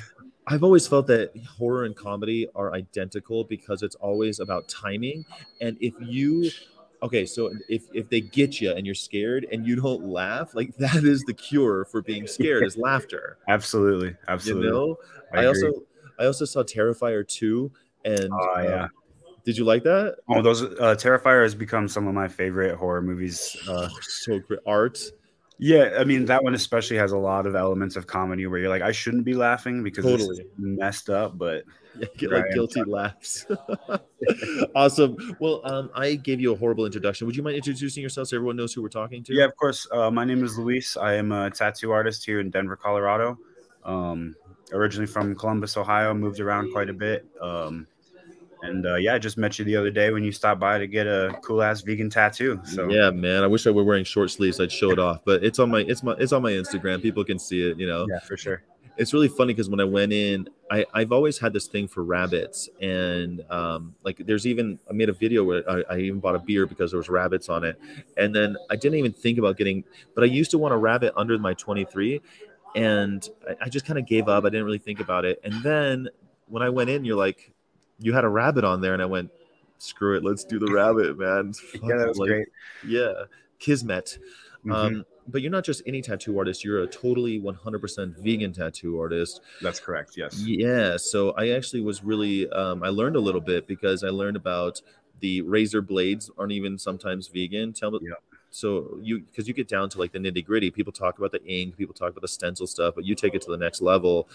I've 0.49 0.63
always 0.63 0.87
felt 0.87 1.07
that 1.09 1.33
horror 1.59 1.85
and 1.85 1.97
comedy 1.97 2.47
are 2.55 2.73
identical 2.73 3.43
because 3.45 3.83
it's 3.83 3.97
always 3.97 4.39
about 4.39 4.69
timing. 4.69 5.25
And 5.61 5.77
if 5.81 5.93
you, 6.01 6.51
okay, 7.03 7.27
so 7.27 7.53
if 7.69 7.85
if 7.93 8.09
they 8.09 8.21
get 8.21 8.61
you 8.61 8.73
and 8.73 8.87
you're 8.87 8.95
scared 8.95 9.47
and 9.51 9.67
you 9.67 9.77
don't 9.77 10.03
laugh, 10.03 10.55
like 10.55 10.77
that 10.79 11.05
is 11.05 11.25
the 11.25 11.35
cure 11.35 11.85
for 11.87 12.03
being 12.03 12.27
scared 12.27 12.65
is 12.65 12.77
laughter. 12.77 13.39
absolutely 13.49 14.15
absolutely. 14.29 14.67
You 14.67 14.73
know. 14.73 14.97
I, 15.35 15.43
I, 15.43 15.47
also 15.47 15.73
I 16.19 16.27
also 16.27 16.45
saw 16.45 16.63
Terrifier 16.63 17.27
two, 17.27 17.73
and 18.05 18.31
Oh, 18.33 18.55
uh, 18.57 18.63
yeah. 18.63 18.89
did 19.45 19.57
you 19.59 19.65
like 19.65 19.83
that? 19.85 20.17
oh 20.29 20.43
those 20.43 20.63
uh 20.63 20.95
terrifier 20.99 21.43
has 21.43 21.55
become 21.55 21.89
some 21.89 22.07
of 22.07 22.15
my 22.15 22.29
favorite 22.29 22.77
horror 22.77 23.03
movies 23.03 23.57
uh 23.69 23.89
Oh, 23.91 23.99
so 24.03 24.39
great 24.41 24.61
art. 24.67 24.99
Yeah 25.59 25.97
i 25.99 26.05
mean 26.05 26.25
that 26.25 26.43
one 26.43 26.55
especially 26.55 26.97
has 26.97 27.13
a 27.13 27.17
lot 27.17 27.47
of 27.47 27.55
elements 27.55 27.97
of 27.97 28.07
comedy 28.07 28.47
where 28.47 28.59
you're 28.59 28.69
like 28.69 28.83
i 28.83 28.93
shouldn't 28.93 29.25
be 29.25 29.35
laughing 29.35 29.83
because 29.83 30.05
Totally. 30.05 30.41
it's 30.41 30.51
messed 30.59 31.09
up 31.11 31.39
but 31.39 31.65
Yeah, 31.99 32.09
get 32.17 32.31
like 32.31 32.45
guilty 32.53 32.83
laughs. 32.87 33.47
awesome. 34.75 35.17
Well, 35.41 35.63
um, 35.65 35.91
I 35.95 36.15
gave 36.15 36.41
you 36.41 36.53
a 36.53 36.57
horrible 36.57 36.85
introduction. 36.85 37.27
Would 37.27 37.37
you 37.37 37.43
mind 37.43 37.57
introducing 37.57 38.03
yourself 38.03 38.29
so 38.29 38.37
everyone 38.37 38.57
knows 38.57 38.75
who 38.75 38.83
we're 38.83 38.89
talking 38.89 39.25
to? 39.25 39.35
Yeah, 39.35 39.45
of 39.45 39.57
course. 39.57 39.89
Uh, 39.91 40.11
my 40.11 40.25
name 40.25 40.45
is 40.45 40.59
Luis. 40.59 40.97
I 40.97 41.15
am 41.15 41.33
a 41.33 41.51
tattoo 41.51 41.93
artist 41.93 42.25
here 42.25 42.41
in 42.41 42.51
Denver, 42.51 42.77
Colorado. 42.77 43.39
Um, 43.85 44.35
originally 44.73 45.07
from 45.07 45.35
Columbus, 45.35 45.77
Ohio. 45.77 46.13
Moved 46.13 46.41
around 46.41 46.73
quite 46.73 46.91
a 46.91 46.93
bit. 46.93 47.27
Um, 47.41 47.87
and 48.63 48.87
uh, 48.87 48.97
yeah, 48.97 49.15
I 49.15 49.19
just 49.19 49.37
met 49.37 49.59
you 49.59 49.65
the 49.65 49.77
other 49.77 49.91
day 49.91 50.11
when 50.11 50.25
you 50.25 50.33
stopped 50.33 50.61
by 50.61 50.79
to 50.79 50.87
get 50.87 51.07
a 51.07 51.39
cool 51.43 51.63
ass 51.63 51.83
vegan 51.83 52.11
tattoo. 52.11 52.61
So 52.65 52.89
yeah, 52.89 53.11
man. 53.11 53.43
I 53.43 53.47
wish 53.47 53.67
I 53.67 53.71
were 53.71 53.85
wearing 53.85 54.05
short 54.05 54.31
sleeves. 54.31 54.61
I'd 54.61 54.73
show 54.73 54.91
it 54.91 54.99
off, 54.99 55.21
but 55.25 55.45
it's 55.45 55.59
on 55.59 55.71
my 55.71 55.81
it's 55.81 56.03
my 56.03 56.13
it's 56.19 56.33
on 56.33 56.43
my 56.43 56.53
Instagram. 56.53 57.03
People 57.03 57.25
can 57.25 57.39
see 57.39 57.69
it. 57.71 57.79
You 57.79 57.87
know, 57.87 58.07
yeah, 58.09 58.21
for 58.21 58.37
sure. 58.37 58.63
it's 58.97 59.13
really 59.13 59.29
funny 59.29 59.53
because 59.53 59.69
when 59.69 59.81
I 59.81 59.85
went 59.85 60.13
in, 60.13 60.49
I 60.71 60.85
I've 60.95 61.13
always 61.13 61.39
had 61.39 61.53
this 61.53 61.67
thing 61.67 61.87
for 61.89 62.03
rabbits, 62.03 62.69
and 62.81 63.45
um, 63.51 63.95
like 64.05 64.23
there's 64.25 64.47
even 64.47 64.79
I 64.89 64.93
made 64.93 65.09
a 65.09 65.13
video 65.13 65.45
where 65.45 65.69
I, 65.69 65.83
I 65.95 65.99
even 65.99 66.21
bought 66.21 66.35
a 66.35 66.41
beer 66.41 66.67
because 66.67 66.93
there 66.93 66.99
was 66.99 67.09
rabbits 67.09 67.49
on 67.49 67.65
it, 67.65 67.79
and 68.17 68.35
then 68.35 68.57
I 68.71 68.77
didn't 68.77 68.99
even 68.99 69.13
think 69.13 69.39
about 69.39 69.57
getting, 69.57 69.85
but 70.15 70.25
I 70.25 70.29
used 70.29 70.51
to 70.53 70.59
want 70.59 70.75
a 70.75 70.79
rabbit 70.79 71.13
under 71.17 71.39
my 71.39 71.55
23, 71.55 72.21
and 72.75 73.29
I, 73.49 73.67
I 73.67 73.69
just 73.69 73.87
kind 73.87 73.99
of 73.99 74.07
gave 74.07 74.29
up. 74.29 74.45
I 74.45 74.49
didn't 74.49 74.65
really 74.65 74.79
think 74.79 75.01
about 75.01 75.25
it, 75.25 75.41
and 75.45 75.63
then 75.63 76.09
when 76.49 76.63
I 76.63 76.69
went 76.69 76.91
in, 76.91 77.05
you're 77.05 77.17
like, 77.17 77.53
you 77.99 78.13
had 78.13 78.25
a 78.25 78.29
rabbit 78.29 78.65
on 78.65 78.81
there, 78.81 78.93
and 78.93 79.03
I 79.03 79.07
went, 79.07 79.31
screw 79.79 80.17
it, 80.17 80.25
let's 80.25 80.45
do 80.45 80.59
the 80.59 80.73
rabbit, 80.73 81.19
man. 81.19 81.53
Yeah, 81.83 81.97
that 81.97 82.09
was 82.09 82.19
Like, 82.19 82.29
great. 82.29 82.49
Yeah, 82.87 83.13
kismet. 83.59 84.19
Mhm. 84.65 84.75
Um, 84.75 85.05
but 85.29 85.43
you're 85.43 85.51
not 85.51 85.65
just 85.65 85.83
any 85.87 86.03
tattoo 86.03 86.39
artist. 86.39 86.65
You're 86.65 86.83
a 86.83 86.87
totally 86.87 87.41
100% 87.41 88.17
vegan 88.19 88.53
tattoo 88.53 88.99
artist. 89.01 89.41
That's 89.61 89.81
correct. 89.81 90.17
Yes. 90.17 90.41
Yeah. 90.41 90.97
So 90.97 91.31
I 91.33 91.51
actually 91.51 91.81
was 91.81 92.05
really, 92.05 92.49
um, 92.51 92.83
I 92.83 92.89
learned 92.89 93.17
a 93.17 93.21
little 93.21 93.41
bit 93.41 93.67
because 93.67 94.05
I 94.05 94.09
learned 94.09 94.37
about 94.37 94.81
the 95.21 95.41
razor 95.43 95.83
blades 95.83 96.31
aren't 96.39 96.53
even 96.53 96.79
sometimes 96.79 97.27
vegan. 97.29 97.73
Tell 97.73 97.91
me. 97.91 97.99
Yeah. 98.03 98.15
So 98.51 98.99
you, 99.03 99.21
because 99.21 99.49
you 99.49 99.55
get 99.55 99.69
down 99.69 99.89
to 99.91 99.99
like 99.99 100.13
the 100.13 100.19
nitty 100.19 100.45
gritty, 100.45 100.71
people 100.71 100.93
talk 100.93 101.19
about 101.19 101.33
the 101.33 101.45
ink, 101.45 101.77
people 101.77 101.95
talk 101.95 102.11
about 102.11 102.23
the 102.23 102.29
stencil 102.29 102.67
stuff, 102.67 102.95
but 102.95 103.05
you 103.05 103.15
take 103.15 103.35
it 103.35 103.43
to 103.43 103.51
the 103.51 103.57
next 103.59 103.83
level. 103.83 104.29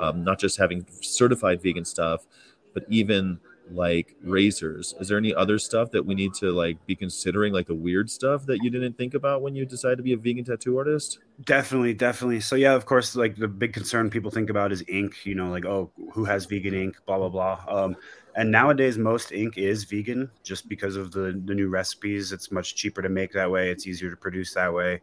Um, 0.00 0.24
not 0.24 0.38
just 0.38 0.56
having 0.56 0.86
certified 1.00 1.62
vegan 1.62 1.84
stuff, 1.84 2.26
but 2.74 2.84
even 2.88 3.38
like 3.70 4.16
razors. 4.22 4.94
Is 5.00 5.08
there 5.08 5.18
any 5.18 5.34
other 5.34 5.58
stuff 5.58 5.90
that 5.92 6.04
we 6.04 6.14
need 6.14 6.34
to 6.34 6.52
like 6.52 6.84
be 6.86 6.94
considering, 6.94 7.52
like 7.52 7.66
the 7.66 7.74
weird 7.74 8.10
stuff 8.10 8.46
that 8.46 8.62
you 8.62 8.70
didn't 8.70 8.96
think 8.96 9.14
about 9.14 9.42
when 9.42 9.54
you 9.54 9.64
decided 9.64 9.96
to 9.96 10.02
be 10.02 10.12
a 10.12 10.16
vegan 10.16 10.44
tattoo 10.44 10.78
artist? 10.78 11.18
Definitely, 11.44 11.94
definitely. 11.94 12.40
So 12.40 12.56
yeah, 12.56 12.74
of 12.74 12.86
course, 12.86 13.14
like 13.16 13.36
the 13.36 13.48
big 13.48 13.72
concern 13.72 14.10
people 14.10 14.30
think 14.30 14.50
about 14.50 14.72
is 14.72 14.84
ink. 14.88 15.24
You 15.24 15.34
know, 15.34 15.50
like 15.50 15.64
oh, 15.64 15.90
who 16.12 16.24
has 16.24 16.46
vegan 16.46 16.74
ink? 16.74 16.96
Blah 17.06 17.18
blah 17.18 17.28
blah. 17.28 17.64
Um, 17.68 17.96
and 18.36 18.50
nowadays, 18.50 18.98
most 18.98 19.32
ink 19.32 19.58
is 19.58 19.84
vegan 19.84 20.30
just 20.42 20.68
because 20.68 20.96
of 20.96 21.12
the 21.12 21.40
the 21.44 21.54
new 21.54 21.68
recipes. 21.68 22.32
It's 22.32 22.50
much 22.50 22.74
cheaper 22.74 23.02
to 23.02 23.08
make 23.08 23.32
that 23.32 23.50
way. 23.50 23.70
It's 23.70 23.86
easier 23.86 24.10
to 24.10 24.16
produce 24.16 24.54
that 24.54 24.72
way. 24.72 25.00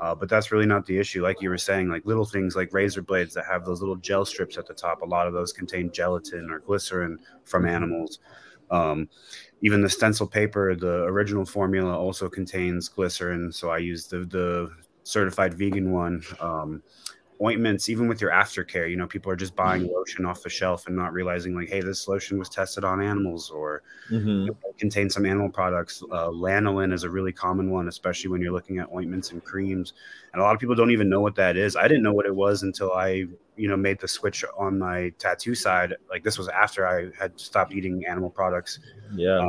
Uh, 0.00 0.14
but 0.14 0.28
that's 0.28 0.52
really 0.52 0.66
not 0.66 0.84
the 0.86 0.98
issue. 0.98 1.22
Like 1.22 1.40
you 1.40 1.48
were 1.48 1.58
saying, 1.58 1.88
like 1.88 2.04
little 2.04 2.24
things 2.24 2.54
like 2.54 2.72
razor 2.72 3.02
blades 3.02 3.34
that 3.34 3.46
have 3.46 3.64
those 3.64 3.80
little 3.80 3.96
gel 3.96 4.24
strips 4.24 4.58
at 4.58 4.66
the 4.66 4.74
top. 4.74 5.02
A 5.02 5.06
lot 5.06 5.26
of 5.26 5.32
those 5.32 5.52
contain 5.52 5.90
gelatin 5.90 6.50
or 6.50 6.60
glycerin 6.60 7.18
from 7.44 7.66
animals. 7.66 8.20
Um, 8.70 9.08
even 9.62 9.80
the 9.80 9.88
stencil 9.88 10.26
paper, 10.26 10.74
the 10.74 11.04
original 11.04 11.46
formula 11.46 11.96
also 11.96 12.28
contains 12.28 12.88
glycerin. 12.88 13.50
So 13.52 13.70
I 13.70 13.78
use 13.78 14.06
the 14.06 14.20
the 14.26 14.70
certified 15.02 15.54
vegan 15.54 15.92
one. 15.92 16.22
Um, 16.40 16.82
ointments, 17.42 17.88
even 17.88 18.08
with 18.08 18.20
your 18.20 18.30
aftercare, 18.30 18.88
you 18.88 18.96
know, 18.96 19.06
people 19.06 19.30
are 19.30 19.36
just 19.36 19.54
buying 19.56 19.86
lotion 19.92 20.24
off 20.24 20.42
the 20.42 20.48
shelf 20.48 20.86
and 20.86 20.96
not 20.96 21.12
realizing 21.12 21.54
like, 21.54 21.68
hey, 21.68 21.80
this 21.80 22.08
lotion 22.08 22.38
was 22.38 22.48
tested 22.48 22.84
on 22.84 23.00
animals 23.02 23.50
or 23.50 23.82
Mm-hmm. 24.10 24.52
contain 24.78 25.10
some 25.10 25.26
animal 25.26 25.48
products. 25.48 26.00
Uh, 26.12 26.28
lanolin 26.28 26.92
is 26.92 27.02
a 27.02 27.10
really 27.10 27.32
common 27.32 27.70
one, 27.72 27.88
especially 27.88 28.30
when 28.30 28.40
you're 28.40 28.52
looking 28.52 28.78
at 28.78 28.88
ointments 28.94 29.32
and 29.32 29.42
creams. 29.42 29.94
And 30.32 30.40
a 30.40 30.44
lot 30.44 30.54
of 30.54 30.60
people 30.60 30.76
don't 30.76 30.92
even 30.92 31.08
know 31.08 31.20
what 31.20 31.34
that 31.34 31.56
is. 31.56 31.74
I 31.74 31.88
didn't 31.88 32.04
know 32.04 32.12
what 32.12 32.24
it 32.26 32.34
was 32.34 32.62
until 32.62 32.92
I, 32.92 33.26
you 33.56 33.68
know, 33.68 33.76
made 33.76 33.98
the 33.98 34.06
switch 34.06 34.44
on 34.56 34.78
my 34.78 35.12
tattoo 35.18 35.56
side. 35.56 35.94
Like 36.08 36.22
this 36.22 36.38
was 36.38 36.46
after 36.48 36.86
I 36.86 37.10
had 37.18 37.38
stopped 37.40 37.74
eating 37.74 38.04
animal 38.06 38.30
products, 38.30 38.78
Yeah. 39.16 39.48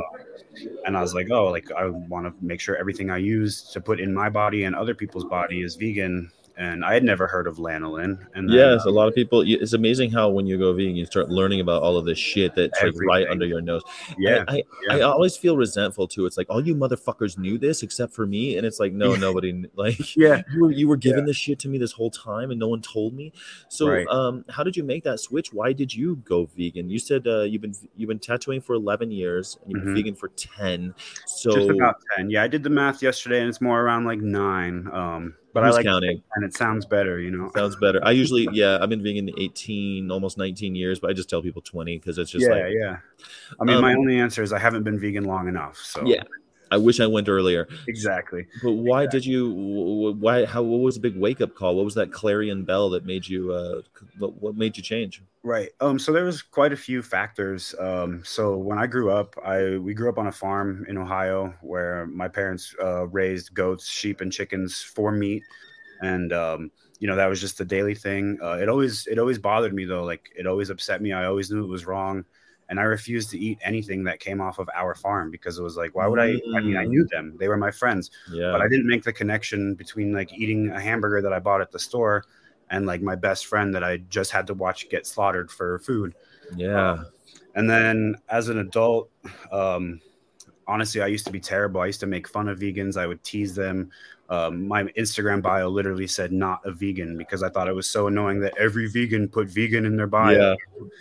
and 0.84 0.96
I 0.96 1.00
was 1.00 1.14
like, 1.14 1.28
oh, 1.30 1.46
like 1.46 1.70
I 1.70 1.86
want 1.86 2.26
to 2.26 2.44
make 2.44 2.60
sure 2.60 2.76
everything 2.76 3.10
I 3.10 3.18
use 3.18 3.62
to 3.72 3.80
put 3.80 4.00
in 4.00 4.12
my 4.12 4.28
body 4.28 4.64
and 4.64 4.74
other 4.74 4.94
people's 4.94 5.24
body 5.24 5.62
is 5.62 5.76
vegan. 5.76 6.32
And 6.58 6.84
I 6.84 6.92
had 6.92 7.04
never 7.04 7.28
heard 7.28 7.46
of 7.46 7.58
lanolin. 7.58 8.18
And 8.34 8.48
then, 8.48 8.56
Yes, 8.56 8.84
a 8.84 8.90
lot 8.90 9.06
of 9.06 9.14
people. 9.14 9.44
It's 9.46 9.74
amazing 9.74 10.10
how 10.10 10.28
when 10.28 10.44
you 10.44 10.58
go 10.58 10.72
vegan, 10.72 10.96
you 10.96 11.06
start 11.06 11.28
learning 11.30 11.60
about 11.60 11.82
all 11.82 11.96
of 11.96 12.04
this 12.04 12.18
shit 12.18 12.52
that's 12.56 12.82
like 12.82 12.92
right 13.06 13.28
under 13.28 13.46
your 13.46 13.60
nose. 13.60 13.82
yeah, 14.18 14.44
I, 14.48 14.56
I, 14.56 14.62
yeah. 14.88 14.96
I 14.96 15.00
always 15.02 15.36
feel 15.36 15.56
resentful 15.56 16.08
too. 16.08 16.26
It's 16.26 16.36
like 16.36 16.48
all 16.50 16.60
you 16.60 16.74
motherfuckers 16.74 17.38
knew 17.38 17.58
this 17.58 17.84
except 17.84 18.12
for 18.12 18.26
me, 18.26 18.56
and 18.56 18.66
it's 18.66 18.80
like 18.80 18.92
no, 18.92 19.14
nobody 19.26 19.64
like 19.76 20.16
yeah. 20.16 20.42
you 20.52 20.62
were 20.64 20.72
you 20.72 20.88
were 20.88 20.96
giving 20.96 21.24
this 21.26 21.36
shit 21.36 21.60
to 21.60 21.68
me 21.68 21.78
this 21.78 21.92
whole 21.92 22.10
time, 22.10 22.50
and 22.50 22.58
no 22.58 22.66
one 22.66 22.82
told 22.82 23.14
me. 23.14 23.32
So, 23.68 23.88
Right. 23.88 24.06
um, 24.08 24.44
how 24.48 24.64
did 24.64 24.76
you 24.76 24.82
make 24.82 25.04
that 25.04 25.20
switch? 25.20 25.52
Why 25.52 25.72
did 25.72 25.94
you 25.94 26.16
go 26.24 26.46
vegan? 26.56 26.90
You 26.90 26.98
said 26.98 27.26
uh, 27.28 27.42
you've 27.42 27.62
been 27.62 27.74
you've 27.96 28.08
been 28.08 28.18
tattooing 28.18 28.60
for 28.60 28.74
eleven 28.74 29.12
years, 29.12 29.56
and 29.62 29.70
you've 29.72 29.84
been 29.84 29.92
Mhm. 29.94 29.96
vegan 29.96 30.14
for 30.16 30.28
ten. 30.30 30.92
So 31.26 31.52
just 31.52 31.70
about 31.70 31.96
10 32.16 32.30
yeah 32.30 32.42
i 32.42 32.48
did 32.48 32.62
the 32.64 32.70
math 32.70 33.02
yesterday 33.02 33.38
and 33.40 33.48
it's 33.48 33.60
more 33.60 33.80
around 33.80 34.04
like 34.04 34.18
nine 34.20 34.88
um 34.92 35.34
but 35.52 35.64
i 35.64 35.66
who's 35.66 35.76
like 35.76 35.86
counting? 35.86 36.22
and 36.34 36.44
it 36.44 36.54
sounds 36.54 36.84
better 36.86 37.20
you 37.20 37.30
know 37.30 37.50
Sounds 37.54 37.76
better. 37.76 38.00
I 38.04 38.10
usually, 38.12 38.46
yeah, 38.52 38.78
I've 38.80 38.88
been 38.90 39.02
vegan 39.02 39.30
18, 39.38 40.10
almost 40.10 40.38
19 40.38 40.74
years, 40.74 41.00
but 41.00 41.10
I 41.10 41.12
just 41.14 41.28
tell 41.30 41.42
people 41.42 41.62
20 41.62 41.98
because 41.98 42.18
it's 42.18 42.30
just 42.30 42.46
yeah 42.46 42.54
like, 42.54 42.72
yeah 42.78 42.96
i 43.60 43.64
mean 43.64 43.80
my 43.80 43.92
Um, 43.92 44.00
only 44.00 44.18
answer 44.18 44.42
is 44.42 44.52
i 44.52 44.58
haven't 44.58 44.82
been 44.84 44.98
vegan 44.98 45.24
long 45.24 45.48
enough 45.48 45.76
so 45.76 46.04
yeah, 46.06 46.22
I 46.70 46.76
wish 46.78 47.00
I 47.00 47.06
went 47.06 47.28
earlier. 47.28 47.68
exactly 47.86 48.46
But 48.62 48.72
why 48.72 49.06
did 49.06 49.24
you? 49.24 49.50
wh- 49.52 50.16
wh- 50.16 50.20
Why? 50.22 50.44
How? 50.44 50.62
What 50.62 50.80
was 50.80 50.94
the 50.94 51.00
big 51.00 51.16
wake 51.16 51.40
up 51.40 51.54
call? 51.54 51.76
What 51.76 51.84
was 51.84 51.94
that 51.94 52.12
clarion 52.12 52.64
bell 52.64 52.90
that 52.90 53.04
made 53.04 53.26
you? 53.26 53.52
Uh, 53.52 53.82
what, 54.18 54.34
what 54.40 54.56
made 54.56 54.76
you 54.76 54.82
change? 54.82 55.22
right 55.44 55.70
um 55.80 55.98
so 55.98 56.12
there 56.12 56.24
was 56.24 56.42
quite 56.42 56.72
a 56.72 56.76
few 56.76 57.00
factors 57.00 57.74
um 57.78 58.22
so 58.24 58.56
when 58.56 58.76
i 58.76 58.86
grew 58.86 59.10
up 59.10 59.36
i 59.44 59.76
we 59.78 59.94
grew 59.94 60.08
up 60.08 60.18
on 60.18 60.26
a 60.26 60.32
farm 60.32 60.84
in 60.88 60.98
ohio 60.98 61.54
where 61.60 62.06
my 62.06 62.26
parents 62.26 62.74
uh, 62.82 63.06
raised 63.08 63.54
goats 63.54 63.88
sheep 63.88 64.20
and 64.20 64.32
chickens 64.32 64.82
for 64.82 65.12
meat 65.12 65.42
and 66.02 66.32
um 66.32 66.70
you 66.98 67.06
know 67.06 67.14
that 67.16 67.26
was 67.26 67.40
just 67.40 67.56
the 67.58 67.64
daily 67.64 67.94
thing 67.94 68.36
uh, 68.42 68.58
it 68.60 68.68
always 68.68 69.06
it 69.06 69.18
always 69.18 69.38
bothered 69.38 69.72
me 69.74 69.84
though 69.84 70.04
like 70.04 70.28
it 70.36 70.46
always 70.46 70.70
upset 70.70 71.00
me 71.00 71.12
i 71.12 71.24
always 71.24 71.50
knew 71.50 71.62
it 71.64 71.68
was 71.68 71.86
wrong 71.86 72.24
and 72.68 72.78
i 72.78 72.82
refused 72.82 73.30
to 73.30 73.38
eat 73.38 73.58
anything 73.62 74.04
that 74.04 74.20
came 74.20 74.40
off 74.40 74.58
of 74.58 74.68
our 74.74 74.94
farm 74.94 75.30
because 75.30 75.58
it 75.58 75.62
was 75.62 75.76
like 75.76 75.94
why 75.94 76.06
would 76.06 76.18
i 76.20 76.34
i 76.56 76.60
mean 76.60 76.76
i 76.76 76.84
Mm. 76.84 76.88
knew 76.88 77.06
them 77.10 77.34
they 77.38 77.48
were 77.48 77.56
my 77.56 77.70
friends 77.70 78.10
Yeah. 78.30 78.52
but 78.52 78.60
i 78.60 78.68
didn't 78.68 78.86
make 78.86 79.02
the 79.02 79.12
connection 79.12 79.74
between 79.74 80.12
like 80.12 80.32
eating 80.32 80.70
a 80.70 80.80
hamburger 80.80 81.20
that 81.22 81.32
i 81.32 81.38
bought 81.38 81.60
at 81.60 81.70
the 81.72 81.78
store 81.78 82.24
and 82.70 82.84
like 82.86 83.00
my 83.02 83.14
best 83.14 83.46
friend 83.46 83.74
that 83.74 83.82
i 83.84 83.96
just 83.96 84.30
had 84.30 84.46
to 84.48 84.54
watch 84.54 84.88
get 84.90 85.06
slaughtered 85.06 85.50
for 85.50 85.78
food 85.80 86.14
yeah. 86.56 87.02
and 87.54 87.68
then 87.68 88.14
as 88.30 88.48
an 88.48 88.58
adult, 88.58 89.10
um, 89.52 90.00
honestly, 90.68 91.00
I 91.00 91.06
used 91.08 91.26
to 91.26 91.32
be 91.32 91.40
terrible. 91.40 91.80
I 91.80 91.86
used 91.86 92.00
to 92.00 92.06
make 92.06 92.28
fun 92.28 92.46
of 92.48 92.60
vegans. 92.60 92.96
I 92.96 93.06
would 93.06 93.24
tease 93.24 93.54
them. 93.54 93.90
Um, 94.30 94.68
my 94.68 94.84
Instagram 94.84 95.40
bio 95.42 95.68
literally 95.68 96.06
said 96.06 96.30
"not 96.30 96.60
a 96.64 96.70
vegan" 96.70 97.16
because 97.16 97.42
I 97.42 97.48
thought 97.48 97.66
it 97.66 97.74
was 97.74 97.88
so 97.90 98.06
annoying 98.08 98.40
that 98.40 98.56
every 98.58 98.86
vegan 98.86 99.26
put 99.28 99.48
vegan 99.48 99.86
in 99.86 99.96
their 99.96 100.06
bio. 100.06 100.54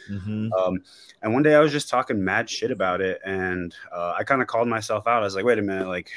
Yeah. 0.10 0.18
hmm 0.18 0.50
Um, 0.54 0.82
and 1.22 1.34
one 1.34 1.44
day 1.44 1.54
I 1.56 1.60
was 1.60 1.74
just 1.74 1.90
talking 1.90 2.24
mad 2.24 2.50
shit 2.50 2.72
about 2.72 3.02
it, 3.02 3.20
and 3.26 3.76
uh, 3.94 4.14
I 4.18 4.24
kind 4.24 4.42
of 4.42 4.48
called 4.48 4.70
myself 4.70 5.06
out. 5.08 5.22
I 5.22 5.26
was 5.26 5.36
like, 5.36 5.46
"Wait 5.46 5.60
a 5.60 5.62
minute, 5.62 5.88
like." 5.88 6.10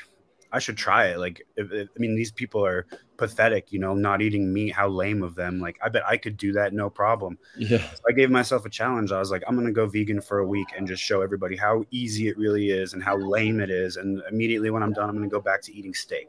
I 0.53 0.59
should 0.59 0.77
try 0.77 1.07
it. 1.11 1.19
Like, 1.21 1.47
if, 1.55 1.71
if- 1.71 1.89
I 1.97 1.99
mean, 2.01 2.17
these 2.17 2.33
people 2.33 2.67
are 2.67 2.85
pathetic, 3.21 3.71
you 3.71 3.79
know, 3.79 3.93
not 3.93 4.23
eating 4.23 4.51
meat. 4.51 4.71
How 4.71 4.89
lame 4.89 5.23
of 5.23 5.35
them. 5.35 5.61
Like, 5.61 5.79
I 5.85 5.91
bet 5.91 6.03
I 6.07 6.17
could 6.17 6.39
do 6.39 6.53
that, 6.53 6.73
no 6.73 6.89
problem. 6.89 7.37
Yeah. 7.55 7.79
So 7.79 8.01
I 8.09 8.13
gave 8.13 8.31
myself 8.31 8.65
a 8.65 8.71
challenge. 8.71 9.13
I 9.13 9.19
was 9.19 9.31
like, 9.31 9.43
I'm 9.47 9.55
gonna 9.55 9.73
go 9.73 9.87
vegan 9.87 10.23
for 10.23 10.39
a 10.39 10.47
week 10.47 10.69
and 10.75 10.89
just 10.89 11.03
show 11.03 11.21
everybody 11.21 11.55
how 11.55 11.85
easy 11.91 12.29
it 12.29 12.39
really 12.39 12.71
is 12.71 12.95
and 12.95 13.03
how 13.03 13.19
lame 13.19 13.61
it 13.61 13.69
is. 13.69 13.99
And 13.99 14.23
immediately 14.31 14.71
when 14.71 14.83
I'm 14.83 14.95
done, 14.95 15.11
I'm 15.11 15.15
gonna 15.15 15.29
go 15.29 15.41
back 15.41 15.61
to 15.63 15.75
eating 15.77 15.93
steak. 15.93 16.29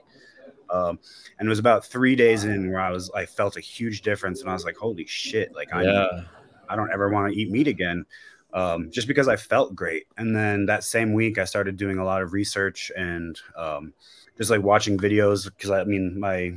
Um, 0.70 1.00
and 1.40 1.48
it 1.48 1.50
was 1.50 1.60
about 1.60 1.86
three 1.86 2.16
days 2.16 2.44
in 2.44 2.70
where 2.70 2.82
I 2.82 2.92
was, 2.92 3.10
I 3.16 3.26
felt 3.26 3.56
a 3.56 3.62
huge 3.62 4.02
difference, 4.02 4.42
and 4.42 4.50
I 4.50 4.54
was 4.54 4.66
like, 4.66 4.76
holy 4.76 5.06
shit! 5.06 5.56
Like 5.56 5.74
I, 5.74 5.84
Yeah. 5.84 6.22
I 6.70 6.76
don't 6.76 6.92
ever 6.92 7.10
want 7.10 7.32
to 7.32 7.40
eat 7.40 7.52
meat 7.52 7.68
again, 7.68 8.06
um, 8.54 8.92
just 8.92 9.08
because 9.08 9.28
I 9.28 9.38
felt 9.38 9.76
great. 9.76 10.08
And 10.18 10.36
then 10.36 10.66
that 10.66 10.84
same 10.84 11.14
week, 11.14 11.38
I 11.38 11.46
started 11.46 11.78
doing 11.78 11.98
a 12.00 12.06
lot 12.06 12.22
of 12.22 12.34
research 12.34 12.92
and 12.98 13.38
um, 13.58 13.94
just 14.38 14.50
like 14.50 14.62
watching 14.62 14.98
videos 14.98 15.46
because 15.46 15.72
I 15.72 15.84
mean 15.84 16.20
my 16.20 16.54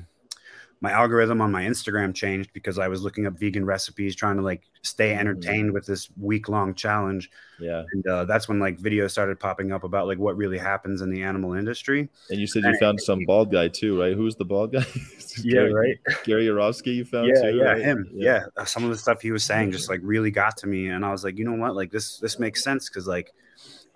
my 0.80 0.90
algorithm 0.90 1.40
on 1.40 1.50
my 1.50 1.62
Instagram 1.62 2.14
changed 2.14 2.50
because 2.52 2.78
I 2.78 2.88
was 2.88 3.02
looking 3.02 3.26
up 3.26 3.38
vegan 3.38 3.64
recipes, 3.64 4.14
trying 4.14 4.36
to 4.36 4.42
like 4.42 4.62
stay 4.82 5.14
entertained 5.14 5.72
with 5.72 5.86
this 5.86 6.08
week 6.20 6.48
long 6.48 6.74
challenge. 6.74 7.30
Yeah. 7.58 7.84
And 7.92 8.06
uh, 8.06 8.24
that's 8.24 8.48
when 8.48 8.58
like 8.58 8.78
videos 8.78 9.10
started 9.10 9.40
popping 9.40 9.72
up 9.72 9.84
about 9.84 10.06
like 10.06 10.18
what 10.18 10.36
really 10.36 10.58
happens 10.58 11.00
in 11.00 11.10
the 11.10 11.22
animal 11.22 11.54
industry. 11.54 12.08
And 12.30 12.38
you 12.38 12.46
said 12.46 12.64
you 12.64 12.76
found 12.78 13.00
some 13.00 13.24
bald 13.26 13.50
guy 13.50 13.68
too, 13.68 13.98
right? 14.00 14.14
Who's 14.14 14.36
the 14.36 14.44
bald 14.44 14.72
guy? 14.72 14.84
Gary, 15.42 15.72
right. 15.72 15.96
Gary 16.24 16.46
Yourofsky 16.46 16.94
you 16.94 17.04
found 17.04 17.28
yeah, 17.28 17.42
too, 17.42 17.56
yeah, 17.56 17.64
right? 17.64 17.82
him. 17.82 18.10
Yeah. 18.12 18.44
Uh, 18.56 18.64
some 18.64 18.84
of 18.84 18.90
the 18.90 18.98
stuff 18.98 19.22
he 19.22 19.32
was 19.32 19.44
saying 19.44 19.72
just 19.72 19.88
like 19.88 20.00
really 20.02 20.30
got 20.30 20.56
to 20.58 20.66
me, 20.66 20.88
and 20.88 21.04
I 21.04 21.10
was 21.10 21.24
like, 21.24 21.38
you 21.38 21.44
know 21.44 21.54
what, 21.54 21.74
like 21.74 21.90
this 21.90 22.18
this 22.18 22.38
makes 22.38 22.62
sense 22.62 22.88
because 22.88 23.06
like 23.06 23.32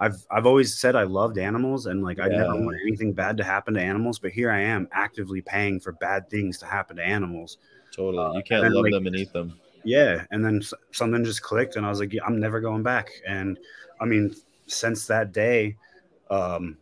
I've 0.01 0.25
I've 0.31 0.47
always 0.47 0.79
said 0.79 0.95
I 0.95 1.03
loved 1.03 1.39
animals 1.39 1.87
and 1.87 2.03
like 2.05 2.21
I 2.21 2.29
never 2.29 2.55
want 2.55 2.77
anything 2.87 3.13
bad 3.13 3.37
to 3.39 3.45
happen 3.45 3.75
to 3.75 3.81
animals, 3.81 4.19
but 4.19 4.31
here 4.31 4.51
I 4.51 4.61
am 4.61 4.89
actively 4.93 5.41
paying 5.41 5.81
for 5.81 5.93
bad 5.93 6.31
things 6.31 6.59
to 6.59 6.67
happen 6.67 6.97
to 6.97 7.03
animals. 7.05 7.59
Totally. 7.93 8.35
You 8.35 8.39
Uh, 8.39 8.43
can't 8.43 8.65
and, 8.65 8.75
love 8.75 8.85
like, 8.85 8.93
them 8.93 9.07
and 9.07 9.17
eat 9.17 9.33
them. 9.33 9.59
Yeah, 9.85 10.25
and 10.31 10.45
then 10.45 10.61
something 10.93 11.25
just 11.25 11.43
clicked, 11.43 11.77
and 11.77 11.87
I 11.87 11.89
was 11.89 11.99
like, 12.01 12.13
yeah, 12.13 12.23
I'm 12.27 12.39
never 12.39 12.61
going 12.61 12.83
back. 12.83 13.09
And 13.27 13.59
I 14.01 14.05
mean, 14.05 14.35
since 14.67 15.07
that 15.07 15.33
day, 15.33 15.77
um, 16.31 16.77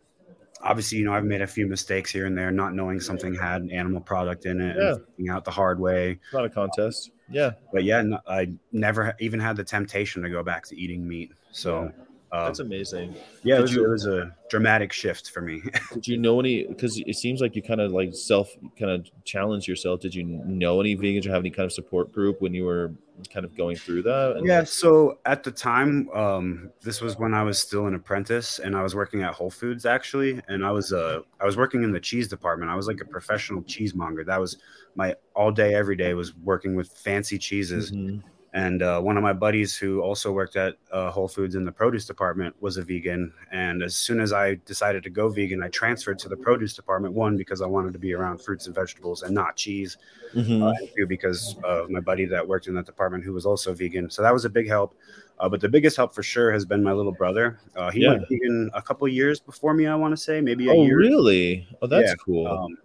obviously, 0.61 0.97
you 0.97 1.05
know, 1.05 1.13
I've 1.13 1.23
made 1.23 1.41
a 1.41 1.47
few 1.47 1.67
mistakes 1.67 2.11
here 2.11 2.25
and 2.25 2.37
there, 2.37 2.51
not 2.51 2.73
knowing 2.73 2.99
something 2.99 3.33
had 3.33 3.61
an 3.61 3.71
animal 3.71 4.01
product 4.01 4.45
in 4.45 4.59
it, 4.59 4.75
Yeah. 4.77 4.95
and 5.17 5.29
out 5.29 5.45
the 5.45 5.51
hard 5.51 5.79
way. 5.79 6.19
Not 6.33 6.45
a 6.45 6.49
contest. 6.49 7.11
Yeah. 7.29 7.51
But 7.71 7.83
yeah, 7.83 8.01
no, 8.01 8.19
I 8.27 8.51
never 8.71 9.15
even 9.19 9.39
had 9.39 9.55
the 9.55 9.63
temptation 9.63 10.21
to 10.23 10.29
go 10.29 10.43
back 10.43 10.65
to 10.67 10.75
eating 10.77 11.07
meat. 11.07 11.31
So. 11.51 11.91
Um, 12.31 12.45
That's 12.45 12.59
amazing. 12.59 13.15
yeah, 13.43 13.57
it 13.57 13.61
was, 13.61 13.73
you- 13.73 13.85
it 13.85 13.89
was 13.89 14.05
a 14.05 14.35
dramatic 14.49 14.91
shift 14.91 15.31
for 15.31 15.41
me. 15.41 15.61
Did 15.93 16.07
you 16.07 16.17
know 16.17 16.39
any? 16.41 16.63
Because 16.65 16.97
it 16.99 17.15
seems 17.15 17.39
like 17.39 17.55
you 17.55 17.61
kind 17.61 17.79
of 17.79 17.91
like 17.93 18.13
self 18.13 18.49
kind 18.77 18.91
of 18.91 19.07
challenge 19.23 19.67
yourself. 19.67 20.01
Did 20.01 20.13
you 20.13 20.23
know 20.25 20.81
any 20.81 20.97
vegans 20.97 21.25
or 21.25 21.29
have 21.29 21.39
any 21.41 21.51
kind 21.51 21.65
of 21.65 21.71
support 21.71 22.11
group 22.11 22.41
when 22.41 22.53
you 22.53 22.65
were 22.65 22.91
kind 23.33 23.45
of 23.45 23.55
going 23.55 23.77
through 23.77 24.01
that? 24.03 24.41
Yeah, 24.43 24.65
so 24.65 25.19
at 25.25 25.43
the 25.43 25.51
time, 25.51 26.09
um, 26.13 26.69
this 26.81 26.99
was 26.99 27.17
when 27.17 27.33
I 27.33 27.43
was 27.43 27.59
still 27.59 27.87
an 27.87 27.95
apprentice, 27.95 28.59
and 28.59 28.75
I 28.75 28.83
was 28.83 28.93
working 28.93 29.23
at 29.23 29.33
Whole 29.33 29.49
Foods 29.49 29.85
actually, 29.85 30.41
and 30.49 30.65
I 30.65 30.71
was 30.71 30.91
uh, 30.91 31.21
I 31.39 31.45
was 31.45 31.55
working 31.55 31.83
in 31.83 31.93
the 31.93 31.99
cheese 32.01 32.27
department. 32.27 32.69
I 32.69 32.75
was 32.75 32.87
like 32.87 32.99
a 32.99 33.05
professional 33.05 33.61
cheesemonger. 33.63 34.25
That 34.25 34.41
was 34.41 34.57
my 34.95 35.15
all 35.33 35.51
day, 35.51 35.75
every 35.75 35.95
day 35.95 36.13
was 36.13 36.35
working 36.35 36.75
with 36.75 36.89
fancy 36.91 37.37
cheeses. 37.37 37.91
Mhm. 37.93 38.21
And 38.53 38.81
uh, 38.81 38.99
one 39.01 39.17
of 39.17 39.23
my 39.23 39.33
buddies 39.33 39.75
who 39.75 40.01
also 40.01 40.31
worked 40.31 40.55
at 40.55 40.75
uh, 40.91 41.11
Whole 41.11 41.27
Foods 41.27 41.55
in 41.55 41.65
the 41.65 41.71
produce 41.71 42.05
department 42.05 42.55
was 42.61 42.77
a 42.77 42.81
vegan. 42.81 43.33
And 43.51 43.83
as 43.83 43.93
soon 43.95 44.19
as 44.21 44.31
I 44.33 44.55
decided 44.65 45.03
to 45.03 45.09
go 45.09 45.29
vegan, 45.29 45.61
I 45.61 45.67
transferred 45.67 46.17
to 46.19 46.29
the 46.29 46.37
produce 46.37 46.73
department. 46.73 47.13
One 47.13 47.35
because 47.37 47.61
I 47.61 47.67
wanted 47.67 47.93
to 47.93 47.99
be 47.99 48.13
around 48.13 48.41
fruits 48.41 48.65
and 48.65 48.73
vegetables 48.73 49.23
and 49.23 49.35
not 49.35 49.57
cheese 49.57 49.97
Mhm. 50.33 50.63
uh, 50.63 50.69
and 50.79 50.89
two 50.95 51.05
because 51.05 51.55
of 51.63 51.89
my 51.89 51.99
buddy 51.99 52.25
that 52.25 52.47
worked 52.47 52.67
in 52.67 52.75
that 52.75 52.85
department 52.85 53.23
who 53.23 53.33
was 53.33 53.45
also 53.45 53.73
vegan. 53.73 54.09
So 54.09 54.21
that 54.21 54.33
was 54.33 54.45
a 54.45 54.49
big 54.49 54.67
help. 54.67 54.95
Uh, 55.39 55.47
but 55.49 55.61
the 55.61 55.69
biggest 55.69 55.95
help 55.97 56.15
for 56.15 56.23
sure 56.23 56.51
has 56.51 56.65
been 56.65 56.81
my 56.81 56.93
little 56.93 57.11
brother. 57.11 57.59
Uh, 57.75 57.91
he 57.91 58.01
Yeah. 58.01 58.11
went 58.13 58.23
vegan 58.29 58.71
a 58.73 58.81
couple 58.81 59.07
years 59.07 59.39
before 59.39 59.73
me. 59.73 59.85
I 59.87 59.95
want 59.95 60.13
to 60.13 60.17
say 60.17 60.41
maybe 60.41 60.67
a 60.69 60.71
Oh, 60.71 60.83
year. 60.83 60.97
really? 60.97 61.67
Oh, 61.81 61.87
that's 61.87 62.09
Yeah, 62.09 62.15
cool. 62.25 62.47
Um, 62.47 62.77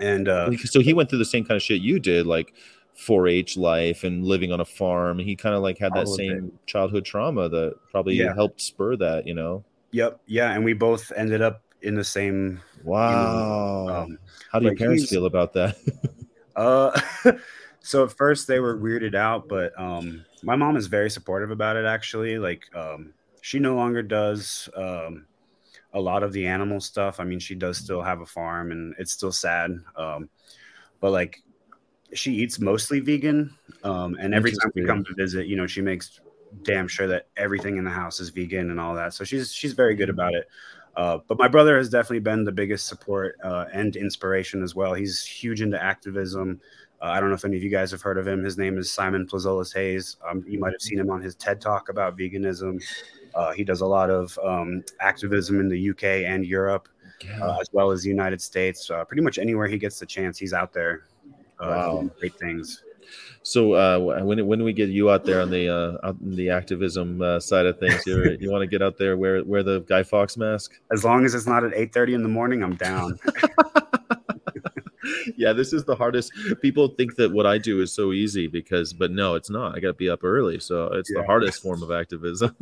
and 0.00 0.28
uh, 0.28 0.52
so 0.64 0.80
he 0.80 0.94
went 0.94 1.10
through 1.10 1.18
the 1.18 1.24
same 1.26 1.44
kind 1.44 1.56
of 1.56 1.62
shit 1.62 1.82
you 1.82 1.98
did, 1.98 2.26
like 2.26 2.54
4-H 2.96 3.56
life 3.56 4.04
and 4.04 4.24
living 4.24 4.52
on 4.52 4.60
a 4.60 4.64
farm. 4.64 5.18
He 5.18 5.34
kind 5.36 5.54
of 5.54 5.62
like 5.62 5.78
had 5.78 5.92
that 5.94 6.02
of 6.02 6.08
it. 6.08 6.16
same 6.16 6.58
childhood 6.66 7.04
trauma 7.04 7.48
that 7.48 7.74
probably 7.90 8.14
Yeah. 8.14 8.34
helped 8.34 8.60
spur 8.60 8.96
that. 8.96 9.26
You 9.26 9.34
know? 9.34 9.64
yep, 9.90 10.20
yeah, 10.26 10.52
and 10.52 10.64
we 10.64 10.72
both 10.72 11.12
ended 11.16 11.42
up 11.42 11.62
in 11.82 11.94
the 11.94 12.04
same. 12.04 12.60
Wow. 12.84 14.04
Um, 14.04 14.18
How 14.50 14.58
do 14.58 14.66
your 14.66 14.76
parents 14.76 15.08
feel 15.08 15.26
about 15.26 15.52
that? 15.54 15.76
Uh, 16.54 16.98
so 17.80 18.04
at 18.04 18.12
first 18.12 18.46
they 18.46 18.60
were 18.60 18.76
weirded 18.76 19.14
out, 19.14 19.48
but 19.48 19.72
um, 19.80 20.24
my 20.42 20.54
mom 20.56 20.76
is 20.76 20.86
very 20.86 21.10
supportive 21.10 21.50
about 21.50 21.76
it. 21.76 21.84
Actually, 21.86 22.38
like 22.38 22.62
um, 22.76 23.14
she 23.40 23.58
no 23.58 23.74
longer 23.74 24.02
does 24.02 24.68
um, 24.76 25.26
a 25.94 26.00
lot 26.00 26.22
of 26.22 26.32
the 26.32 26.46
animal 26.46 26.80
stuff. 26.80 27.20
I 27.20 27.24
mean, 27.24 27.38
she 27.38 27.54
does 27.54 27.78
still 27.78 28.02
have 28.02 28.20
a 28.20 28.26
farm, 28.26 28.70
and 28.70 28.94
it's 28.98 29.12
still 29.12 29.32
sad. 29.32 29.72
Um, 29.96 30.28
but 31.00 31.10
like, 31.10 31.42
she 32.14 32.34
eats 32.34 32.58
mostly 32.58 33.00
vegan, 33.00 33.54
um, 33.84 34.16
and 34.20 34.34
every 34.34 34.52
time 34.52 34.70
we 34.74 34.84
come 34.84 35.04
to 35.04 35.14
visit, 35.14 35.46
you 35.46 35.56
know, 35.56 35.66
she 35.66 35.80
makes 35.80 36.20
damn 36.62 36.86
sure 36.86 37.06
that 37.06 37.28
everything 37.36 37.78
in 37.78 37.84
the 37.84 37.90
house 37.90 38.20
is 38.20 38.28
vegan 38.28 38.70
and 38.70 38.78
all 38.78 38.94
that. 38.94 39.14
So 39.14 39.24
she's 39.24 39.52
she's 39.52 39.72
very 39.72 39.94
good 39.94 40.10
about 40.10 40.34
it. 40.34 40.48
Uh, 40.94 41.18
but 41.26 41.38
my 41.38 41.48
brother 41.48 41.76
has 41.78 41.88
definitely 41.88 42.20
been 42.20 42.44
the 42.44 42.52
biggest 42.52 42.86
support 42.86 43.36
uh, 43.42 43.64
and 43.72 43.96
inspiration 43.96 44.62
as 44.62 44.74
well. 44.74 44.92
He's 44.92 45.24
huge 45.24 45.62
into 45.62 45.82
activism. 45.82 46.60
Uh, 47.00 47.06
I 47.06 47.20
don't 47.20 47.30
know 47.30 47.34
if 47.34 47.44
any 47.44 47.56
of 47.56 47.62
you 47.62 47.70
guys 47.70 47.90
have 47.90 48.02
heard 48.02 48.18
of 48.18 48.28
him. 48.28 48.44
His 48.44 48.58
name 48.58 48.76
is 48.76 48.90
Simon 48.90 49.26
Plazolis 49.26 49.74
Hayes. 49.74 50.18
Um, 50.28 50.44
you 50.46 50.58
might 50.58 50.72
have 50.72 50.82
seen 50.82 50.98
him 50.98 51.10
on 51.10 51.22
his 51.22 51.34
TED 51.34 51.60
Talk 51.60 51.88
about 51.88 52.16
veganism. 52.18 52.82
Uh, 53.34 53.52
he 53.52 53.64
does 53.64 53.80
a 53.80 53.86
lot 53.86 54.10
of 54.10 54.38
um, 54.44 54.84
activism 55.00 55.58
in 55.60 55.68
the 55.68 55.90
UK 55.90 56.04
and 56.04 56.44
Europe, 56.44 56.88
uh, 57.40 57.56
as 57.60 57.68
well 57.72 57.90
as 57.90 58.02
the 58.02 58.08
United 58.10 58.42
States. 58.42 58.90
Uh, 58.90 59.04
pretty 59.04 59.22
much 59.22 59.38
anywhere 59.38 59.66
he 59.66 59.78
gets 59.78 59.98
the 59.98 60.06
chance, 60.06 60.38
he's 60.38 60.52
out 60.52 60.72
there. 60.74 61.04
Uh, 61.62 61.68
Wow. 61.68 62.10
great 62.18 62.34
things. 62.38 62.82
So 63.44 63.74
uh, 63.74 63.98
when 64.22 64.46
when 64.46 64.62
we 64.62 64.72
get 64.72 64.88
you 64.90 65.10
out 65.10 65.24
there 65.24 65.40
on 65.40 65.50
the 65.50 65.68
uh, 65.68 66.06
out 66.06 66.16
in 66.22 66.36
the 66.36 66.50
activism 66.50 67.20
uh, 67.20 67.40
side 67.40 67.66
of 67.66 67.78
things? 67.78 68.06
You're, 68.06 68.34
you 68.34 68.50
want 68.50 68.62
to 68.62 68.68
get 68.68 68.82
out 68.82 68.98
there 68.98 69.16
wear 69.16 69.44
wear 69.44 69.62
the 69.62 69.80
Guy 69.80 70.02
Fawkes 70.02 70.36
mask? 70.36 70.72
As 70.92 71.04
long 71.04 71.24
as 71.24 71.34
it's 71.34 71.46
not 71.46 71.64
at 71.64 71.72
8:30 71.72 72.14
in 72.14 72.22
the 72.22 72.28
morning, 72.28 72.62
I'm 72.62 72.76
down. 72.76 73.18
yeah, 75.36 75.52
this 75.52 75.72
is 75.72 75.84
the 75.84 75.96
hardest. 75.96 76.32
People 76.60 76.88
think 76.88 77.16
that 77.16 77.32
what 77.32 77.46
I 77.46 77.58
do 77.58 77.80
is 77.80 77.92
so 77.92 78.12
easy 78.12 78.46
because, 78.46 78.92
but 78.92 79.10
no, 79.10 79.34
it's 79.34 79.50
not. 79.50 79.76
I 79.76 79.80
got 79.80 79.88
to 79.88 79.94
be 79.94 80.08
up 80.08 80.24
early, 80.24 80.60
so 80.60 80.86
it's 80.92 81.12
the 81.12 81.24
hardest 81.24 81.62
form 81.62 81.82
of 81.82 81.90
activism. 81.90 82.56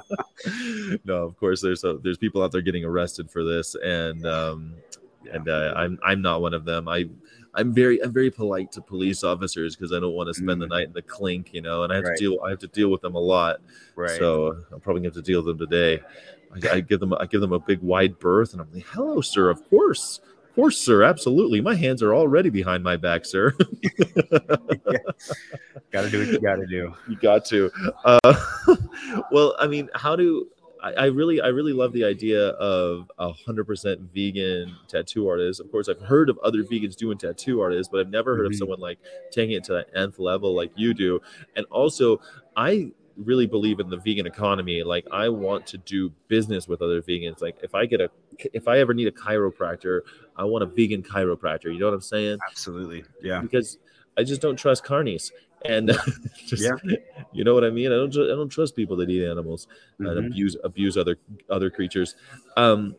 no, 1.04 1.24
of 1.24 1.36
course, 1.36 1.60
there's 1.60 1.84
a, 1.84 1.98
there's 2.02 2.18
people 2.18 2.42
out 2.42 2.52
there 2.52 2.60
getting 2.60 2.84
arrested 2.84 3.30
for 3.30 3.44
this, 3.44 3.74
and 3.74 4.24
um, 4.26 4.74
and 5.32 5.48
uh, 5.48 5.74
I'm 5.76 5.98
I'm 6.04 6.22
not 6.22 6.40
one 6.40 6.54
of 6.54 6.64
them. 6.64 6.88
I 6.88 7.06
I'm 7.56 7.72
very 7.72 8.00
I'm 8.02 8.12
very 8.12 8.30
polite 8.30 8.70
to 8.72 8.80
police 8.82 9.24
officers 9.24 9.74
because 9.74 9.92
I 9.92 9.98
don't 9.98 10.12
want 10.14 10.28
to 10.28 10.34
spend 10.34 10.60
the 10.60 10.66
Mm. 10.66 10.70
night 10.70 10.86
in 10.88 10.92
the 10.92 11.02
clink, 11.02 11.52
you 11.52 11.62
know, 11.62 11.82
and 11.82 11.92
I 11.92 11.96
have 11.96 12.04
Right. 12.04 12.16
to 12.16 12.22
deal 12.22 12.38
I 12.44 12.50
have 12.50 12.58
to 12.60 12.66
deal 12.68 12.90
with 12.90 13.00
them 13.00 13.14
a 13.14 13.20
lot. 13.20 13.60
right. 13.96 14.10
So 14.18 14.56
I'm 14.72 14.80
probably 14.80 15.00
gonna 15.00 15.08
have 15.14 15.14
to 15.14 15.22
deal 15.22 15.42
with 15.42 15.46
them 15.56 15.66
today. 15.66 16.00
I, 16.70 16.76
I 16.76 16.80
give 16.80 17.00
them 17.00 17.12
I 17.14 17.26
give 17.26 17.40
them 17.40 17.52
a 17.52 17.58
big 17.58 17.80
wide 17.80 18.18
berth, 18.18 18.52
and 18.52 18.60
I'm 18.62 18.68
like, 18.72 18.84
"Hello, 18.86 19.20
sir. 19.20 19.48
Of 19.50 19.68
course, 19.68 20.20
of 20.48 20.54
course, 20.54 20.78
sir. 20.78 21.02
Absolutely. 21.02 21.60
My 21.60 21.74
hands 21.74 22.02
are 22.02 22.14
already 22.14 22.50
behind 22.50 22.84
my 22.84 22.96
back, 22.96 23.24
sir. 23.24 23.52
got 25.92 26.02
to 26.02 26.10
do 26.10 26.20
what 26.20 26.28
you 26.28 26.40
got 26.40 26.56
to 26.56 26.66
do. 26.66 26.94
you 27.08 27.16
got 27.16 27.44
to." 27.46 27.70
Uh, 28.04 28.76
well, 29.32 29.56
I 29.58 29.66
mean, 29.66 29.88
how 29.94 30.14
do 30.16 30.46
I, 30.82 30.92
I 30.92 31.04
really 31.06 31.40
I 31.40 31.48
really 31.48 31.72
love 31.72 31.92
the 31.92 32.04
idea 32.04 32.48
of 32.50 33.10
a 33.18 33.32
hundred 33.32 33.64
percent 33.64 34.00
vegan 34.14 34.74
tattoo 34.88 35.28
artist. 35.28 35.60
Of 35.60 35.70
course, 35.70 35.88
I've 35.88 36.00
heard 36.00 36.28
of 36.28 36.38
other 36.44 36.62
vegans 36.62 36.96
doing 36.96 37.18
tattoo 37.18 37.60
artists, 37.60 37.90
but 37.90 38.00
I've 38.00 38.10
never 38.10 38.36
heard 38.36 38.46
of 38.46 38.52
Mhm. 38.52 38.58
someone 38.58 38.80
like 38.80 38.98
taking 39.30 39.56
it 39.56 39.64
to 39.64 39.72
that 39.74 39.88
nth 39.94 40.18
level 40.18 40.54
like 40.54 40.70
you 40.76 40.94
do. 40.94 41.20
And 41.56 41.64
also, 41.70 42.20
I 42.56 42.92
really 43.16 43.46
believe 43.46 43.80
in 43.80 43.88
the 43.88 43.96
vegan 43.96 44.26
economy. 44.26 44.82
Like, 44.82 45.06
I 45.10 45.30
want 45.30 45.66
to 45.68 45.78
do 45.78 46.12
business 46.28 46.68
with 46.68 46.82
other 46.82 47.00
vegans. 47.00 47.40
Like, 47.40 47.56
if 47.62 47.74
I 47.74 47.86
get 47.86 48.00
a 48.02 48.10
if 48.52 48.68
I 48.68 48.78
ever 48.80 48.92
need 48.92 49.08
a 49.08 49.12
chiropractor, 49.12 50.02
I 50.36 50.44
want 50.44 50.62
a 50.62 50.66
vegan 50.66 51.02
chiropractor. 51.02 51.72
You 51.72 51.78
know 51.78 51.86
what 51.86 51.94
I'm 51.94 52.00
saying? 52.02 52.38
Absolutely. 52.46 53.04
Yeah. 53.22 53.40
Because 53.40 53.78
I 54.18 54.24
just 54.24 54.42
don't 54.42 54.56
trust 54.56 54.84
carnies. 54.84 55.32
And 55.64 55.88
just, 56.46 56.62
Yeah. 56.62 56.76
you 57.32 57.42
know 57.44 57.54
what 57.54 57.64
I 57.64 57.70
mean. 57.70 57.86
I 57.92 57.96
don't. 57.96 58.14
I 58.16 58.34
don't 58.36 58.48
trust 58.50 58.76
people 58.76 58.96
that 58.98 59.08
eat 59.10 59.24
animals 59.24 59.66
and 59.98 60.06
Mhm. 60.08 60.26
abuse 60.26 60.56
abuse 60.62 60.96
other 60.96 61.16
other 61.50 61.70
creatures. 61.70 62.14
Um, 62.56 62.94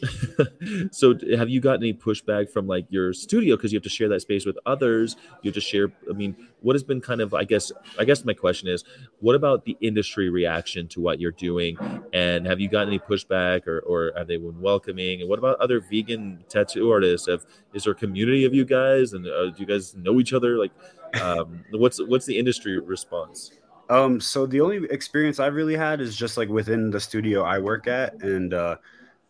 so 0.92 1.14
have 1.36 1.48
you 1.50 1.60
gotten 1.60 1.82
any 1.82 1.92
pushback 1.92 2.48
from 2.50 2.66
like 2.66 2.86
your 2.90 3.12
studio 3.12 3.56
because 3.56 3.72
you 3.72 3.76
have 3.76 3.82
to 3.82 3.88
share 3.90 4.08
that 4.08 4.20
space 4.20 4.46
with 4.46 4.58
others? 4.64 5.16
You 5.42 5.48
have 5.48 5.54
to 5.54 5.60
share. 5.60 5.92
I 6.08 6.12
mean, 6.14 6.36
what 6.60 6.74
has 6.74 6.82
been 6.82 7.00
kind 7.00 7.20
of? 7.20 7.34
I 7.34 7.44
guess. 7.44 7.70
I 7.98 8.04
guess 8.04 8.24
my 8.24 8.32
question 8.32 8.68
is, 8.68 8.84
what 9.20 9.34
about 9.34 9.64
the 9.64 9.76
industry 9.80 10.30
reaction 10.30 10.88
to 10.88 11.00
what 11.00 11.20
you're 11.20 11.32
doing? 11.32 11.76
And 12.12 12.46
have 12.46 12.60
you 12.60 12.68
gotten 12.68 12.88
any 12.88 12.98
pushback, 12.98 13.66
or 13.66 13.80
or 13.80 14.12
have 14.16 14.26
they 14.26 14.36
been 14.36 14.60
welcoming? 14.60 15.20
And 15.20 15.28
what 15.28 15.38
about 15.38 15.60
other 15.60 15.80
vegan 15.80 16.44
tattoo 16.48 16.90
artists? 16.90 17.28
Have 17.28 17.44
is 17.74 17.84
there 17.84 17.92
a 17.92 17.96
community 17.96 18.44
of 18.44 18.54
you 18.54 18.64
guys, 18.64 19.12
and 19.12 19.26
uh, 19.26 19.46
do 19.50 19.54
you 19.58 19.66
guys 19.66 19.94
know 19.96 20.18
each 20.20 20.32
other? 20.32 20.56
Like, 20.56 20.72
um, 21.20 21.64
what's 21.72 22.00
what's 22.06 22.26
the 22.26 22.38
industry 22.38 22.78
response? 22.78 23.52
Um, 23.88 24.20
so 24.20 24.46
the 24.46 24.60
only 24.60 24.86
experience 24.90 25.40
I've 25.40 25.54
really 25.54 25.76
had 25.76 26.00
is 26.00 26.16
just 26.16 26.36
like 26.36 26.48
within 26.48 26.90
the 26.90 27.00
studio 27.00 27.42
I 27.42 27.58
work 27.58 27.88
at, 27.88 28.14
and 28.22 28.54
uh, 28.54 28.76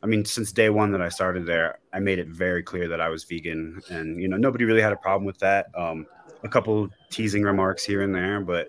I 0.03 0.07
mean, 0.07 0.25
since 0.25 0.53
day 0.53 0.71
one 0.71 0.93
that 0.93 1.03
I 1.03 1.09
started 1.09 1.47
there, 1.47 1.79
I 1.93 1.99
made 1.99 2.19
it 2.19 2.29
very 2.29 2.63
clear 2.63 2.89
that 2.89 3.01
I 3.01 3.09
was 3.09 3.25
vegan, 3.25 3.81
and 3.89 4.21
you 4.21 4.29
know, 4.29 4.37
nobody 4.37 4.65
really 4.65 4.83
had 4.83 4.93
a 4.93 4.97
problem 4.97 5.25
with 5.25 5.39
that. 5.39 5.67
Um, 5.75 6.07
a 6.43 6.49
couple 6.49 6.89
teasing 7.11 7.43
remarks 7.43 7.85
here 7.85 8.03
and 8.03 8.15
there, 8.15 8.41
but 8.41 8.69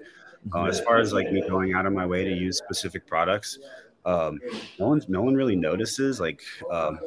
uh, 0.54 0.66
as 0.66 0.82
far 0.82 0.98
as 0.98 1.14
like 1.14 1.32
me 1.32 1.42
going 1.48 1.74
out 1.74 1.86
of 1.86 1.94
my 1.94 2.06
way 2.06 2.24
to 2.24 2.32
use 2.32 2.58
specific 2.58 3.08
products, 3.08 3.60
um, 4.06 4.40
no 4.80 4.88
one, 4.88 5.02
no 5.08 5.22
one 5.22 5.36
really 5.36 5.56
notices. 5.56 6.20
Like, 6.20 6.42
um, 6.70 7.00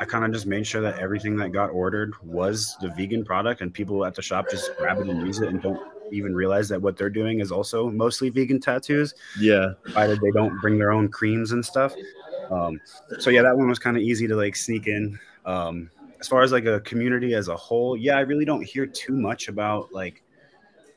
I 0.00 0.04
kind 0.04 0.24
of 0.24 0.32
just 0.32 0.46
made 0.46 0.66
sure 0.66 0.80
that 0.82 0.98
everything 0.98 1.36
that 1.36 1.50
got 1.50 1.70
ordered 1.70 2.14
was 2.22 2.76
the 2.80 2.88
vegan 2.88 3.24
product, 3.24 3.60
and 3.60 3.72
people 3.72 4.04
at 4.04 4.14
the 4.14 4.22
shop 4.22 4.50
just 4.50 4.70
grab 4.76 4.98
it 4.98 5.08
and 5.08 5.26
use 5.26 5.40
it, 5.40 5.48
and 5.48 5.60
don't 5.60 5.80
even 6.12 6.34
realize 6.34 6.68
that 6.68 6.80
what 6.80 6.96
they're 6.96 7.10
doing 7.10 7.40
is 7.40 7.52
also 7.52 7.90
mostly 7.90 8.30
vegan 8.30 8.60
tattoos. 8.60 9.14
Yeah. 9.38 9.72
Provided 9.82 10.20
they 10.20 10.30
don't 10.30 10.58
bring 10.60 10.78
their 10.78 10.92
own 10.92 11.08
creams 11.08 11.52
and 11.52 11.64
stuff. 11.64 11.94
Um, 12.50 12.80
so 13.18 13.30
yeah, 13.30 13.42
that 13.42 13.56
one 13.56 13.68
was 13.68 13.78
kind 13.78 13.96
of 13.96 14.02
easy 14.02 14.26
to 14.26 14.36
like 14.36 14.56
sneak 14.56 14.86
in. 14.86 15.18
Um, 15.44 15.90
as 16.20 16.26
far 16.28 16.42
as 16.42 16.52
like 16.52 16.64
a 16.64 16.80
community 16.80 17.34
as 17.34 17.48
a 17.48 17.56
whole, 17.56 17.96
yeah, 17.96 18.16
I 18.16 18.20
really 18.20 18.44
don't 18.44 18.64
hear 18.64 18.86
too 18.86 19.14
much 19.14 19.48
about 19.48 19.92
like 19.92 20.22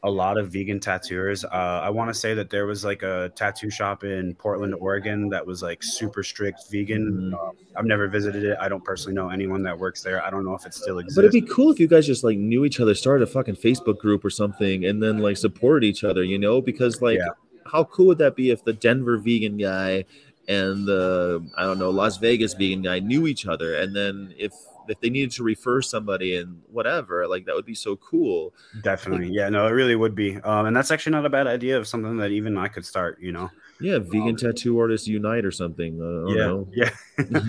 a 0.04 0.10
lot 0.10 0.38
of 0.38 0.52
vegan 0.52 0.80
tattooers. 0.80 1.46
Uh, 1.46 1.80
I 1.84 1.90
want 1.92 2.10
to 2.10 2.14
say 2.14 2.34
that 2.34 2.50
there 2.50 2.66
was 2.66 2.84
like 2.84 3.04
a 3.04 3.32
tattoo 3.36 3.70
shop 3.70 4.04
in 4.04 4.34
Portland, 4.34 4.74
Oregon 4.74 5.30
that 5.30 5.46
was 5.46 5.62
like 5.62 5.84
super 5.84 6.24
strict 6.24 6.62
vegan. 6.72 7.32
Mhm. 7.32 7.40
Um, 7.40 7.56
I've 7.76 7.86
never 7.86 8.08
visited 8.08 8.44
it. 8.44 8.58
I 8.60 8.68
don't 8.68 8.84
personally 8.84 9.14
know 9.14 9.30
anyone 9.30 9.62
that 9.64 9.78
works 9.78 10.02
there. 10.02 10.24
I 10.26 10.32
don't 10.32 10.44
know 10.44 10.56
if 10.56 10.66
it 10.66 10.74
still 10.74 10.98
exists. 10.98 11.16
But 11.16 11.26
it'd 11.26 11.34
be 11.34 11.48
cool 11.54 11.72
if 11.72 11.80
you 11.80 11.88
guys 11.88 12.08
just 12.08 12.24
like 12.24 12.38
knew 12.38 12.66
each 12.66 12.80
other, 12.80 12.96
started 12.96 13.24
a 13.28 13.32
fucking 13.32 13.58
Facebook 13.58 14.00
group 14.00 14.26
or 14.26 14.32
something, 14.32 14.86
and 14.86 15.04
then 15.04 15.20
like 15.20 15.38
supported 15.38 15.86
each 15.86 16.04
other, 16.04 16.24
you 16.24 16.40
know? 16.40 16.62
Because 16.62 17.00
like, 17.02 17.20
Yeah. 17.20 17.28
how 17.72 17.84
cool 17.84 18.08
would 18.08 18.18
that 18.18 18.36
be 18.36 18.50
if 18.50 18.64
the 18.64 18.74
Denver 18.74 19.18
vegan 19.20 19.58
guy 19.58 20.06
and 20.48 20.88
the 20.88 21.48
I 21.56 21.64
don't 21.64 21.78
know 21.78 21.92
Las 21.92 22.18
Vegas 22.18 22.56
vegan 22.56 22.82
guy 22.82 23.00
knew 23.00 23.28
each 23.28 23.46
other, 23.46 23.76
and 23.76 23.96
then 23.96 24.34
if 24.40 24.52
if 24.88 25.00
they 25.00 25.10
needed 25.10 25.32
to 25.32 25.44
refer 25.44 25.82
somebody 25.82 26.38
and 26.38 26.62
whatever, 26.72 27.28
like 27.28 27.46
that 27.46 27.56
would 27.56 27.66
be 27.66 27.76
so 27.76 27.96
cool. 27.98 28.54
Definitely. 28.84 29.30
Yeah, 29.30 29.50
no, 29.50 29.68
it 29.68 29.72
really 29.72 29.96
would 29.96 30.16
be. 30.16 30.38
Um, 30.38 30.66
and 30.66 30.76
that's 30.76 30.92
actually 30.92 31.12
not 31.14 31.26
a 31.26 31.30
bad 31.30 31.48
idea 31.48 31.78
of 31.78 31.88
something 31.88 32.18
that 32.18 32.32
even 32.32 32.58
I 32.58 32.68
could 32.68 32.86
start, 32.86 33.20
you 33.22 33.32
know? 33.32 33.50
Yeah, 33.80 33.98
vegan 34.00 34.30
Um, 34.30 34.36
tattoo 34.36 34.78
artists 34.80 35.08
unite 35.08 35.44
or 35.44 35.52
something. 35.52 36.00
Uh, 36.00 36.06
I 36.06 36.08
don't 36.08 36.38
yeah. 36.38 36.46
know. 36.46 36.68
Yeah. 36.72 36.90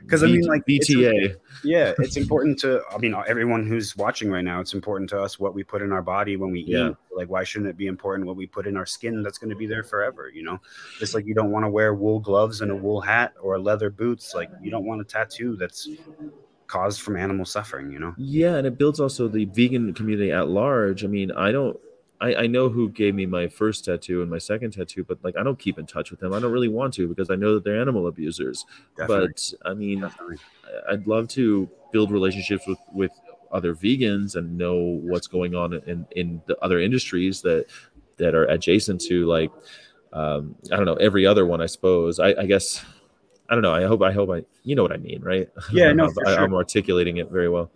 Because 0.00 0.22
I 0.22 0.28
mean, 0.28 0.42
like, 0.46 0.62
it's 0.66 0.88
BTA. 0.88 1.36
yeah, 1.62 1.92
it's 1.98 2.16
important 2.16 2.58
to, 2.60 2.82
I 2.90 2.96
mean, 2.96 3.14
everyone 3.28 3.66
who's 3.66 3.94
watching 3.96 4.30
right 4.30 4.42
now, 4.42 4.60
it's 4.60 4.72
important 4.72 5.10
to 5.10 5.20
us 5.20 5.38
what 5.38 5.52
we 5.54 5.62
put 5.62 5.82
in 5.82 5.92
our 5.92 6.00
body 6.00 6.36
when 6.36 6.50
we 6.52 6.60
Yeah. 6.66 6.90
eat. 6.90 6.96
Like, 7.14 7.28
why 7.28 7.44
shouldn't 7.44 7.68
it 7.68 7.76
be 7.76 7.86
important 7.86 8.26
what 8.26 8.36
we 8.36 8.46
put 8.46 8.66
in 8.66 8.76
our 8.78 8.86
skin 8.86 9.22
that's 9.22 9.36
going 9.36 9.50
to 9.50 9.56
be 9.56 9.66
there 9.66 9.82
forever, 9.84 10.30
you 10.32 10.42
know? 10.42 10.58
Just 10.98 11.14
like 11.14 11.26
you 11.26 11.34
don't 11.34 11.50
want 11.50 11.64
to 11.64 11.68
wear 11.68 11.92
wool 11.92 12.18
gloves 12.18 12.62
and 12.62 12.70
a 12.70 12.76
wool 12.76 13.00
hat 13.02 13.34
or 13.42 13.58
leather 13.58 13.90
boots. 13.90 14.32
Like, 14.34 14.48
you 14.62 14.70
don't 14.70 14.86
want 14.86 15.02
a 15.02 15.04
tattoo 15.04 15.56
that's 15.56 15.86
caused 16.70 17.00
from 17.00 17.16
animal 17.16 17.44
suffering, 17.44 17.90
you 17.90 17.98
know? 17.98 18.14
Yeah, 18.16 18.54
and 18.54 18.66
it 18.66 18.78
builds 18.78 19.00
also 19.00 19.26
the 19.26 19.44
vegan 19.46 19.92
community 19.92 20.30
at 20.30 20.48
large. 20.48 21.04
I 21.04 21.08
mean, 21.08 21.32
I 21.32 21.50
don't 21.50 21.78
I, 22.20 22.34
I 22.34 22.46
know 22.46 22.68
who 22.68 22.90
gave 22.90 23.14
me 23.14 23.26
my 23.26 23.48
first 23.48 23.84
tattoo 23.84 24.20
and 24.20 24.30
my 24.30 24.38
second 24.38 24.72
tattoo, 24.72 25.04
but 25.04 25.18
like 25.24 25.36
I 25.38 25.42
don't 25.42 25.58
keep 25.58 25.78
in 25.78 25.86
touch 25.86 26.10
with 26.10 26.20
them. 26.20 26.32
I 26.34 26.40
don't 26.40 26.52
really 26.52 26.68
want 26.68 26.92
to 26.94 27.08
because 27.08 27.30
I 27.30 27.34
know 27.34 27.54
that 27.54 27.64
they're 27.64 27.80
animal 27.80 28.06
abusers. 28.06 28.66
Definitely. 28.96 29.28
But 29.28 29.70
I 29.70 29.74
mean, 29.74 30.00
definitely. 30.00 30.36
I'd 30.88 31.06
love 31.06 31.28
to 31.28 31.68
build 31.92 32.10
relationships 32.10 32.66
with 32.66 32.78
with 32.92 33.12
other 33.52 33.74
vegans 33.74 34.36
and 34.36 34.56
know 34.56 34.76
what's 35.02 35.26
going 35.26 35.54
on 35.54 35.74
in 35.74 36.06
in 36.12 36.42
the 36.46 36.58
other 36.62 36.78
industries 36.78 37.40
that 37.42 37.66
that 38.18 38.34
are 38.34 38.44
adjacent 38.44 39.00
to 39.02 39.26
like 39.26 39.50
um, 40.12 40.56
I 40.70 40.76
don't 40.76 40.84
know 40.84 40.94
every 40.94 41.24
other 41.24 41.46
one. 41.46 41.62
I 41.62 41.66
suppose. 41.66 42.20
I, 42.20 42.34
I 42.34 42.46
guess 42.46 42.84
I 43.50 43.54
don't 43.54 43.62
know. 43.62 43.74
I 43.74 43.84
hope 43.84 44.00
I 44.02 44.12
hope 44.12 44.30
I 44.30 44.44
you 44.62 44.74
know 44.76 44.82
what 44.82 44.92
I 44.92 44.96
mean, 44.98 45.20
right? 45.22 45.48
Yeah, 45.72 45.88
no, 45.92 46.04
know 46.04 46.04
if 46.06 46.14
for 46.14 46.26
I, 46.26 46.34
sure. 46.34 46.44
I'm 46.44 46.54
articulating 46.54 47.16
it 47.18 47.30
very 47.30 47.48
well. 47.48 47.70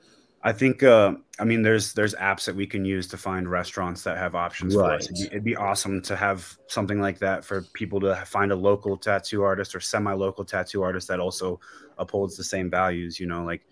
I 0.46 0.52
think 0.52 0.82
uh, 0.82 1.14
I 1.40 1.44
mean 1.44 1.62
there's 1.62 1.94
there's 1.94 2.14
apps 2.16 2.44
that 2.44 2.54
we 2.54 2.66
can 2.66 2.84
use 2.84 3.08
to 3.08 3.16
find 3.16 3.50
restaurants 3.50 4.02
that 4.04 4.16
have 4.18 4.34
options 4.34 4.74
for 4.74 4.84
us. 4.92 5.04
It'd 5.06 5.16
be, 5.16 5.22
it'd 5.26 5.44
be 5.44 5.56
awesome 5.56 6.00
to 6.02 6.14
have 6.14 6.56
something 6.68 7.00
like 7.00 7.18
that 7.20 7.44
for 7.44 7.62
people 7.72 7.98
to 8.00 8.14
find 8.26 8.52
a 8.52 8.56
local 8.56 8.96
tattoo 8.96 9.42
artist 9.42 9.74
or 9.74 9.80
semi-local 9.80 10.44
tattoo 10.44 10.82
artist 10.82 11.08
that 11.08 11.18
also 11.18 11.58
upholds 11.98 12.36
the 12.36 12.44
same 12.44 12.68
values. 12.70 13.18
You 13.18 13.26
know, 13.26 13.42
like 13.42 13.62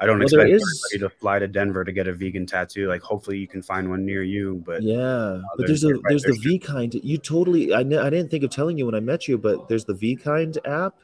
I 0.00 0.04
don't 0.06 0.18
Well, 0.18 0.24
expect 0.26 0.50
is- 0.50 0.62
everybody 0.92 1.10
to 1.12 1.18
fly 1.18 1.38
to 1.38 1.48
Denver 1.48 1.82
to 1.82 1.92
get 1.92 2.06
a 2.06 2.12
vegan 2.12 2.44
tattoo. 2.46 2.86
Like 2.88 3.00
hopefully 3.02 3.38
you 3.38 3.48
can 3.48 3.62
find 3.62 3.88
one 3.88 4.04
near 4.04 4.22
you. 4.22 4.62
But 4.66 4.82
Yeah, 4.82 5.40
but 5.56 5.66
there's- 5.66 5.80
there's 5.80 5.84
a 5.84 5.86
there's- 5.86 6.22
there's 6.24 6.36
the 6.36 6.40
V 6.42 6.58
kind. 6.58 6.92
You 6.94 7.16
totally. 7.16 7.72
I 7.72 7.80
I 7.80 7.82
didn't 8.10 8.28
think 8.28 8.44
of 8.44 8.50
telling 8.50 8.76
you 8.76 8.84
when 8.84 8.94
I 8.94 9.00
met 9.00 9.26
you, 9.26 9.38
but 9.38 9.66
there's 9.68 9.86
the 9.86 9.94
V 9.94 10.14
kind 10.14 10.56
app, 10.66 10.94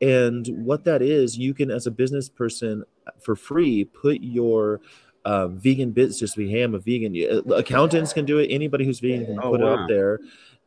and 0.00 0.46
what 0.64 0.84
that 0.84 1.02
is, 1.02 1.36
you 1.36 1.54
can 1.54 1.70
as 1.70 1.86
a 1.86 1.90
business 1.90 2.28
person 2.28 2.84
for 3.20 3.36
free 3.36 3.84
put 3.84 4.20
your 4.20 4.80
uh, 5.24 5.48
vegan 5.48 5.90
be, 5.90 6.08
hey, 6.48 6.62
I'm 6.62 6.74
a 6.74 6.78
vegan. 6.78 7.14
Uh, 7.14 7.54
Accountants 7.54 8.12
can 8.12 8.24
do 8.24 8.38
it. 8.38 8.48
Anybody 8.48 8.84
who's 8.84 9.00
vegan 9.00 9.26
can 9.26 9.38
Oh, 9.42 9.50
put 9.50 9.60
it 9.60 9.64
wow. 9.64 9.82
up 9.82 9.88
there, 9.88 10.18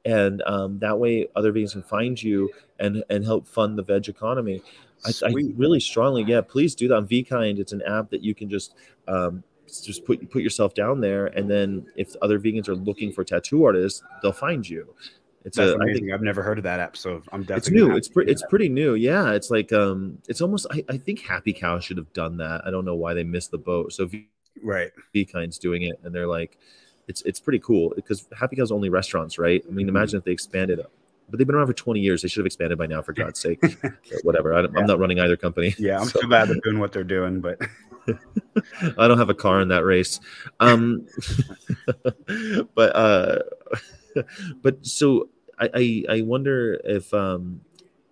and 0.06 0.44
um, 0.46 0.80
that 0.80 1.00
way 1.00 1.28
other 1.36 1.52
vegans 1.52 1.72
can 1.72 1.84
find 1.84 2.22
you 2.22 2.52
and 2.80 3.04
and 3.10 3.26
help 3.26 3.48
fund 3.48 3.78
the 3.78 3.84
veg 3.84 4.08
economy. 4.10 4.62
I, 5.06 5.12
I 5.26 5.34
really 5.56 5.80
strongly, 5.80 6.24
yeah, 6.24 6.42
please 6.42 6.76
do 6.76 6.88
that. 6.88 6.96
On 6.96 7.08
VKind, 7.08 7.60
it's 7.60 7.74
an 7.74 7.82
app 7.82 8.10
that 8.12 8.22
you 8.24 8.34
can 8.36 8.50
just 8.50 8.76
um, 9.08 9.44
just 9.68 10.06
put 10.06 10.30
put 10.30 10.44
yourself 10.44 10.74
down 10.76 11.02
there, 11.02 11.28
and 11.28 11.50
then 11.50 11.88
if 11.96 12.16
other 12.22 12.40
vegans 12.40 12.68
are 12.68 12.76
looking 12.76 13.12
for 13.12 13.24
tattoo 13.24 13.64
artists, 13.66 14.04
they'll 14.22 14.32
find 14.32 14.70
you. 14.70 14.94
It's 15.46 15.58
that's 15.58 15.72
a, 15.72 15.76
I 15.76 15.78
think 15.78 15.82
amazing. 15.98 16.14
I've 16.14 16.22
never 16.22 16.42
heard 16.42 16.58
of 16.58 16.64
that 16.64 16.80
app, 16.80 16.96
so 16.96 17.22
I'm 17.32 17.42
definitely 17.44 17.58
it's 17.58 17.70
new. 17.72 17.96
It's 17.96 18.08
pretty. 18.08 18.32
It's 18.32 18.42
that. 18.42 18.50
pretty 18.50 18.70
new. 18.70 18.94
Yeah, 18.96 19.32
it's 19.32 19.52
like 19.52 19.74
um, 19.74 20.18
it's 20.30 20.40
almost. 20.42 20.68
I, 20.72 20.84
I 20.90 20.98
think 20.98 21.20
Happy 21.22 21.52
Cow 21.54 21.80
should 21.80 21.98
have 21.98 22.12
done 22.14 22.38
that. 22.38 22.62
I 22.66 22.72
don't 22.72 22.86
know 22.86 22.96
why 22.96 23.14
they 23.14 23.24
missed 23.24 23.52
the 23.52 23.58
boat. 23.58 23.92
So 23.94 24.06
V 24.06 24.28
right. 24.64 24.92
Kind's 25.14 25.58
doing 25.58 25.84
it, 25.84 26.00
and 26.04 26.16
they're 26.16 26.28
like, 26.28 26.58
it's 27.10 27.22
it's 27.24 27.40
pretty 27.42 27.60
cool 27.60 27.92
because 27.96 28.26
Happy 28.40 28.56
Cow's 28.56 28.72
only 28.72 28.90
restaurants, 28.90 29.38
right? 29.38 29.64
I 29.68 29.72
mean, 29.72 29.88
Mhm. 29.88 29.90
imagine 29.90 30.18
if 30.20 30.24
they 30.26 30.32
expanded. 30.32 30.80
But 31.30 31.38
they've 31.40 31.48
been 31.48 31.56
around 31.56 31.68
for 31.68 31.74
20 31.74 32.00
years. 32.02 32.22
They 32.22 32.28
should 32.28 32.42
have 32.42 32.46
expanded 32.46 32.78
by 32.78 32.86
now, 32.86 33.02
for 33.02 33.14
God's 33.14 33.40
sake. 33.40 33.60
Whatever. 34.24 34.54
I, 34.54 34.62
don't- 34.62 34.74
Yeah. 34.74 34.80
I'm 34.82 34.86
not 34.86 35.00
running 35.00 35.20
either 35.20 35.36
company. 35.38 35.74
Yeah, 35.80 36.00
I'm 36.00 36.08
so- 36.08 36.20
so 36.20 36.28
glad 36.28 36.50
they're 36.50 36.60
doing 36.64 36.80
what 36.80 36.92
they're 36.92 37.04
doing, 37.06 37.40
but 37.40 37.60
I 38.98 39.08
don't 39.08 39.18
have 39.18 39.30
a 39.30 39.34
car 39.34 39.62
in 39.62 39.70
that 39.70 39.84
race. 39.86 40.20
Um, 40.60 41.08
but 42.76 42.96
uh, 42.96 43.40
but 44.62 44.86
so 44.86 45.30
I, 45.64 45.70
I 45.74 45.86
I 46.18 46.22
wonder 46.22 46.80
if 46.84 47.14
um 47.14 47.62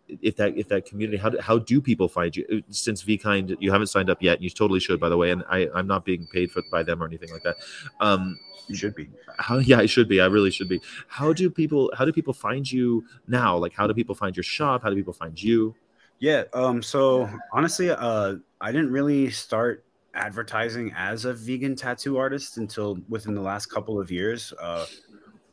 if 0.08 0.36
that 0.38 0.58
if 0.58 0.68
that 0.68 0.86
community 0.86 1.18
how 1.18 1.30
do, 1.30 1.38
how 1.40 1.58
do 1.58 1.82
people 1.82 2.08
find 2.10 2.36
you 2.36 2.46
Uh, 2.52 2.60
since 2.70 3.04
vkind 3.04 3.56
you 3.60 3.72
haven't 3.72 3.88
signed 3.88 4.10
up 4.10 4.22
yet 4.22 4.36
and 4.38 4.44
you 4.44 4.50
totally 4.50 4.80
should 4.80 5.00
by 5.00 5.10
the 5.10 5.18
way 5.18 5.32
and 5.32 5.44
I 5.50 5.70
I'm 5.74 5.88
not 5.88 6.04
being 6.06 6.28
paid 6.36 6.52
for 6.52 6.62
by 6.72 6.84
them 6.84 7.02
or 7.02 7.06
anything 7.08 7.32
like 7.32 7.44
that 7.44 7.58
um 8.02 8.38
you 8.68 8.76
should 8.76 8.96
be. 8.96 9.10
how 9.38 9.58
yeah 9.60 9.80
I 9.80 9.86
should 9.86 10.08
be 10.08 10.20
I 10.22 10.28
really 10.28 10.52
should 10.52 10.70
be 10.70 10.82
how 11.08 11.34
do 11.34 11.50
people 11.50 11.92
how 11.98 12.06
do 12.06 12.14
people 12.14 12.34
find 12.34 12.70
you 12.70 13.06
now 13.28 13.58
like 13.58 13.74
how 13.74 13.88
do 13.88 13.94
people 13.94 14.16
find 14.16 14.36
your 14.36 14.44
shop 14.44 14.84
how 14.84 14.90
do 14.90 14.96
people 14.96 15.14
find 15.14 15.42
you 15.42 15.76
Yeah. 16.20 16.44
Um. 16.54 16.82
So 16.84 17.30
honestly, 17.52 17.90
uh, 17.90 18.36
I 18.60 18.72
didn't 18.72 18.92
really 18.92 19.32
start 19.32 19.84
advertising 20.14 20.94
as 20.96 21.26
a 21.26 21.34
vegan 21.34 21.76
tattoo 21.76 22.18
artist 22.18 22.58
until 22.58 23.00
within 23.10 23.34
the 23.34 23.42
last 23.42 23.68
couple 23.68 24.00
of 24.00 24.12
years. 24.12 24.54
Uh, 24.62 24.86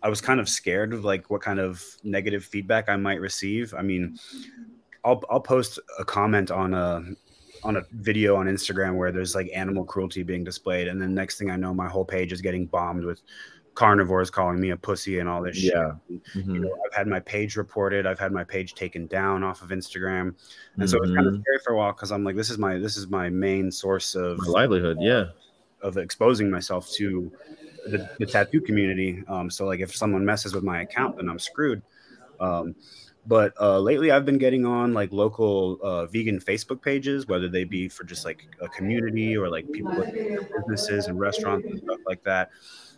I 0.03 0.09
was 0.09 0.20
kind 0.20 0.40
of 0.40 0.49
scared 0.49 0.92
of 0.92 1.05
like 1.05 1.30
what 1.30 1.42
kind 1.42 1.59
of 1.59 1.84
negative 2.03 2.44
feedback 2.44 2.88
I 2.88 2.96
might 2.96 3.20
receive. 3.20 3.74
I 3.74 3.82
mean, 3.82 4.18
I'll 5.05 5.22
I'll 5.30 5.40
post 5.40 5.78
a 5.99 6.05
comment 6.05 6.51
on 6.51 6.74
a 6.74 7.05
on 7.64 7.76
a 7.76 7.82
video 7.92 8.36
on 8.36 8.46
Instagram 8.46 8.96
where 8.96 9.11
there's 9.11 9.34
like 9.34 9.51
animal 9.55 9.84
cruelty 9.84 10.22
being 10.22 10.44
displayed, 10.44 10.88
and 10.88 11.01
then 11.01 11.14
next 11.14 11.38
thing 11.38 11.51
I 11.51 11.57
know, 11.57 11.74
my 11.74 11.88
whole 11.88 12.05
page 12.05 12.32
is 12.32 12.40
getting 12.40 12.66
bombed 12.66 13.05
with 13.05 13.22
carnivores 13.74 14.28
calling 14.28 14.61
me 14.61 14.70
a 14.70 14.76
pussy 14.76 15.20
and 15.20 15.28
all 15.28 15.40
this 15.40 15.57
shit. 15.57 15.72
Yeah. 15.72 15.92
You 16.09 16.20
mm-hmm. 16.34 16.62
know, 16.62 16.76
I've 16.86 16.96
had 16.96 17.07
my 17.07 17.20
page 17.20 17.57
reported. 17.57 18.07
I've 18.07 18.18
had 18.18 18.32
my 18.32 18.42
page 18.42 18.74
taken 18.74 19.07
down 19.07 19.44
off 19.44 19.62
of 19.62 19.70
Instagram, 19.70 20.34
and 20.76 20.90
so 20.90 20.96
it 20.96 21.03
was 21.03 21.11
kind 21.12 21.26
of 21.26 21.34
mm-hmm. 21.34 21.42
scary 21.42 21.59
for 21.64 21.74
a 21.74 21.76
while 21.76 21.92
because 21.92 22.12
I'm 22.12 22.24
like, 22.24 22.36
this 22.36 22.51
is 22.51 22.59
my 22.59 22.78
this 22.78 22.96
is 22.96 23.09
my 23.09 23.28
main 23.28 23.70
source 23.70 24.14
of 24.14 24.38
my 24.38 24.46
livelihood 24.46 24.99
yeah 25.01 25.26
of 25.82 25.96
exposing 25.96 26.51
myself 26.51 26.90
to 26.90 27.30
the, 27.91 28.11
the 28.18 28.26
tattoo 28.26 28.61
community. 28.61 29.22
Um, 29.28 29.51
so 29.51 29.66
like 29.66 29.80
if 29.80 29.95
someone 29.95 30.24
messes 30.24 30.55
with 30.55 30.64
my 30.64 30.82
account, 30.82 31.16
then 31.16 31.28
I'm 31.28 31.39
screwed. 31.39 31.82
Um, 32.41 32.74
but 33.26 33.53
uh, 33.61 33.78
lately, 33.78 34.11
I've 34.11 34.24
been 34.24 34.39
getting 34.39 34.64
on 34.64 34.95
like 34.95 35.12
local 35.12 35.78
uh, 35.82 36.07
vegan 36.07 36.41
Facebook 36.41 36.80
pages, 36.80 37.26
whether 37.26 37.49
they 37.49 37.64
be 37.64 37.89
for 37.89 38.05
just 38.05 38.24
like 38.24 38.47
a 38.62 38.68
community 38.68 39.36
or 39.36 39.51
like 39.51 39.70
people 39.70 39.93
their 39.93 40.43
businesses 40.43 41.09
and 41.09 41.20
restaurants 41.20 41.66
and 41.66 41.78
stuff 41.78 42.01
like 42.07 42.22
that. 42.22 42.51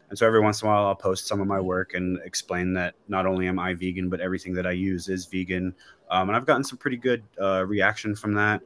And 0.09 0.19
so 0.19 0.27
every 0.27 0.41
once 0.41 0.63
in 0.63 0.69
a 0.69 0.71
while, 0.71 0.87
I'll 0.87 0.95
post 0.95 1.27
some 1.27 1.41
of 1.41 1.47
my 1.47 1.61
work 1.61 1.95
and 1.95 2.19
explain 2.25 2.73
that 2.75 2.95
not 3.09 3.27
only 3.27 3.49
am 3.49 3.59
I 3.59 3.75
vegan, 3.75 4.09
but 4.09 4.21
everything 4.21 4.55
that 4.55 4.67
I 4.67 4.73
use 4.73 5.09
is 5.09 5.27
vegan. 5.27 5.75
Um, 6.11 6.29
and 6.29 6.37
I've 6.37 6.47
gotten 6.47 6.65
some 6.65 6.79
pretty 6.79 6.97
good 6.97 7.23
uh, 7.41 7.65
reaction 7.67 8.15
from 8.15 8.35
that. 8.35 8.61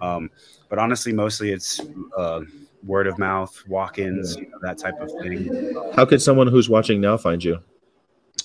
Um, 0.00 0.30
but 0.68 0.78
honestly, 0.78 1.12
mostly 1.12 1.52
it's 1.52 1.80
uh, 2.16 2.40
word 2.86 3.06
of 3.06 3.18
mouth, 3.18 3.62
walk-ins, 3.68 4.36
you 4.36 4.48
know, 4.48 4.58
that 4.62 4.78
type 4.78 4.98
of 5.00 5.10
thing. 5.20 5.74
how 5.94 6.04
could 6.04 6.22
someone 6.22 6.46
who's 6.46 6.68
watching 6.68 7.00
now 7.00 7.16
find 7.16 7.42
you 7.42 7.60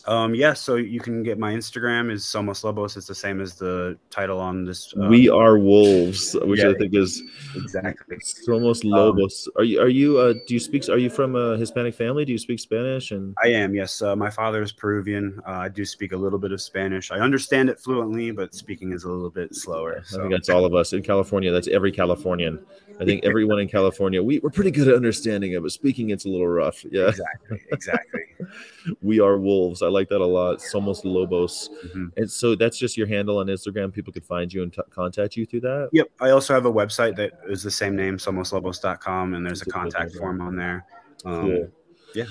Um, 0.07 0.33
yeah, 0.35 0.53
so 0.53 0.75
you 0.75 0.99
can 0.99 1.23
get 1.23 1.37
my 1.37 1.53
Instagram 1.53 2.11
is 2.11 2.23
Somos 2.23 2.63
Lobos. 2.63 2.97
It's 2.97 3.07
the 3.07 3.15
same 3.15 3.41
as 3.41 3.55
the 3.55 3.97
title 4.09 4.39
on 4.39 4.65
this. 4.65 4.93
uh, 4.95 5.07
we 5.07 5.29
are 5.29 5.57
wolves 5.57 6.35
which 6.43 6.61
yeah. 6.61 6.69
i 6.69 6.73
think 6.73 6.95
is 6.95 7.21
exactly. 7.55 8.17
Somos 8.47 8.83
Lobos. 8.83 9.47
are 9.57 9.63
you? 9.63 9.81
Are 9.81 9.89
you? 9.89 10.17
Uh, 10.17 10.33
do 10.47 10.53
you 10.53 10.59
speak? 10.59 10.89
Are 10.89 10.97
you 10.97 11.09
from 11.09 11.35
a 11.35 11.57
Hispanic 11.57 11.95
family? 11.95 12.25
Do 12.25 12.31
you 12.31 12.37
speak 12.37 12.59
Spanish? 12.59 13.11
And 13.11 13.35
I 13.43 13.49
am, 13.49 13.75
yes. 13.75 14.01
Uh, 14.01 14.15
my 14.15 14.29
father 14.29 14.61
is 14.61 14.71
Peruvian. 14.71 15.39
Uh, 15.47 15.51
I 15.51 15.69
do 15.69 15.85
speak 15.85 16.11
a 16.11 16.17
little 16.17 16.39
bit 16.39 16.51
of 16.51 16.61
Spanish. 16.61 17.11
I 17.11 17.19
understand 17.19 17.69
it 17.69 17.79
fluently, 17.79 18.31
but 18.31 18.53
speaking 18.53 18.91
is 18.93 19.03
a 19.03 19.09
little 19.09 19.29
bit 19.29 19.55
slower. 19.55 19.97
I 19.99 20.17
think 20.17 20.31
that's 20.31 20.49
all 20.49 20.65
of 20.65 20.73
us 20.73 20.93
in 20.93 21.03
California. 21.03 21.51
That's 21.51 21.67
every 21.67 21.91
Californian. 21.91 22.59
I 22.99 23.05
think 23.05 23.25
everyone 23.25 23.59
in 23.59 23.67
California. 23.67 24.21
We 24.21 24.39
we're 24.39 24.51
pretty 24.51 24.69
good 24.69 24.87
at 24.87 24.95
understanding 24.95 25.53
it, 25.53 25.61
but 25.63 25.71
speaking 25.71 26.11
it's 26.11 26.25
a 26.25 26.29
little 26.29 26.47
rough. 26.47 26.85
Yeah, 26.85 27.07
exactly, 27.07 27.61
exactly. 27.71 28.21
we 29.01 29.19
are 29.19 29.37
wolves. 29.37 29.81
I 29.81 29.87
like 29.91 30.09
that 30.09 30.21
a 30.21 30.25
lot. 30.25 30.59
Somos 30.59 31.03
Lobos. 31.03 31.69
Mhm. 31.93 32.11
And 32.17 32.29
so 32.31 32.55
that's 32.55 32.77
just 32.77 32.97
your 32.97 33.07
handle 33.07 33.37
on 33.37 33.47
Instagram. 33.47 33.93
People 33.93 34.11
could 34.13 34.25
find 34.25 34.51
you 34.51 34.63
and 34.63 34.73
t- 34.73 34.81
contact 34.89 35.35
you 35.37 35.45
through 35.45 35.61
that. 35.61 35.89
Yep. 35.93 36.07
I 36.19 36.29
also 36.31 36.53
have 36.53 36.65
a 36.65 36.71
website 36.71 37.15
that 37.17 37.31
is 37.47 37.61
the 37.63 37.71
same 37.71 37.95
name, 37.95 38.17
somoslobos.com, 38.17 39.33
and 39.33 39.45
there's 39.45 39.61
a 39.61 39.65
contact 39.65 40.15
form 40.15 40.41
on 40.41 40.55
there. 40.55 40.85
Um, 41.25 41.41
Cool. 41.41 41.67
yeah. 42.15 42.25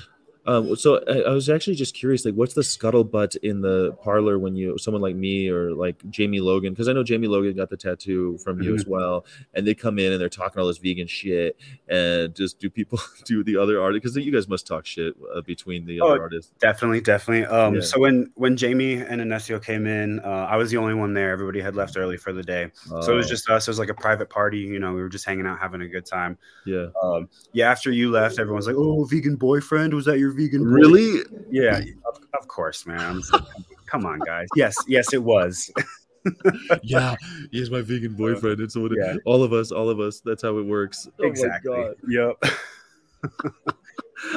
Um, 0.46 0.74
so 0.76 1.02
I, 1.08 1.30
I 1.30 1.32
was 1.32 1.48
actually 1.50 1.76
just 1.76 1.94
curious, 1.94 2.24
like, 2.24 2.34
what's 2.34 2.54
the 2.54 2.62
scuttlebutt 2.62 3.36
in 3.42 3.60
the 3.60 3.92
parlor 4.02 4.38
when 4.38 4.56
you, 4.56 4.78
someone 4.78 5.02
like 5.02 5.14
me 5.14 5.48
or 5.48 5.72
like 5.72 5.96
Jamie 6.10 6.40
Logan, 6.40 6.72
because 6.72 6.88
I 6.88 6.92
know 6.92 7.02
Jamie 7.02 7.28
Logan 7.28 7.54
got 7.56 7.68
the 7.70 7.76
tattoo 7.76 8.38
from 8.42 8.60
you 8.62 8.74
as 8.74 8.86
well, 8.86 9.26
and 9.54 9.66
they 9.66 9.74
come 9.74 9.98
in 9.98 10.12
and 10.12 10.20
they're 10.20 10.28
talking 10.28 10.60
all 10.60 10.66
this 10.66 10.78
vegan 10.78 11.06
shit, 11.06 11.56
and 11.88 12.34
just 12.34 12.58
do 12.58 12.70
people 12.70 12.98
do 13.24 13.44
the 13.44 13.56
other 13.56 13.80
artists? 13.82 14.02
Because 14.14 14.24
you 14.24 14.32
guys 14.32 14.48
must 14.48 14.66
talk 14.66 14.86
shit 14.86 15.14
uh, 15.34 15.40
between 15.42 15.84
the 15.86 16.00
Oh, 16.00 16.08
other 16.12 16.22
artists. 16.22 16.52
Definitely, 16.60 17.00
definitely. 17.02 17.44
Um, 17.46 17.74
Yeah. 17.76 17.80
So 17.82 18.00
when 18.00 18.30
when 18.34 18.56
Jamie 18.56 18.94
and 18.94 19.20
Inesio 19.20 19.62
came 19.62 19.86
in, 19.86 20.20
uh, 20.20 20.46
I 20.50 20.56
was 20.56 20.70
the 20.70 20.76
only 20.78 20.94
one 20.94 21.12
there. 21.14 21.30
Everybody 21.32 21.60
had 21.60 21.76
left 21.76 21.96
early 21.96 22.16
for 22.16 22.32
the 22.32 22.42
day, 22.42 22.70
so 22.86 23.12
it 23.12 23.16
was 23.16 23.26
Oh, 23.26 23.28
just 23.28 23.48
us. 23.50 23.68
It 23.68 23.70
was 23.70 23.78
like 23.78 23.88
a 23.90 23.94
private 23.94 24.30
party. 24.30 24.58
You 24.60 24.78
know, 24.78 24.94
we 24.94 25.02
were 25.02 25.08
just 25.08 25.24
hanging 25.26 25.46
out, 25.46 25.58
having 25.58 25.82
a 25.82 25.88
good 25.88 26.06
time. 26.06 26.38
yeah. 26.66 26.86
Um, 27.02 27.28
yeah. 27.52 27.70
After 27.70 27.90
you 27.92 28.10
left, 28.10 28.38
everyone's 28.38 28.66
like, 28.66 28.76
"Oh, 28.76 29.04
vegan 29.04 29.36
boyfriend? 29.36 29.92
Was 29.94 30.04
that 30.06 30.18
your 30.18 30.32
vegan?" 30.40 30.64
boy-" 30.64 30.70
Really? 30.70 31.22
Yeah. 31.50 31.78
Of, 32.06 32.20
of 32.38 32.48
course, 32.48 32.86
man. 32.86 33.00
I'm 33.00 33.20
just 33.20 33.32
like, 33.32 33.42
Come 33.86 34.06
on, 34.06 34.20
guys. 34.20 34.46
Yes, 34.54 34.74
yes, 34.86 35.12
it 35.12 35.22
was. 35.22 35.70
yeah, 36.82 37.16
he's 37.50 37.70
my 37.70 37.80
vegan 37.80 38.14
boyfriend. 38.14 38.60
And 38.60 38.70
so 38.70 38.86
it- 38.86 38.92
Yeah. 38.96 39.16
all 39.24 39.42
of 39.42 39.52
us, 39.52 39.72
all 39.72 39.88
of 39.88 39.98
us, 39.98 40.20
that's 40.20 40.42
how 40.42 40.58
it 40.58 40.62
works. 40.66 41.08
Oh 41.18 41.22
my 41.24 41.28
exactly. 41.28 41.72
God. 41.72 41.94
Yep. 42.08 42.44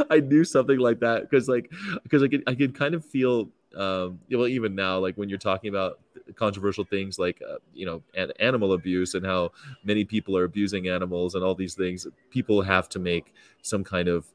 I 0.10 0.20
knew 0.22 0.44
something 0.44 0.80
like 0.80 1.02
that 1.02 1.22
because 1.30 1.48
like 1.48 1.70
because 2.04 2.24
I 2.24 2.28
could 2.30 2.44
I 2.48 2.56
could 2.56 2.74
kind 2.74 2.96
of 2.96 3.06
feel 3.06 3.50
um 3.76 4.20
well 4.32 4.48
even 4.48 4.76
now 4.76 4.98
like 5.00 5.16
when 5.16 5.30
you're 5.30 5.38
talking 5.38 5.70
about 5.70 6.00
controversial 6.36 6.84
things 6.84 7.20
like 7.20 7.42
uh, 7.48 7.58
you 7.74 7.86
know 7.86 8.02
an, 8.16 8.32
animal 8.40 8.74
abuse 8.74 9.14
and 9.14 9.26
how 9.26 9.52
many 9.84 10.04
people 10.06 10.38
are 10.38 10.44
abusing 10.44 10.88
animals 10.88 11.36
and 11.36 11.44
all 11.44 11.56
these 11.56 11.74
things. 11.74 12.08
People 12.30 12.62
have 12.62 12.90
to 12.90 13.00
make 13.00 13.34
some 13.62 13.84
kind 13.84 14.08
of 14.08 14.26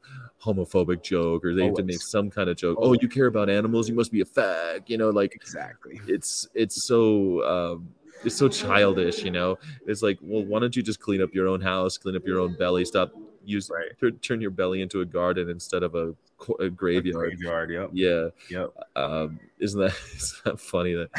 homophobic 0.41 1.01
joke 1.03 1.43
or 1.43 1.53
they 1.53 1.65
have 1.65 1.75
to 1.75 1.83
make 1.83 2.01
some 2.01 2.29
kind 2.29 2.49
of 2.49 2.57
joke. 2.57 2.77
Oh 2.81 2.93
you 2.93 3.07
care 3.07 3.27
about 3.27 3.49
animals? 3.49 3.89
You 3.89 3.95
must 3.95 4.11
be 4.11 4.21
a 4.21 4.25
fag 4.25 4.89
you 4.89 4.97
know 4.97 5.09
like 5.09 5.35
Exactly. 5.35 5.99
it's 6.07 6.47
it's 6.53 6.83
so 6.85 7.43
um 7.45 7.89
it's 8.23 8.35
so 8.35 8.49
childish, 8.49 9.23
you 9.23 9.31
know. 9.31 9.57
It's 9.87 10.01
like, 10.01 10.17
well, 10.21 10.43
why 10.43 10.59
don't 10.59 10.75
you 10.75 10.83
just 10.83 10.99
clean 10.99 11.21
up 11.21 11.33
your 11.33 11.47
own 11.47 11.61
house, 11.61 11.97
clean 11.97 12.17
up 12.17 12.25
your 12.25 12.39
own 12.39 12.53
belly, 12.57 12.83
stop 12.83 13.13
use 13.49 13.69
Right. 13.69 13.91
tur- 13.99 14.11
turn 14.11 14.39
your 14.41 14.51
belly 14.51 14.81
into 14.81 15.01
a 15.01 15.05
garden 15.05 15.49
instead 15.49 15.83
of 15.83 15.95
a, 15.95 16.13
a 16.59 16.69
graveyard. 16.69 17.15
Graveyard. 17.37 17.69
Yep. 17.71 17.89
Yeah, 17.93 18.27
Yep. 18.49 18.73
um, 18.95 19.39
isn't 19.59 19.79
that 19.79 19.93
isn't 20.15 20.43
that 20.45 20.59
funny? 20.59 20.93
That 20.93 21.09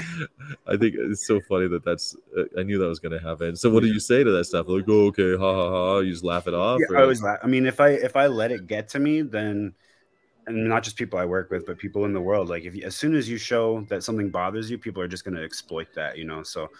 I 0.66 0.76
think 0.76 0.94
it's 0.98 1.26
so 1.26 1.40
funny 1.48 1.68
that 1.68 1.84
that's. 1.84 2.16
Uh, 2.36 2.44
I 2.58 2.62
knew 2.62 2.78
that 2.78 2.86
was 2.88 3.00
going 3.00 3.12
to 3.12 3.20
happen. 3.26 3.54
So, 3.56 3.68
what 3.70 3.82
do 3.82 3.88
you 3.88 4.00
say 4.00 4.24
to 4.24 4.30
that 4.30 4.44
stuff? 4.44 4.66
Like, 4.68 4.84
oh, 4.88 5.06
okay, 5.08 5.36
ha 5.36 5.54
ha 5.54 5.70
ha. 5.70 5.98
You 5.98 6.10
just 6.12 6.24
laugh 6.24 6.46
it 6.46 6.54
off. 6.54 6.80
Yeah, 6.80 6.94
or- 6.96 6.98
I 6.98 7.02
always 7.02 7.22
laugh. 7.22 7.38
I 7.42 7.46
mean, 7.48 7.66
if 7.66 7.80
I 7.80 7.88
if 7.90 8.16
I 8.16 8.26
let 8.28 8.50
it 8.52 8.66
get 8.66 8.88
to 8.90 8.98
me, 8.98 9.22
then 9.22 9.74
and 10.46 10.66
not 10.68 10.82
just 10.82 10.96
people 10.96 11.18
I 11.18 11.26
work 11.26 11.50
with, 11.50 11.66
but 11.66 11.76
people 11.78 12.06
in 12.06 12.12
the 12.14 12.20
world. 12.20 12.48
Like 12.48 12.64
if 12.64 12.74
you, 12.74 12.82
as 12.84 12.96
soon 12.96 13.14
as 13.14 13.28
you 13.28 13.36
show 13.36 13.82
that 13.90 14.02
something 14.02 14.30
bothers 14.30 14.70
you, 14.70 14.78
people 14.78 15.02
are 15.02 15.06
just 15.08 15.24
going 15.24 15.36
to 15.36 15.44
exploit 15.44 15.88
that. 15.94 16.16
You 16.16 16.24
know, 16.24 16.42
so 16.42 16.70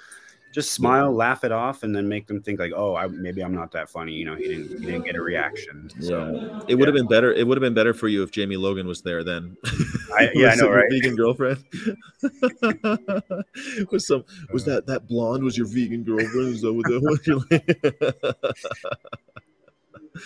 just 0.53 0.73
smile, 0.73 1.13
laugh 1.13 1.45
it 1.45 1.53
off, 1.53 1.83
and 1.85 1.95
then 1.95 2.09
make 2.09 2.27
them 2.27 2.43
think 2.43 2.59
like, 2.59 2.73
oh, 2.75 2.97
I, 2.97 3.07
maybe 3.07 3.43
I'm 3.43 3.55
not 3.55 3.71
that 3.73 3.89
funny. 3.89 4.13
You 4.13 4.25
know, 4.25 4.35
he 4.35 4.49
didn't 4.49 4.81
he 4.81 4.87
didn't 4.87 5.05
get 5.05 5.15
a 5.15 5.23
reaction. 5.23 5.91
So 6.01 6.33
yeah, 6.33 6.61
it 6.69 6.75
would 6.75 6.89
have 6.89 6.95
been 6.95 7.07
better. 7.07 7.33
It 7.33 7.47
would 7.47 7.57
have 7.57 7.63
been 7.63 7.75
better 7.75 7.95
for 7.95 8.09
you 8.09 8.23
if 8.23 8.31
Jamie 8.33 8.57
Logan 8.57 8.87
was 8.87 9.03
there 9.03 9.23
then. 9.23 9.57
I- 10.15 10.31
yeah, 10.35 10.49
I 10.51 10.55
know, 10.57 10.71
right? 10.71 10.91
Vegan 10.91 11.15
girlfriend. 11.15 11.65
was 13.91 14.07
some 14.07 14.25
was 14.53 14.65
that 14.65 14.87
that 14.87 15.07
blonde 15.07 15.45
was 15.45 15.57
your 15.57 15.67
vegan 15.67 16.03
girlfriend? 16.03 16.55
Is 16.55 16.63
that 16.63 16.73
what 16.73 16.87
that 16.87 17.01
was? 18.83 18.97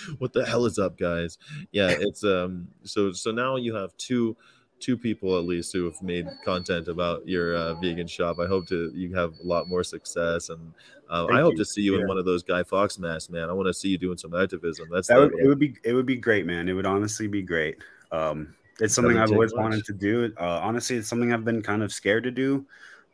what 0.18 0.32
the 0.32 0.44
hell 0.44 0.64
is 0.64 0.78
up, 0.78 0.96
guys? 0.96 1.38
Yeah, 1.72 1.94
it's 1.98 2.24
um. 2.24 2.68
So 2.84 3.12
so 3.12 3.30
now 3.30 3.56
you 3.56 3.74
have 3.74 3.96
two 3.96 4.36
two 4.84 4.98
people 4.98 5.38
at 5.38 5.44
least 5.44 5.72
who 5.72 5.86
have 5.86 6.00
made 6.02 6.28
content 6.44 6.88
about 6.88 7.26
your 7.26 7.56
uh, 7.56 7.74
vegan 7.74 8.06
shop. 8.06 8.38
I 8.38 8.46
hope 8.46 8.66
to 8.68 8.92
you 8.94 9.14
have 9.14 9.32
a 9.42 9.46
lot 9.46 9.66
more 9.66 9.82
success, 9.82 10.50
and 10.50 10.74
uh, 11.08 11.26
I 11.32 11.40
hope 11.40 11.52
you. 11.52 11.58
to 11.58 11.64
see 11.64 11.80
you 11.80 11.98
in 11.98 12.06
one 12.06 12.18
of 12.18 12.26
those 12.26 12.42
Guy 12.42 12.62
Fawkes 12.62 12.98
masks, 12.98 13.30
man. 13.30 13.48
I 13.48 13.54
want 13.54 13.66
to 13.66 13.74
see 13.74 13.88
you 13.88 13.96
doing 13.96 14.18
some 14.18 14.34
activism. 14.34 14.88
That's 14.92 15.08
that 15.08 15.18
would 15.18 15.32
it 15.38 15.46
would 15.46 15.58
be 15.58 15.74
it 15.84 15.94
would 15.94 16.04
be 16.04 16.16
great, 16.16 16.44
man. 16.44 16.68
It 16.68 16.74
would 16.74 16.86
honestly 16.86 17.26
be 17.26 17.40
great. 17.40 17.78
Um, 18.12 18.54
it's 18.78 18.94
something 18.94 19.16
I've 19.16 19.32
always 19.32 19.54
much. 19.54 19.62
wanted 19.62 19.84
to 19.86 19.92
do. 19.94 20.32
Uh, 20.38 20.60
honestly, 20.62 20.96
it's 20.96 21.08
something 21.08 21.32
I've 21.32 21.44
been 21.44 21.62
kind 21.62 21.82
of 21.82 21.90
scared 21.90 22.24
to 22.24 22.30
do, 22.30 22.66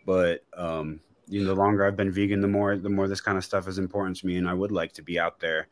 but 0.04 0.44
um, 0.56 0.98
you 1.28 1.40
know, 1.40 1.46
the 1.46 1.54
longer 1.54 1.86
I've 1.86 1.96
been 1.96 2.10
vegan, 2.10 2.40
the 2.40 2.48
more 2.48 2.76
the 2.76 2.90
more 2.90 3.06
this 3.06 3.20
kind 3.20 3.38
of 3.38 3.44
stuff 3.44 3.68
is 3.68 3.78
important 3.78 4.16
to 4.18 4.26
me, 4.26 4.38
and 4.38 4.48
I 4.48 4.54
would 4.54 4.72
like 4.72 4.92
to 4.94 5.02
be 5.02 5.20
out 5.20 5.38
there 5.38 5.68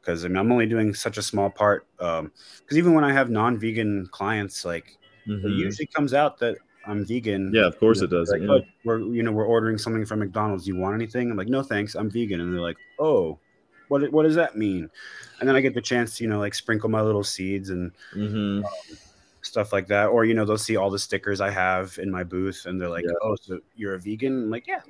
because 0.00 0.24
I 0.24 0.28
mean, 0.28 0.38
I'm 0.38 0.50
only 0.50 0.66
doing 0.66 0.94
such 0.94 1.18
a 1.18 1.22
small 1.22 1.50
part. 1.50 1.86
Because 1.98 2.78
even 2.78 2.94
when 2.94 3.04
I 3.04 3.12
have 3.12 3.28
non-vegan 3.28 4.08
clients, 4.10 4.64
like 4.64 4.96
it 5.26 5.30
Mhm. 5.44 5.56
usually 5.58 5.86
comes 5.86 6.14
out 6.14 6.38
that 6.38 6.56
I'm 6.86 7.04
vegan. 7.04 7.50
Yeah, 7.54 7.66
of 7.66 7.78
course 7.78 8.00
You 8.00 8.04
it 8.06 8.10
does. 8.10 8.30
Like, 8.30 8.42
yeah. 8.42 8.48
"Oh, 8.50 8.60
we're 8.84 8.98
you 9.00 9.22
know 9.22 9.32
we're 9.32 9.46
ordering 9.46 9.78
something 9.78 10.04
from 10.04 10.18
McDonald's. 10.18 10.64
Do 10.64 10.68
you 10.72 10.76
want 10.76 10.94
anything? 10.94 11.30
I'm 11.30 11.36
like, 11.36 11.48
no, 11.48 11.62
thanks. 11.62 11.94
I'm 11.94 12.10
vegan. 12.10 12.40
And 12.40 12.52
they're 12.52 12.60
like, 12.60 12.76
oh, 12.98 13.38
what 13.88 14.10
what 14.12 14.24
does 14.24 14.34
that 14.34 14.56
mean? 14.56 14.90
And 15.40 15.48
then 15.48 15.56
I 15.56 15.60
get 15.60 15.74
the 15.74 15.80
chance 15.80 16.16
to 16.18 16.24
you 16.24 16.30
know 16.30 16.38
like 16.38 16.54
sprinkle 16.54 16.90
my 16.90 17.00
little 17.00 17.24
seeds 17.24 17.70
and 17.70 17.90
Mhm. 18.14 18.64
stuff 19.42 19.72
like 19.72 19.86
that. 19.88 20.06
Or 20.08 20.24
you 20.26 20.34
know 20.34 20.44
they'll 20.44 20.58
see 20.58 20.76
all 20.76 20.90
the 20.90 20.98
stickers 20.98 21.40
I 21.40 21.50
have 21.50 21.98
in 21.98 22.10
my 22.10 22.22
booth, 22.24 22.66
and 22.66 22.78
they're 22.80 22.88
like, 22.90 23.04
Yeah. 23.04 23.12
oh, 23.22 23.36
so 23.36 23.60
you're 23.76 23.94
a 23.94 23.98
vegan? 23.98 24.44
I'm 24.44 24.50
like, 24.50 24.66
yeah. 24.66 24.80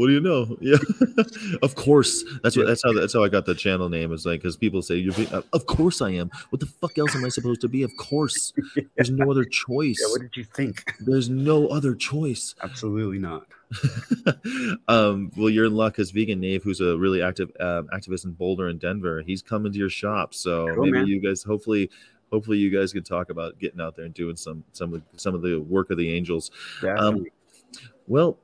What 0.00 0.06
do 0.06 0.12
you 0.14 0.20
know? 0.20 0.56
Yeah, 0.62 0.78
of 1.62 1.74
course. 1.74 2.24
That's 2.42 2.56
what. 2.56 2.66
That's 2.66 2.82
how. 2.82 2.94
That's 2.94 3.12
how 3.12 3.22
I 3.22 3.28
got 3.28 3.44
the 3.44 3.54
channel 3.54 3.90
name. 3.90 4.12
Is 4.14 4.24
like 4.24 4.40
because 4.40 4.56
people 4.56 4.80
say 4.80 4.94
you're. 4.96 5.12
ve- 5.12 5.28
Of 5.52 5.66
course 5.66 6.00
I 6.00 6.10
am. 6.12 6.30
What 6.48 6.60
the 6.60 6.66
fuck 6.66 6.96
else 6.96 7.14
am 7.14 7.22
I 7.26 7.28
supposed 7.28 7.60
to 7.60 7.68
be? 7.68 7.82
Of 7.82 7.94
course. 7.98 8.54
There's 8.96 9.10
no 9.10 9.30
other 9.30 9.44
choice. 9.44 9.98
Yeah. 10.02 10.10
What 10.12 10.22
did 10.22 10.36
you 10.38 10.44
think? 10.44 10.94
There's 11.00 11.28
no 11.28 11.68
other 11.68 11.94
choice. 11.94 12.54
Absolutely 12.62 13.18
not. 13.18 13.46
um, 14.88 15.30
well, 15.36 15.50
you're 15.50 15.66
in 15.66 15.74
luck 15.76 15.92
because 15.92 16.10
Vegan 16.12 16.40
Nave, 16.40 16.62
who's 16.62 16.80
a 16.80 16.96
really 16.96 17.22
active 17.22 17.50
um, 17.60 17.88
activist 17.92 18.24
in 18.24 18.32
Boulder 18.32 18.68
and 18.68 18.80
Denver, 18.80 19.22
he's 19.26 19.42
coming 19.42 19.70
to 19.70 19.78
your 19.78 19.90
shop. 19.90 20.32
So 20.34 20.66
Cool, 20.74 20.84
maybe 20.86 20.98
man. 20.98 21.06
you 21.08 21.20
guys, 21.20 21.42
hopefully, 21.42 21.90
hopefully 22.32 22.58
you 22.58 22.70
guys 22.70 22.92
can 22.92 23.02
talk 23.02 23.30
about 23.30 23.58
getting 23.58 23.80
out 23.80 23.96
there 23.96 24.06
and 24.06 24.14
doing 24.14 24.36
some 24.36 24.64
some 24.72 24.94
of 24.94 25.02
some 25.16 25.34
of 25.34 25.42
the 25.42 25.58
work 25.60 25.90
of 25.90 25.98
the 25.98 26.10
angels. 26.10 26.50
Um, 26.98 27.26
Well, 28.06 28.38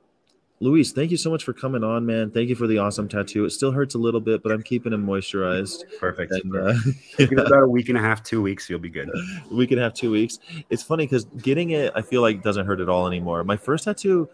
Luis, 0.59 0.91
thank 0.91 1.11
you 1.11 1.17
so 1.17 1.29
much 1.29 1.43
for 1.43 1.53
coming 1.53 1.83
on, 1.83 2.03
man. 2.05 2.31
Thank 2.31 2.49
you 2.49 2.55
for 2.55 2.65
the 2.65 2.79
awesome 2.79 3.07
tattoo. 3.07 3.45
It 3.45 3.51
still 3.51 3.71
hurts 3.71 3.93
a 3.93 3.99
little 3.99 4.19
bit, 4.19 4.41
but 4.41 4.51
I'm 4.51 4.63
keeping 4.63 4.91
him 4.91 5.05
moisturized. 5.05 5.83
Perfect. 5.99 6.31
And 6.31 6.55
uh, 6.55 6.73
Give 7.17 7.31
it 7.31 7.39
about 7.39 7.61
a 7.61 7.67
week 7.67 7.89
and 7.89 7.97
a 7.97 8.01
half, 8.01 8.23
two 8.23 8.41
weeks, 8.41 8.67
you'll 8.67 8.79
be 8.79 8.89
good. 8.89 9.11
we 9.51 9.67
can 9.67 9.77
have 9.77 9.93
two 9.93 10.09
weeks. 10.09 10.39
It's 10.71 10.81
funny 10.81 11.05
because 11.05 11.25
getting 11.25 11.71
it, 11.71 11.91
I 11.95 12.01
feel 12.01 12.21
like 12.23 12.41
doesn't 12.41 12.65
hurt 12.65 12.79
at 12.79 12.89
all 12.89 13.05
anymore. 13.05 13.43
My 13.43 13.55
first 13.55 13.83
tattoo, 13.83 14.27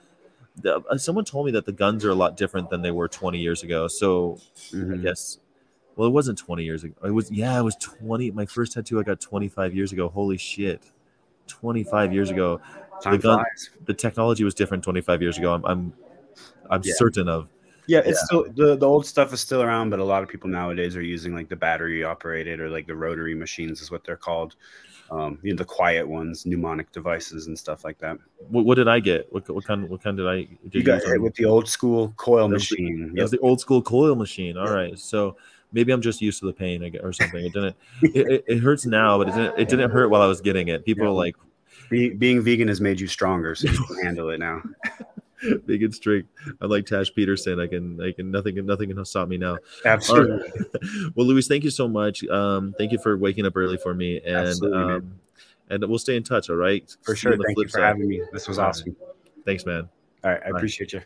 the, 0.62 0.80
uh, 0.90 0.98
someone 0.98 1.26
told 1.26 1.46
me 1.46 1.52
that 1.54 1.66
the 1.66 1.74
guns 1.74 2.06
are 2.06 2.12
a 2.12 2.16
lot 2.16 2.38
different 2.38 2.70
than 2.70 2.82
they 2.82 2.92
were 2.92 3.10
20 3.10 3.38
years 3.40 3.62
ago. 3.64 3.90
So 3.90 4.40
I 4.72 4.76
Mhm. 4.78 5.02
guess, 5.02 5.40
well, 5.98 6.08
it 6.08 6.12
wasn't 6.12 6.38
20 6.38 6.64
years 6.64 6.86
ago. 6.86 6.96
It 7.04 7.12
was, 7.12 7.32
yeah, 7.32 7.60
it 7.60 7.64
was 7.64 7.76
20. 7.76 8.32
My 8.32 8.46
first 8.46 8.72
tattoo 8.72 8.98
I 8.98 9.04
got 9.04 9.20
25 9.20 9.76
years 9.76 9.92
ago. 9.92 10.08
Holy 10.08 10.38
shit. 10.38 10.82
25 11.48 12.14
years 12.14 12.30
ago. 12.30 12.62
Time 13.02 13.20
gun- 13.20 13.40
flies. 13.40 13.72
The 13.86 13.94
technology 13.94 14.46
was 14.46 14.54
different 14.54 14.86
25 14.86 15.22
years 15.22 15.38
ago. 15.38 15.54
I'm, 15.54 15.66
I'm, 15.66 15.94
I'm 16.70 16.82
Yeah. 16.84 16.94
certain 16.98 17.28
of. 17.28 17.48
Yeah, 17.86 18.02
it's 18.06 18.24
still 18.26 18.46
the, 18.56 18.78
the 18.78 18.88
old 18.88 19.06
stuff 19.06 19.34
is 19.34 19.42
still 19.42 19.62
around, 19.62 19.90
but 19.90 20.00
a 20.00 20.04
lot 20.06 20.24
of 20.24 20.30
people 20.30 20.50
nowadays 20.50 20.96
are 20.96 21.02
using 21.02 21.36
like 21.36 21.50
the 21.50 21.56
battery 21.58 22.04
operated 22.04 22.62
or 22.62 22.70
like 22.70 22.88
the 22.88 22.96
rotary 22.96 23.36
machines 23.36 23.82
is 23.82 23.92
what 23.92 24.06
they're 24.06 24.16
called. 24.16 24.56
Um, 25.12 25.38
you 25.44 25.52
know, 25.52 25.58
the 25.58 25.66
quiet 25.66 26.08
ones, 26.08 26.46
pneumatic 26.46 26.92
devices 26.94 27.48
and 27.48 27.60
stuff 27.60 27.84
like 27.84 27.98
that. 28.00 28.18
What, 28.50 28.64
what 28.66 28.76
did 28.76 28.88
I 28.88 29.00
get? 29.02 29.28
What, 29.34 29.48
what 29.50 29.66
kind? 29.66 29.88
What 29.90 30.02
kind 30.02 30.16
did 30.16 30.26
I? 30.28 30.48
Did 30.64 30.76
You 30.76 30.84
got 30.84 31.04
hit 31.04 31.22
with 31.22 31.36
the 31.36 31.44
old 31.46 31.68
school 31.68 32.14
coil 32.16 32.48
That 32.48 32.54
was 32.56 32.70
the- 32.70 32.82
machine. 32.82 33.14
It 33.18 33.22
was 33.22 33.32
the 33.32 33.40
old 33.40 33.60
school 33.60 33.82
coil 33.82 34.16
machine. 34.16 34.58
All 34.58 34.74
right, 34.74 34.98
so 34.98 35.36
maybe 35.74 35.92
I'm 35.92 36.02
just 36.02 36.22
used 36.22 36.40
to 36.40 36.46
the 36.46 36.54
pain 36.54 36.82
or 37.04 37.12
something. 37.12 37.46
It 37.46 37.52
didn't. 37.54 37.76
it, 38.02 38.28
it, 38.32 38.46
it 38.48 38.60
hurts 38.60 38.86
now, 38.86 39.18
but 39.18 39.28
it 39.28 39.36
didn't. 39.36 39.60
It 39.60 39.68
didn't 39.70 39.92
hurt 39.92 40.08
while 40.10 40.22
I 40.22 40.28
was 40.28 40.40
getting 40.40 40.70
it. 40.70 40.86
People 40.86 41.04
Yeah. 41.04 41.10
are 41.12 41.14
like 41.14 41.36
Be, 41.90 42.10
being 42.12 42.42
vegan 42.42 42.70
has 42.70 42.80
made 42.80 43.00
you 43.02 43.08
stronger, 43.08 43.56
so 43.56 43.70
you 43.70 43.78
can 43.84 43.98
handle 44.06 44.30
it 44.30 44.40
now. 44.40 44.62
big 45.66 45.84
and 45.84 45.94
straight. 45.94 46.26
I'm 46.62 46.70
like 46.70 46.86
Tash 46.86 47.14
Peterson. 47.14 47.60
I 47.60 47.68
can. 47.68 48.00
I 48.02 48.12
can. 48.12 48.32
Nothing. 48.32 48.66
Nothing 48.66 48.94
can 48.94 49.06
stop 49.06 49.28
me 49.28 49.38
now. 49.38 49.58
Absolutely. 49.86 50.38
right. 50.38 51.12
well, 51.16 51.28
Luis, 51.28 51.48
thank 51.48 51.64
you 51.64 51.70
so 51.70 51.88
much. 51.88 52.24
Um, 52.28 52.74
thank 52.78 52.92
you 52.92 53.00
for 53.00 53.18
waking 53.18 53.46
up 53.46 53.54
early 53.56 53.78
for 53.78 53.94
me, 53.94 54.22
and 54.26 54.48
Absolutely, 54.48 54.94
um, 54.94 55.20
and 55.70 55.88
we'll 55.88 56.00
stay 56.00 56.16
in 56.16 56.24
touch. 56.24 56.50
All 56.50 56.56
right. 56.56 56.90
For 57.02 57.16
See 57.16 57.22
sure. 57.22 57.38
Thank 57.38 57.58
you 57.58 57.66
for 57.66 57.70
side. 57.70 57.84
having 57.84 58.08
me. 58.08 58.22
This 58.32 58.48
was 58.48 58.60
awesome. 58.60 58.96
Thanks, 59.46 59.66
man. 59.66 59.90
All 60.24 60.32
right. 60.32 60.42
I 60.46 60.52
Bye. 60.52 60.58
appreciate 60.58 60.94
you. 60.94 61.02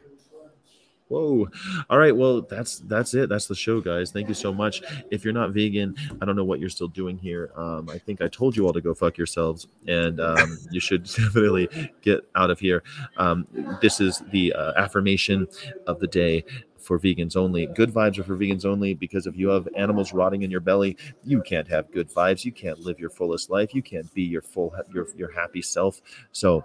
Whoa. 1.10 1.48
All 1.90 1.98
right. 1.98 2.16
Well, 2.16 2.42
that's 2.42 2.80
that's 2.80 3.14
it. 3.14 3.30
That's 3.30 3.48
the 3.48 3.56
show, 3.56 3.80
guys. 3.80 4.12
Thank 4.12 4.28
you 4.28 4.34
so 4.34 4.54
much. 4.54 4.82
If 5.10 5.24
you're 5.24 5.34
not 5.34 5.52
vegan, 5.52 5.96
I 6.22 6.26
don't 6.26 6.36
know 6.36 6.44
what 6.44 6.60
you're 6.60 6.70
still 6.70 6.90
doing 6.90 7.18
here. 7.18 7.52
Um, 7.56 7.90
I 7.90 7.98
think 7.98 8.22
I 8.22 8.28
told 8.28 8.58
you 8.58 8.66
all 8.66 8.74
to 8.74 8.82
go 8.82 8.94
fuck 8.94 9.18
yourselves, 9.18 9.68
and 9.88 10.20
um, 10.20 10.58
you 10.70 10.82
should 10.82 11.04
definitely 11.16 11.70
get 12.02 12.30
out 12.36 12.50
of 12.50 12.60
here. 12.60 12.84
Um, 13.16 13.48
this 13.82 14.02
is 14.02 14.22
the 14.32 14.52
uh, 14.54 14.74
affirmation 14.76 15.48
of 15.86 16.00
the 16.00 16.08
day 16.08 16.44
for 16.88 17.00
vegans 17.00 17.36
only. 17.36 17.68
Good 17.68 17.92
vibes 17.92 18.18
are 18.18 18.24
for 18.24 18.38
vegans 18.38 18.66
only 18.66 18.94
because 18.94 19.28
if 19.28 19.36
you 19.36 19.50
have 19.50 19.68
animals 19.76 20.14
rotting 20.14 20.42
in 20.42 20.52
your 20.52 20.60
belly, 20.60 20.98
you 21.24 21.42
can't 21.42 21.68
have 21.68 21.92
good 21.92 22.10
vibes. 22.10 22.46
You 22.46 22.52
can't 22.52 22.80
live 22.80 23.00
your 23.00 23.10
fullest 23.10 23.50
life. 23.50 23.74
You 23.74 23.82
can't 23.82 24.12
be 24.14 24.24
your 24.24 24.42
full 24.42 24.74
your 24.94 25.08
your 25.16 25.32
happy 25.32 25.62
self. 25.62 26.02
So 26.32 26.64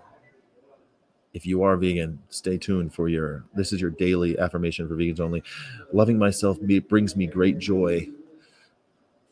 if 1.33 1.47
you 1.47 1.63
are 1.63 1.77
vegan, 1.77 2.19
stay 2.29 2.59
tuned 2.59 2.93
for 2.93 3.09
your. 3.09 3.45
This 3.55 3.73
is 3.73 3.81
your 3.81 3.91
daily 3.91 4.39
affirmation 4.39 4.87
for 4.87 4.95
vegans 4.97 5.21
only. 5.21 5.43
Loving 5.93 6.19
myself 6.19 6.59
brings 6.89 7.17
me 7.17 7.27
great 7.27 7.59
joy. 7.59 8.09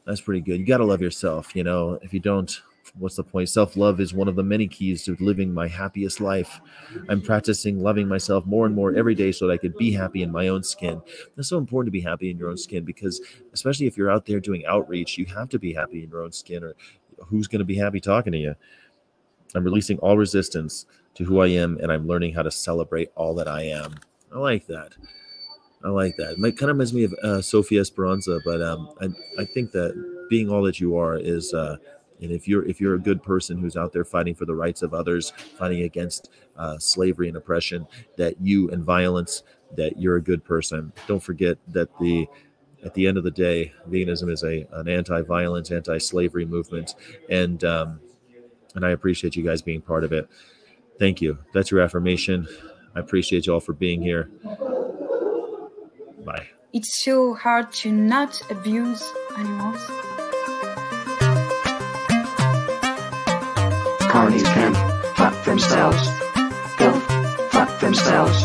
That's 0.06 0.20
pretty 0.20 0.40
good. 0.40 0.58
You 0.58 0.66
got 0.66 0.78
to 0.78 0.84
love 0.84 1.02
yourself. 1.02 1.54
You 1.54 1.62
know, 1.62 1.98
if 2.02 2.14
you 2.14 2.20
don't, 2.20 2.50
what's 2.98 3.16
the 3.16 3.22
point? 3.22 3.50
Self 3.50 3.76
love 3.76 4.00
is 4.00 4.14
one 4.14 4.28
of 4.28 4.36
the 4.36 4.42
many 4.42 4.66
keys 4.66 5.04
to 5.04 5.16
living 5.20 5.52
my 5.52 5.68
happiest 5.68 6.22
life. 6.22 6.60
I'm 7.10 7.20
practicing 7.20 7.80
loving 7.80 8.08
myself 8.08 8.46
more 8.46 8.64
and 8.64 8.74
more 8.74 8.94
every 8.94 9.14
day 9.14 9.30
so 9.30 9.46
that 9.46 9.52
I 9.52 9.58
could 9.58 9.76
be 9.76 9.92
happy 9.92 10.22
in 10.22 10.32
my 10.32 10.48
own 10.48 10.62
skin. 10.62 11.02
That's 11.36 11.48
so 11.48 11.58
important 11.58 11.88
to 11.88 11.92
be 11.92 12.00
happy 12.00 12.30
in 12.30 12.38
your 12.38 12.48
own 12.48 12.56
skin 12.56 12.84
because, 12.84 13.20
especially 13.52 13.86
if 13.86 13.98
you're 13.98 14.10
out 14.10 14.24
there 14.24 14.40
doing 14.40 14.64
outreach, 14.66 15.18
you 15.18 15.26
have 15.26 15.50
to 15.50 15.58
be 15.58 15.74
happy 15.74 16.02
in 16.02 16.10
your 16.10 16.24
own 16.24 16.32
skin, 16.32 16.64
or 16.64 16.74
who's 17.26 17.46
going 17.46 17.60
to 17.60 17.64
be 17.66 17.76
happy 17.76 18.00
talking 18.00 18.32
to 18.32 18.38
you? 18.38 18.54
I'm 19.54 19.64
releasing 19.64 19.98
all 19.98 20.16
resistance 20.16 20.86
to 21.14 21.24
who 21.24 21.40
I 21.40 21.48
am, 21.48 21.78
and 21.78 21.90
I'm 21.90 22.06
learning 22.06 22.34
how 22.34 22.42
to 22.42 22.50
celebrate 22.50 23.10
all 23.14 23.34
that 23.34 23.48
I 23.48 23.62
am. 23.64 23.94
I 24.32 24.38
like 24.38 24.66
that. 24.66 24.94
I 25.84 25.88
like 25.88 26.16
that. 26.16 26.32
It 26.32 26.58
kind 26.58 26.70
of 26.70 26.76
reminds 26.76 26.92
me 26.92 27.04
of 27.04 27.14
uh, 27.22 27.40
Sophia 27.42 27.80
Esperanza, 27.80 28.40
but 28.44 28.60
um, 28.60 28.90
I, 29.00 29.08
I 29.40 29.44
think 29.44 29.72
that 29.72 30.26
being 30.28 30.50
all 30.50 30.62
that 30.62 30.78
you 30.78 30.96
are 30.96 31.16
is, 31.16 31.54
uh, 31.54 31.76
and 32.20 32.30
if 32.30 32.46
you're 32.46 32.66
if 32.66 32.80
you're 32.80 32.94
a 32.94 33.00
good 33.00 33.22
person 33.22 33.58
who's 33.58 33.76
out 33.76 33.92
there 33.92 34.04
fighting 34.04 34.34
for 34.34 34.44
the 34.44 34.54
rights 34.54 34.82
of 34.82 34.92
others, 34.92 35.30
fighting 35.58 35.82
against 35.82 36.30
uh, 36.56 36.78
slavery 36.78 37.28
and 37.28 37.36
oppression, 37.36 37.86
that 38.16 38.38
you 38.40 38.70
and 38.70 38.84
violence, 38.84 39.42
that 39.76 39.98
you're 39.98 40.16
a 40.16 40.22
good 40.22 40.44
person. 40.44 40.92
Don't 41.06 41.22
forget 41.22 41.56
that 41.68 41.88
the 41.98 42.28
at 42.84 42.94
the 42.94 43.06
end 43.06 43.16
of 43.16 43.24
the 43.24 43.30
day, 43.30 43.72
veganism 43.88 44.30
is 44.30 44.44
a 44.44 44.66
an 44.72 44.86
anti-violence, 44.86 45.70
anti-slavery 45.70 46.44
movement, 46.44 46.94
and 47.30 47.64
um, 47.64 48.00
and 48.74 48.84
I 48.84 48.90
appreciate 48.90 49.34
you 49.34 49.42
guys 49.42 49.62
being 49.62 49.80
part 49.80 50.04
of 50.04 50.12
it. 50.12 50.28
Thank 51.00 51.22
you. 51.22 51.38
That's 51.54 51.70
your 51.70 51.80
affirmation. 51.80 52.46
I 52.94 53.00
appreciate 53.00 53.46
you 53.46 53.54
all 53.54 53.60
for 53.60 53.72
being 53.72 54.02
here. 54.02 54.30
Bye. 56.26 56.48
It's 56.74 57.02
so 57.02 57.32
hard 57.32 57.72
to 57.80 57.90
not 57.90 58.42
abuse 58.50 59.02
animals. 59.38 59.78
Carnies 64.12 64.44
can 64.52 64.74
fuck 65.14 65.44
themselves. 65.46 66.06
Go 66.76 66.92
fuck 67.48 67.80
themselves. 67.80 68.38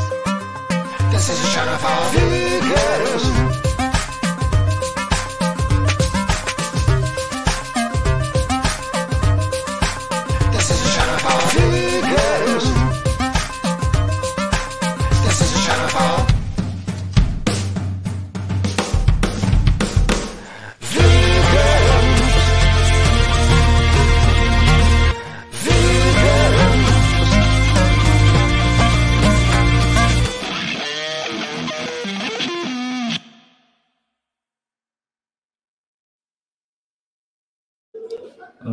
This 1.12 1.30
is 1.30 1.44
a 1.44 1.48
channel 1.54 1.78
for 1.78 2.18
Vegans. 2.18 3.55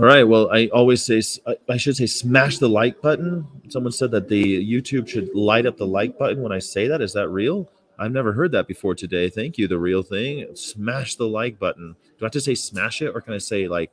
All 0.03 0.09
right. 0.09 0.25
Well, 0.25 0.51
I 0.53 0.67
always 0.73 1.01
say, 1.01 1.23
I- 1.47 1.77
should 1.77 1.97
say, 1.97 2.07
smash 2.07 2.59
the 2.59 2.69
like 2.69 3.01
button. 3.01 3.47
Someone 3.69 3.93
said 3.93 4.11
that 4.11 4.29
the 4.29 4.43
YouTube 4.69 5.07
should 5.07 5.33
light 5.33 5.65
up 5.65 5.77
the 5.77 5.87
like 5.87 6.19
button 6.19 6.43
when 6.43 6.51
I 6.51 6.59
say 6.59 6.89
that. 6.89 7.01
Is 7.01 7.13
that 7.13 7.29
real? 7.29 7.71
I've 8.01 8.11
never 8.11 8.33
heard 8.33 8.51
that 8.51 8.67
before 8.67 8.97
today. 8.97 9.31
Thank 9.31 9.59
you. 9.59 9.69
The 9.69 9.79
real 9.79 10.03
thing. 10.03 10.57
Smash 10.57 11.15
the 11.15 11.29
like 11.29 11.57
button. 11.61 11.95
Do 12.19 12.25
I 12.25 12.27
have 12.27 12.33
to 12.33 12.41
say 12.41 12.57
smash 12.57 13.01
it 13.01 13.15
or 13.15 13.21
can 13.21 13.33
I 13.35 13.39
say 13.39 13.69
like 13.69 13.93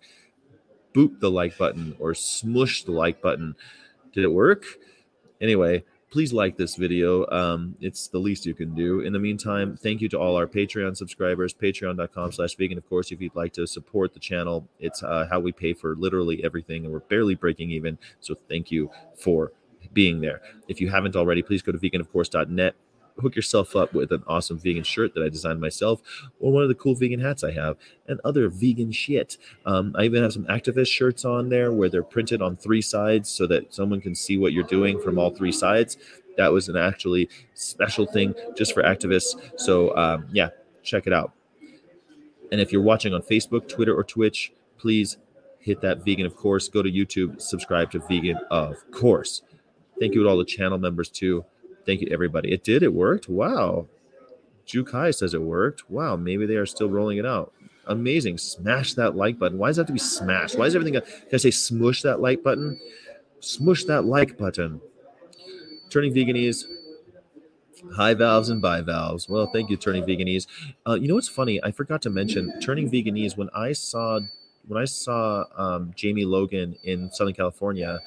boop 0.96 1.20
the 1.20 1.30
like 1.30 1.56
button 1.60 1.96
or 2.00 2.16
smush 2.16 2.86
the 2.86 2.92
like 2.92 3.22
button? 3.22 3.56
Did 4.12 4.24
it 4.24 4.34
work? 4.34 4.66
Anyway, 5.40 5.84
please 6.10 6.34
like 6.34 6.58
this 6.58 6.76
video. 6.76 7.26
Um, 7.28 7.76
it's 7.80 8.08
the 8.08 8.20
least 8.20 8.46
you 8.46 8.54
can 8.54 8.74
do. 8.74 9.02
In 9.02 9.14
the 9.14 9.20
meantime, 9.20 9.78
thank 9.78 10.02
you 10.02 10.10
to 10.10 10.20
all 10.20 10.36
our 10.36 10.48
Patreon 10.48 10.98
subscribers, 10.98 11.54
patreon.com 11.54 12.32
slash 12.32 12.56
vegan. 12.56 12.78
Of 12.78 12.90
course, 12.90 13.12
if 13.12 13.22
you'd 13.22 13.36
like 13.36 13.54
to 13.54 13.68
support 13.68 14.14
the 14.14 14.20
channel, 14.20 14.68
it's 14.80 15.04
uh, 15.04 15.28
how 15.30 15.40
we 15.40 15.52
pay 15.52 15.74
for 15.74 15.96
literally 15.96 16.44
everything, 16.44 16.84
and 16.84 16.94
we're 16.94 17.00
barely 17.00 17.36
breaking 17.36 17.72
even. 17.72 17.98
So 18.20 18.36
thank 18.48 18.72
you 18.72 18.92
for 19.16 19.52
being 19.94 20.22
there. 20.22 20.42
If 20.68 20.82
you 20.82 20.90
haven't 20.90 21.16
already, 21.16 21.42
please 21.42 21.62
go 21.62 21.72
to 21.72 21.78
veganofcourse.net. 21.78 22.76
Hook 23.20 23.36
yourself 23.36 23.76
up 23.76 23.94
with 23.94 24.12
an 24.12 24.24
awesome 24.28 24.58
vegan 24.58 24.84
shirt 24.84 25.14
that 25.14 25.24
I 25.24 25.30
designed 25.30 25.60
myself, 25.60 26.02
or 26.40 26.52
one 26.52 26.64
of 26.64 26.70
the 26.70 26.76
cool 26.76 26.96
vegan 26.96 27.20
hats 27.20 27.44
I 27.44 27.52
have, 27.52 27.78
and 28.08 28.20
other 28.24 28.50
vegan 28.50 28.92
shit. 28.92 29.38
Um, 29.66 29.96
I 29.98 30.04
even 30.04 30.24
have 30.24 30.34
some 30.34 30.46
activist 30.46 30.88
shirts 30.88 31.26
on 31.26 31.50
there 31.50 31.72
where 31.72 31.90
they're 31.90 32.04
printed 32.04 32.42
on 32.42 32.56
three 32.56 32.82
sides 32.82 33.30
so 33.30 33.48
that 33.48 33.74
someone 33.74 34.02
can 34.02 34.16
see 34.16 34.38
what 34.38 34.54
you're 34.54 34.64
doing 34.64 35.00
from 35.00 35.20
all 35.20 35.30
three 35.30 35.52
sides. 35.52 35.98
That 36.38 36.54
was 36.54 36.70
an 36.70 36.78
actually 36.78 37.30
special 37.54 38.06
thing 38.06 38.34
just 38.56 38.74
for 38.74 38.84
activists. 38.84 39.36
So 39.58 39.96
um, 39.98 40.28
yeah, 40.32 40.50
check 40.84 41.08
it 41.08 41.14
out. 41.14 41.34
And 42.52 42.60
if 42.62 42.72
you're 42.72 42.82
watching 42.82 43.14
on 43.14 43.22
Facebook, 43.22 43.68
Twitter, 43.68 43.96
or 43.96 44.04
Twitch, 44.04 44.54
please 44.78 45.18
hit 45.60 45.82
that 45.82 46.06
vegan 46.06 46.26
of 46.26 46.36
course. 46.36 46.68
Go 46.68 46.82
to 46.82 46.90
YouTube, 46.90 47.42
subscribe 47.42 47.92
to 47.92 48.00
vegan 48.00 48.40
of 48.50 48.76
course. 48.92 49.42
Thank 50.00 50.16
you 50.16 50.24
to 50.24 50.30
all 50.30 50.38
the 50.38 50.46
channel 50.46 50.78
members 50.78 51.10
too. 51.10 51.46
Thank 51.90 52.02
you 52.02 52.08
everybody. 52.12 52.52
It 52.52 52.64
did. 52.64 52.84
It 52.84 52.94
worked. 52.94 53.28
Wow. 53.28 53.88
Jukai 54.68 55.12
says 55.12 55.34
it 55.34 55.42
worked. 55.42 55.90
Wow. 55.90 56.18
Maybe 56.18 56.46
they 56.46 56.58
are 56.58 56.68
still 56.68 56.88
rolling 56.88 57.18
it 57.18 57.26
out. 57.26 57.52
Amazing. 57.88 58.38
Smash 58.38 58.94
that 58.94 59.16
like 59.16 59.40
button. 59.40 59.58
Why 59.58 59.70
does 59.70 59.80
it 59.80 59.82
have 59.82 59.88
to 59.88 59.94
be 59.94 59.98
smashed? 59.98 60.56
Why 60.56 60.68
is 60.68 60.76
everything? 60.76 61.02
Can 61.02 61.30
I 61.34 61.38
say 61.38 61.50
smush 61.50 62.04
that 62.04 62.20
like 62.20 62.44
button? 62.44 62.80
Smush 63.40 63.86
that 63.86 64.06
like 64.06 64.38
button. 64.38 64.82
Turning 65.90 66.14
veganese. 66.14 66.66
High 67.96 68.14
valves 68.14 68.50
and 68.50 68.62
bivalves. 68.62 69.28
Well, 69.28 69.50
thank 69.52 69.72
you, 69.72 69.78
Turning 69.78 70.04
Veganese. 70.04 70.46
Uh, 70.86 70.94
you 70.94 71.08
know 71.08 71.16
what's 71.16 71.28
funny? 71.30 71.60
I 71.64 71.72
forgot 71.72 72.04
to 72.04 72.12
mention 72.12 72.54
Turning 72.60 72.92
Veganese. 72.92 73.36
When 73.36 73.50
I 73.56 73.72
saw 73.72 74.20
when 74.68 74.80
I 74.80 74.86
saw 74.86 75.46
um, 75.58 75.92
Jamie 75.96 76.26
Logan 76.26 76.76
in 76.84 77.10
Southern 77.10 77.34
California, 77.34 78.00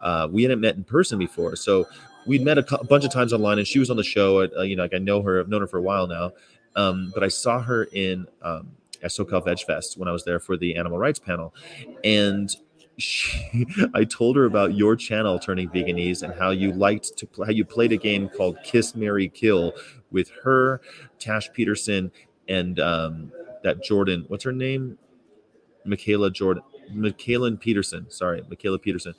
uh, 0.00 0.28
we 0.30 0.42
hadn't 0.42 0.60
met 0.60 0.76
in 0.76 0.84
person 0.84 1.18
before, 1.18 1.56
so 1.56 1.88
we'd 2.26 2.42
met 2.42 2.58
a, 2.58 2.80
a 2.80 2.84
bunch 2.84 3.04
of 3.04 3.12
times 3.12 3.32
online, 3.32 3.58
and 3.58 3.66
she 3.66 3.78
was 3.78 3.90
on 3.90 3.96
the 3.96 4.04
show. 4.04 4.42
Uh, 4.42 4.62
you 4.62 4.76
know, 4.76 4.82
like 4.82 4.94
I 4.94 4.98
know 4.98 5.22
her, 5.22 5.40
I've 5.40 5.48
known 5.48 5.60
her 5.60 5.66
for 5.66 5.78
a 5.78 5.82
while 5.82 6.06
now, 6.06 6.32
um, 6.76 7.10
but 7.14 7.22
I 7.22 7.28
saw 7.28 7.60
her 7.60 7.84
in 7.84 8.26
um, 8.42 8.72
at 9.02 9.10
SoCal 9.10 9.44
Veg 9.44 9.60
Fest 9.60 9.98
when 9.98 10.08
I 10.08 10.12
was 10.12 10.24
there 10.24 10.40
for 10.40 10.56
the 10.56 10.76
animal 10.76 10.98
rights 10.98 11.18
panel, 11.18 11.54
and 12.02 12.54
she, 12.96 13.66
I 13.94 14.04
told 14.04 14.36
her 14.36 14.44
about 14.44 14.74
your 14.74 14.96
channel, 14.96 15.38
Turning 15.38 15.68
Veganese, 15.68 16.22
and 16.22 16.34
how 16.34 16.50
you 16.50 16.72
liked 16.72 17.16
to 17.18 17.26
play, 17.26 17.46
how 17.46 17.52
you 17.52 17.64
played 17.64 17.92
a 17.92 17.96
game 17.96 18.28
called 18.28 18.58
Kiss, 18.64 18.94
Mary, 18.94 19.28
Kill 19.28 19.72
with 20.10 20.30
her, 20.42 20.80
Tash 21.18 21.52
Peterson, 21.52 22.12
and 22.48 22.78
um, 22.80 23.32
that 23.62 23.82
Jordan. 23.82 24.24
What's 24.28 24.44
her 24.44 24.52
name? 24.52 24.98
Michaela 25.84 26.30
Jordan, 26.30 26.62
Mikhaila 26.92 27.58
Peterson. 27.60 28.10
Sorry, 28.10 28.42
Mikhaila 28.42 28.80
Peterson. 28.80 29.14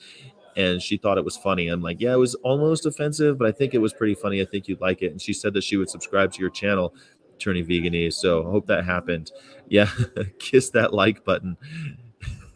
And 0.55 0.81
she 0.81 0.97
thought 0.97 1.17
it 1.17 1.25
was 1.25 1.35
funny. 1.35 1.67
I'm 1.67 1.81
like, 1.81 1.99
yeah, 1.99 2.13
it 2.13 2.17
was 2.17 2.35
almost 2.35 2.85
offensive, 2.85 3.37
but 3.37 3.47
I 3.47 3.51
think 3.51 3.73
it 3.73 3.79
was 3.79 3.93
pretty 3.93 4.15
funny. 4.15 4.41
I 4.41 4.45
think 4.45 4.67
you'd 4.67 4.81
like 4.81 5.01
it. 5.01 5.11
And 5.11 5.21
she 5.21 5.33
said 5.33 5.53
that 5.53 5.63
she 5.63 5.75
would 5.77 5.89
subscribe 5.89 6.31
to 6.33 6.39
your 6.39 6.49
channel, 6.49 6.93
Turning 7.39 7.65
Veganese. 7.65 8.13
So 8.13 8.47
I 8.47 8.51
hope 8.51 8.67
that 8.67 8.85
happened. 8.85 9.31
Yeah, 9.67 9.89
kiss 10.39 10.69
that 10.71 10.93
like 10.93 11.25
button. 11.25 11.57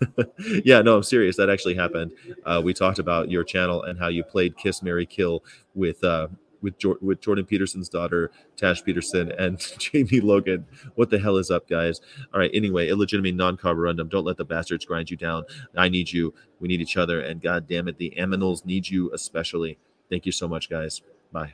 yeah, 0.63 0.81
no, 0.81 0.97
I'm 0.97 1.03
serious. 1.03 1.35
That 1.37 1.49
actually 1.49 1.75
happened. 1.75 2.13
Uh, 2.45 2.61
we 2.63 2.73
talked 2.73 2.99
about 2.99 3.29
your 3.29 3.43
channel 3.43 3.83
and 3.83 3.99
how 3.99 4.07
you 4.07 4.23
played 4.23 4.55
Kiss 4.57 4.81
Mary 4.81 5.05
Kill 5.05 5.43
with 5.73 6.03
uh, 6.03 6.27
with 6.61 6.75
with 7.01 7.21
Jordan 7.21 7.45
Peterson's 7.45 7.89
daughter 7.89 8.31
Tash 8.57 8.83
Peterson 8.83 9.31
and 9.31 9.59
Jamie 9.79 10.21
Logan. 10.21 10.65
What 10.95 11.09
the 11.09 11.19
hell 11.19 11.37
is 11.37 11.51
up, 11.51 11.67
guys? 11.67 12.01
All 12.33 12.39
right. 12.39 12.51
Anyway, 12.53 12.89
illegitimate 12.89 13.35
non-carborundum. 13.35 14.09
Don't 14.09 14.25
let 14.25 14.37
the 14.37 14.45
bastards 14.45 14.85
grind 14.85 15.09
you 15.09 15.17
down. 15.17 15.43
I 15.75 15.89
need 15.89 16.11
you. 16.11 16.33
We 16.59 16.67
need 16.67 16.81
each 16.81 16.97
other. 16.97 17.21
And 17.21 17.41
God 17.41 17.67
damn 17.67 17.87
it, 17.87 17.97
the 17.97 18.13
aminals 18.17 18.65
need 18.65 18.89
you 18.89 19.11
especially. 19.13 19.77
Thank 20.09 20.25
you 20.25 20.31
so 20.31 20.47
much, 20.47 20.69
guys. 20.69 21.01
Bye. 21.31 21.53